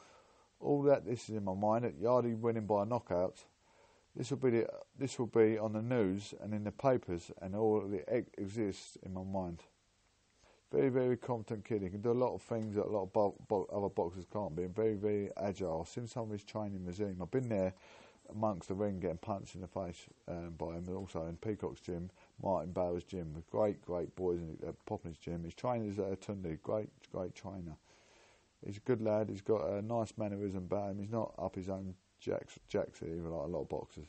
All 0.59 0.81
that 0.83 1.05
this 1.05 1.29
is 1.29 1.35
in 1.35 1.43
my 1.43 1.53
mind 1.53 1.85
at 1.85 1.99
Yarde 1.99 2.33
winning 2.35 2.65
by 2.65 2.83
a 2.83 2.85
knockout. 2.85 3.43
This 4.15 4.31
will 4.31 4.37
be 4.37 4.51
the, 4.51 4.67
this 4.97 5.19
will 5.19 5.27
be 5.27 5.57
on 5.57 5.73
the 5.73 5.81
news 5.81 6.33
and 6.41 6.53
in 6.53 6.63
the 6.63 6.71
papers, 6.71 7.31
and 7.41 7.55
all 7.55 7.81
that 7.81 8.25
exists 8.37 8.97
in 9.03 9.13
my 9.13 9.23
mind. 9.23 9.63
Very, 10.71 10.89
very 10.89 11.15
competent 11.15 11.63
kid. 11.63 11.81
He 11.81 11.89
can 11.89 12.01
do 12.01 12.11
a 12.11 12.13
lot 12.13 12.33
of 12.33 12.41
things 12.41 12.75
that 12.75 12.85
a 12.85 12.89
lot 12.89 13.03
of 13.03 13.13
bo- 13.13 13.35
bo- 13.47 13.69
other 13.71 13.89
boxers 13.89 14.25
can't 14.31 14.55
be. 14.55 14.63
And 14.63 14.75
very, 14.75 14.95
very 14.95 15.29
agile. 15.41 15.81
I've 15.81 15.89
seen 15.89 16.07
some 16.07 16.23
of 16.23 16.31
his 16.31 16.43
training 16.43 16.85
regime. 16.85 17.19
I've 17.21 17.31
been 17.31 17.47
there 17.47 17.73
amongst 18.29 18.67
the 18.67 18.73
ring 18.73 18.99
getting 18.99 19.17
punched 19.17 19.55
in 19.55 19.61
the 19.61 19.67
face 19.67 20.07
um, 20.27 20.55
by 20.57 20.73
him, 20.73 20.83
but 20.85 20.93
also 20.93 21.25
in 21.27 21.37
Peacock's 21.37 21.79
gym, 21.79 22.09
Martin 22.41 22.71
Bowers' 22.71 23.03
gym, 23.03 23.33
with 23.33 23.49
great, 23.49 23.83
great 23.83 24.15
boys 24.15 24.39
in 24.39 24.57
uh, 24.67 24.71
Poppin's 24.85 25.17
gym. 25.17 25.43
His 25.43 25.53
trainer's 25.53 25.99
uh, 25.99 26.15
Tunde, 26.21 26.61
great, 26.61 26.89
great 27.11 27.33
trainer. 27.33 27.77
He's 28.65 28.77
a 28.77 28.81
good 28.81 29.01
lad. 29.01 29.29
He's 29.29 29.41
got 29.41 29.67
a 29.67 29.81
nice 29.81 30.13
mannerism 30.17 30.63
about 30.65 30.91
him. 30.91 30.99
He's 30.99 31.11
not 31.11 31.33
up 31.37 31.55
his 31.55 31.69
own 31.69 31.95
jacks, 32.19 32.59
jacks 32.67 33.01
either, 33.01 33.29
like 33.29 33.45
a 33.45 33.51
lot 33.51 33.61
of 33.61 33.69
boxers. 33.69 34.07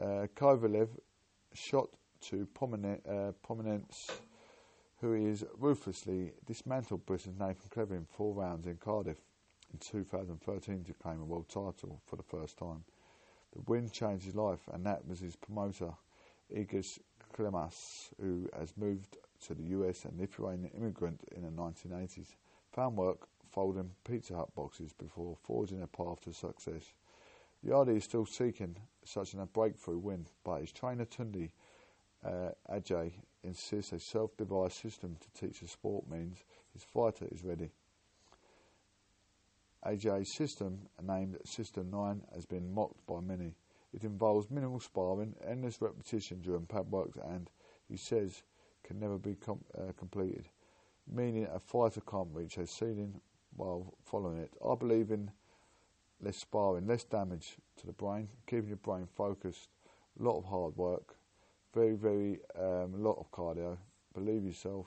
Uh, 0.00 0.26
Kovalev 0.34 0.88
shot 1.54 1.88
to 2.22 2.46
prominent, 2.54 3.02
uh, 3.06 3.32
prominence, 3.42 4.10
who 5.00 5.14
is 5.14 5.44
ruthlessly 5.58 6.32
dismantled 6.46 7.04
Britain's 7.06 7.38
Nathan 7.38 7.68
Clever 7.70 7.94
in 7.94 8.04
four 8.04 8.34
rounds 8.34 8.66
in 8.66 8.76
Cardiff 8.76 9.18
in 9.72 9.78
2013 9.78 10.84
to 10.84 10.92
claim 10.94 11.20
a 11.20 11.24
world 11.24 11.48
title 11.48 12.00
for 12.06 12.16
the 12.16 12.22
first 12.22 12.58
time. 12.58 12.84
The 13.54 13.62
win 13.66 13.90
changed 13.90 14.24
his 14.24 14.34
life, 14.34 14.60
and 14.72 14.84
that 14.86 15.06
was 15.06 15.20
his 15.20 15.36
promoter, 15.36 15.92
Egis 16.54 16.98
Klimas, 17.36 18.10
who 18.20 18.48
has 18.58 18.76
moved 18.76 19.18
to 19.46 19.54
the 19.54 19.64
US 19.64 20.04
and 20.04 20.18
Lithuanian 20.18 20.70
immigrant 20.76 21.20
in 21.34 21.42
the 21.42 21.50
1980s. 21.50 22.36
Found 22.72 22.96
work 22.96 23.28
folding 23.50 23.90
Pizza 24.04 24.34
Hut 24.34 24.54
boxes 24.54 24.92
before 24.92 25.36
forging 25.42 25.82
a 25.82 25.86
path 25.86 26.20
to 26.24 26.32
success. 26.32 26.92
Yarde 27.62 27.96
is 27.96 28.04
still 28.04 28.26
seeking 28.26 28.76
such 29.04 29.34
a 29.34 29.46
breakthrough 29.46 29.98
win, 29.98 30.26
but 30.44 30.60
his 30.60 30.72
trainer 30.72 31.04
Tunde 31.04 31.50
uh, 32.24 32.50
Ajayi 32.70 33.12
insists 33.42 33.92
a 33.92 34.00
self-devised 34.00 34.74
system 34.74 35.16
to 35.20 35.40
teach 35.40 35.60
the 35.60 35.68
sport 35.68 36.08
means 36.10 36.44
his 36.72 36.84
fighter 36.84 37.26
is 37.30 37.44
ready. 37.44 37.70
AJ's 39.84 40.34
system, 40.34 40.80
named 41.00 41.38
System 41.44 41.90
9, 41.90 42.22
has 42.34 42.44
been 42.44 42.74
mocked 42.74 43.06
by 43.06 43.20
many. 43.20 43.54
It 43.92 44.04
involves 44.04 44.50
minimal 44.50 44.80
sparring, 44.80 45.34
endless 45.46 45.80
repetition 45.80 46.40
during 46.40 46.66
pad 46.66 46.90
work, 46.90 47.12
and, 47.24 47.48
he 47.88 47.96
says, 47.96 48.42
can 48.82 48.98
never 48.98 49.18
be 49.18 49.34
com- 49.34 49.64
uh, 49.76 49.92
completed, 49.96 50.48
meaning 51.10 51.46
a 51.52 51.58
fighter 51.58 52.00
can't 52.00 52.28
reach 52.32 52.58
a 52.58 52.66
ceiling 52.66 53.20
while 53.56 53.94
following 54.04 54.38
it. 54.38 54.52
I 54.64 54.74
believe 54.74 55.10
in 55.10 55.30
less 56.20 56.36
sparring, 56.36 56.86
less 56.86 57.04
damage 57.04 57.56
to 57.76 57.86
the 57.86 57.92
brain, 57.92 58.28
keeping 58.46 58.68
your 58.68 58.76
brain 58.78 59.06
focused, 59.06 59.68
a 60.18 60.22
lot 60.22 60.38
of 60.38 60.44
hard 60.44 60.76
work, 60.76 61.16
very, 61.74 61.94
very, 61.94 62.40
um, 62.58 62.94
a 62.94 62.98
lot 62.98 63.18
of 63.18 63.30
cardio, 63.30 63.76
believe 64.14 64.44
yourself. 64.44 64.86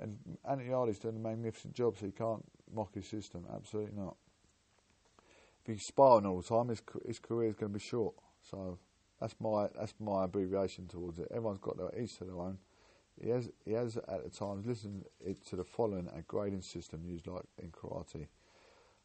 And 0.00 0.18
Anthony 0.48 0.70
Yarde's 0.70 0.98
doing 0.98 1.16
a 1.16 1.18
magnificent 1.18 1.74
job, 1.74 1.96
so 1.98 2.06
you 2.06 2.12
can't 2.12 2.44
mock 2.74 2.94
his 2.94 3.06
system, 3.06 3.46
absolutely 3.54 3.94
not 3.94 4.16
if 5.64 5.72
he's 5.72 5.86
sparring 5.86 6.26
all 6.26 6.40
the 6.40 6.48
time, 6.48 6.68
his 6.68 6.82
his 7.06 7.18
career 7.18 7.48
is 7.48 7.54
going 7.54 7.72
to 7.72 7.78
be 7.78 7.84
short. 7.84 8.14
So 8.42 8.78
that's 9.20 9.34
my 9.40 9.68
that's 9.78 9.94
my 10.00 10.24
abbreviation 10.24 10.88
towards 10.88 11.18
it. 11.18 11.28
Everyone's 11.30 11.58
got 11.58 11.76
their 11.76 11.90
each 11.98 12.18
to 12.18 12.24
their 12.24 12.38
own. 12.38 12.58
He 13.20 13.30
has 13.30 13.50
he 13.64 13.72
has 13.72 13.96
at 13.96 14.24
the 14.24 14.30
times 14.30 14.66
listened 14.66 15.04
to 15.46 15.56
the 15.56 15.64
following 15.64 16.08
a 16.16 16.22
grading 16.22 16.62
system 16.62 17.04
used 17.04 17.26
like 17.26 17.44
in 17.58 17.70
karate. 17.70 18.26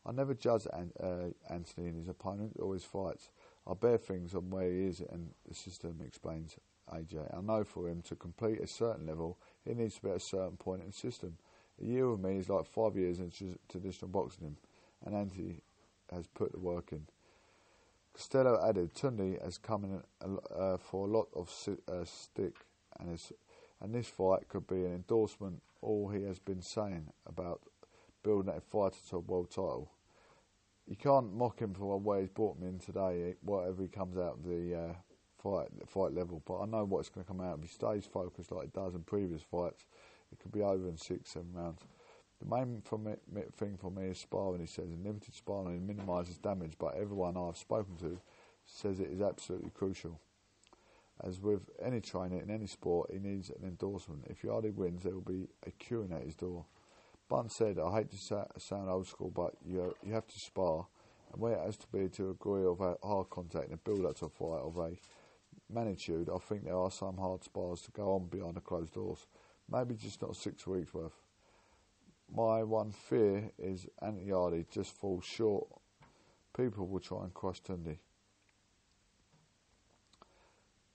I 0.05 0.11
never 0.13 0.33
judge 0.33 0.65
an, 0.71 0.91
uh, 1.01 1.53
Anthony 1.53 1.89
and 1.89 1.97
his 1.97 2.07
opponent 2.07 2.53
or 2.59 2.73
his 2.73 2.85
fights. 2.85 3.29
I 3.69 3.73
bear 3.73 3.97
things 3.97 4.33
on 4.33 4.49
where 4.49 4.71
he 4.71 4.85
is, 4.85 5.01
and 5.01 5.31
the 5.47 5.53
system 5.53 5.99
explains 6.05 6.55
AJ. 6.93 7.37
I 7.37 7.41
know 7.41 7.65
for 7.65 7.89
him 7.89 8.01
to 8.03 8.15
complete 8.15 8.61
a 8.61 8.67
certain 8.67 9.05
level, 9.05 9.37
he 9.65 9.73
needs 9.73 9.95
to 9.95 10.03
be 10.03 10.09
at 10.09 10.15
a 10.15 10.19
certain 10.21 10.55
point 10.55 10.81
in 10.81 10.87
the 10.87 10.93
system. 10.93 11.37
A 11.81 11.85
year 11.85 12.09
with 12.09 12.21
me 12.21 12.37
is 12.37 12.49
like 12.49 12.65
five 12.65 12.95
years 12.95 13.19
in 13.19 13.31
traditional 13.69 14.09
boxing, 14.09 14.55
and 15.05 15.13
Anthony 15.13 15.61
has 16.11 16.27
put 16.27 16.51
the 16.51 16.59
work 16.59 16.91
in. 16.91 17.05
Costello 18.13 18.59
added, 18.67 18.93
Tunde 18.93 19.43
has 19.43 19.57
come 19.57 19.83
in 19.83 20.01
uh, 20.55 20.77
for 20.77 21.07
a 21.07 21.11
lot 21.11 21.27
of 21.35 21.51
uh, 21.87 22.03
stick, 22.03 22.55
and, 22.99 23.19
and 23.81 23.93
this 23.93 24.07
fight 24.07 24.47
could 24.49 24.67
be 24.67 24.85
an 24.85 24.95
endorsement 24.95 25.61
all 25.81 26.09
he 26.09 26.23
has 26.23 26.39
been 26.39 26.61
saying 26.61 27.07
about 27.25 27.61
building 28.23 28.53
a 28.55 28.59
fighter 28.59 28.97
to 29.09 29.17
a 29.17 29.19
world 29.19 29.49
title. 29.49 29.91
You 30.87 30.95
can't 30.95 31.33
mock 31.33 31.59
him 31.59 31.73
for 31.73 31.99
where 31.99 32.21
he's 32.21 32.29
brought 32.29 32.59
me 32.59 32.67
in 32.67 32.79
today, 32.79 33.35
whatever 33.41 33.81
he 33.81 33.87
comes 33.87 34.17
out 34.17 34.37
of 34.39 34.43
the 34.43 34.75
uh, 34.75 34.93
fight 35.41 35.67
fight 35.87 36.13
level. 36.13 36.41
But 36.45 36.61
I 36.61 36.65
know 36.65 36.85
what's 36.85 37.09
going 37.09 37.25
to 37.25 37.27
come 37.27 37.41
out. 37.41 37.57
If 37.57 37.63
he 37.63 37.67
stays 37.69 38.05
focused 38.05 38.51
like 38.51 38.69
he 38.73 38.79
does 38.79 38.95
in 38.95 39.03
previous 39.03 39.41
fights, 39.41 39.85
it 40.31 40.39
could 40.39 40.51
be 40.51 40.61
over 40.61 40.87
in 40.87 40.97
six, 40.97 41.31
seven 41.31 41.51
rounds. 41.53 41.81
The 42.39 42.55
main 42.55 42.81
thing 43.55 43.77
for 43.77 43.89
me 43.89 44.07
is 44.07 44.19
sparring, 44.19 44.61
he 44.61 44.67
says, 44.67 44.89
and 44.89 45.03
limited 45.03 45.33
sparring 45.33 45.85
minimises 45.87 46.37
damage, 46.37 46.73
but 46.77 46.95
everyone 46.95 47.35
I've 47.35 47.57
spoken 47.57 47.95
to 47.97 48.19
says 48.65 48.99
it 48.99 49.09
is 49.09 49.21
absolutely 49.21 49.71
crucial. 49.71 50.19
As 51.23 51.41
with 51.41 51.69
any 51.81 51.99
trainer 51.99 52.39
in 52.39 52.51
any 52.51 52.67
sport, 52.67 53.09
he 53.11 53.17
needs 53.17 53.49
an 53.49 53.63
endorsement. 53.63 54.25
If 54.29 54.43
Yarde 54.43 54.69
wins, 54.75 55.01
there 55.01 55.13
will 55.13 55.21
be 55.21 55.47
a 55.65 55.71
queuing 55.71 56.11
at 56.13 56.23
his 56.23 56.35
door. 56.35 56.65
Bunn 57.27 57.49
said, 57.49 57.79
I 57.79 57.91
hate 57.91 58.11
to 58.11 58.45
sound 58.59 58.89
old 58.89 59.07
school, 59.07 59.31
but 59.31 59.55
you, 59.65 59.95
you 60.03 60.13
have 60.13 60.27
to 60.27 60.39
spar, 60.39 60.85
and 61.33 61.41
where 61.41 61.53
it 61.53 61.65
has 61.65 61.77
to 61.77 61.87
be 61.87 62.07
to 62.09 62.29
agree 62.29 62.65
of 62.65 62.79
hard 63.03 63.29
contact 63.31 63.69
and 63.69 63.83
build 63.83 64.05
up 64.05 64.15
to 64.19 64.25
a 64.25 64.29
fight 64.29 64.61
of 64.61 64.77
a 64.77 64.91
magnitude, 65.73 66.29
I 66.33 66.37
think 66.37 66.65
there 66.65 66.77
are 66.77 66.91
some 66.91 67.17
hard 67.17 67.43
spars 67.43 67.81
to 67.81 67.91
go 67.91 68.13
on 68.13 68.27
behind 68.27 68.55
the 68.55 68.61
closed 68.61 68.93
doors. 68.93 69.25
Maybe 69.69 69.95
just 69.95 70.21
not 70.21 70.35
six 70.35 70.65
weeks 70.67 70.93
worth. 70.93 71.19
My 72.33 72.63
one 72.63 72.91
fear 72.91 73.51
is 73.57 73.87
Yarde 74.01 74.65
just 74.71 74.95
falls 74.95 75.23
short. 75.23 75.67
People 76.55 76.87
will 76.87 76.99
try 76.99 77.23
and 77.23 77.33
crush 77.33 77.61
Tunde. 77.61 77.97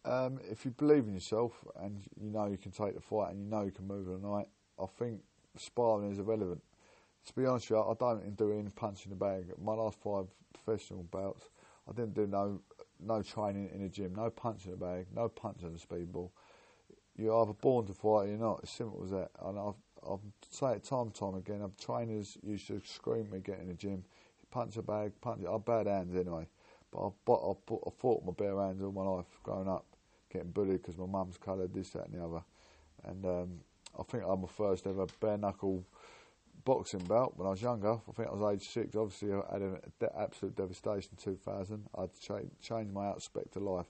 Um, 0.05 0.41
if 0.51 0.64
you 0.64 0.72
believe 0.72 1.07
in 1.07 1.14
yourself 1.14 1.64
and 1.80 2.03
you 2.20 2.30
know 2.30 2.47
you 2.47 2.59
can 2.59 2.72
take 2.72 2.95
the 2.95 3.01
fight 3.01 3.30
and 3.30 3.45
you 3.45 3.49
know 3.49 3.62
you 3.62 3.70
can 3.70 3.87
move 3.87 4.07
the 4.07 4.18
night, 4.18 4.49
I 4.80 4.87
think 4.87 5.20
sparring 5.57 6.11
is 6.11 6.18
irrelevant. 6.18 6.62
To 7.26 7.33
be 7.35 7.47
honest 7.47 7.70
with 7.70 7.78
you, 7.78 7.85
I 7.85 7.95
don't 7.99 8.37
do 8.37 8.53
any 8.53 8.68
punch 8.70 9.05
in 9.05 9.11
the 9.11 9.16
bag. 9.16 9.53
My 9.62 9.74
last 9.74 9.99
five 10.03 10.26
professional 10.53 11.05
bouts, 11.05 11.49
I 11.89 11.93
didn't 11.93 12.14
do 12.14 12.26
no 12.26 12.61
no 13.01 13.22
training 13.22 13.70
in 13.72 13.83
the 13.83 13.89
gym, 13.89 14.14
no 14.14 14.30
punch 14.30 14.64
in 14.64 14.72
the 14.72 14.76
bag, 14.76 15.07
no 15.14 15.28
punch 15.28 15.62
in 15.62 15.72
the 15.72 15.78
speedball. 15.78 16.30
You're 17.16 17.43
either 17.43 17.53
born 17.53 17.87
to 17.87 17.93
fight 17.93 18.09
or 18.09 18.26
you're 18.26 18.39
not. 18.39 18.66
Simple 18.66 19.03
as 19.05 19.11
that. 19.11 19.30
And 19.41 19.59
I've, 19.59 19.74
I've 20.09 20.20
say 20.50 20.72
it 20.72 20.84
time 20.84 21.03
and 21.03 21.14
time 21.14 21.34
again. 21.34 21.62
I've 21.62 21.76
trainers 21.76 22.38
used 22.42 22.66
to 22.68 22.80
scream 22.84 23.26
at 23.26 23.32
me 23.32 23.40
getting 23.40 23.62
in 23.62 23.68
the 23.68 23.74
gym, 23.74 24.05
punch 24.50 24.76
a 24.76 24.82
bag, 24.82 25.12
punch. 25.20 25.44
I 25.46 25.59
bad 25.59 25.86
hands 25.86 26.16
anyway, 26.16 26.46
but 26.90 27.07
I, 27.07 27.11
but 27.24 27.34
I, 27.34 27.50
I 27.86 27.90
fought 27.98 28.24
my 28.24 28.32
bare 28.32 28.61
hands 28.61 28.82
all 28.82 28.92
my 28.92 29.03
life 29.03 29.26
growing 29.42 29.68
up 29.68 29.84
getting 30.32 30.50
bullied 30.50 30.82
because 30.82 30.96
my 30.96 31.07
mum's 31.07 31.36
coloured, 31.36 31.74
this, 31.74 31.90
that, 31.90 32.07
and 32.07 32.14
the 32.14 32.24
other. 32.24 32.42
And 33.05 33.24
um, 33.26 33.61
I 33.98 34.03
think 34.05 34.24
I'm 34.26 34.40
my 34.40 34.48
first 34.48 34.86
ever 34.86 35.07
bare 35.20 35.36
knuckle 35.36 35.84
boxing 36.64 37.00
bout 37.00 37.36
when 37.36 37.46
I 37.46 37.50
was 37.50 37.62
younger. 37.62 37.92
I 37.92 38.12
think 38.12 38.28
I 38.28 38.34
was 38.34 38.55
age 38.55 38.68
six. 38.68 38.96
Obviously, 38.96 39.32
I 39.32 39.53
had 39.53 39.62
an 39.62 39.78
de- 39.98 40.18
absolute 40.18 40.57
devastation 40.57 41.11
in 41.12 41.34
2000. 41.34 41.84
I 41.96 42.00
had 42.03 42.12
to 42.14 42.20
cha- 42.20 42.38
change 42.62 42.90
my 42.92 43.07
aspect 43.07 43.57
of 43.57 43.62
life, 43.62 43.86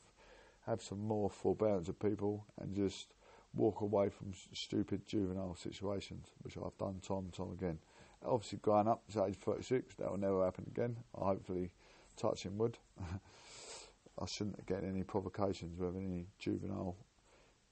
have 0.67 0.83
some 0.83 1.07
more 1.07 1.31
forbearance 1.31 1.89
of 1.89 1.99
people, 2.01 2.45
and 2.61 2.75
just 2.75 3.15
walk 3.55 3.81
away 3.81 4.09
from 4.09 4.33
stupid 4.53 5.07
juvenile 5.07 5.55
situations, 5.55 6.29
which 6.43 6.57
I've 6.57 6.77
done 6.79 7.01
time 7.07 7.19
and 7.19 7.33
time 7.33 7.53
again. 7.53 7.79
Obviously, 8.25 8.59
growing 8.59 8.89
up 8.89 9.03
to 9.13 9.25
age 9.25 9.37
36, 9.37 9.97
that 9.97 10.11
will 10.11 10.19
never 10.19 10.45
happen 10.45 10.65
again. 10.69 10.97
I 11.21 11.27
hopefully 11.27 11.71
touching 12.17 12.57
wood. 12.57 12.79
I 14.21 14.27
shouldn't 14.27 14.65
get 14.67 14.85
any 14.85 15.03
provocations 15.03 15.79
with 15.79 15.97
any 15.97 16.27
juvenile 16.39 16.97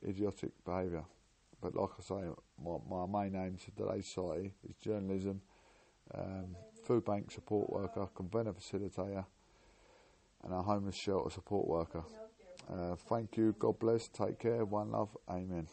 idiotic 0.07 0.53
behaviour. 0.65 1.05
But 1.61 1.75
like 1.75 1.91
I 1.99 2.03
say, 2.03 2.23
my, 2.63 2.77
my 2.89 3.07
main 3.07 3.37
aim 3.37 3.57
to 3.57 3.71
today's 3.71 4.07
society 4.07 4.53
is 4.69 4.75
journalism, 4.77 5.43
um, 6.15 6.57
food 6.83 7.05
bank 7.05 7.31
support 7.31 7.71
worker, 7.71 8.09
convener 8.15 8.53
facilitator, 8.53 9.27
and 10.43 10.55
a 10.55 10.63
homeless 10.63 10.97
shelter 10.97 11.31
support 11.31 11.69
worker. 11.69 12.03
Uh, 12.69 12.97
thank 13.09 13.37
you, 13.37 13.55
God 13.59 13.79
bless, 13.79 14.09
take 14.09 14.39
care, 14.39 14.65
one 14.65 14.91
love, 14.91 15.17
amen. 15.29 15.69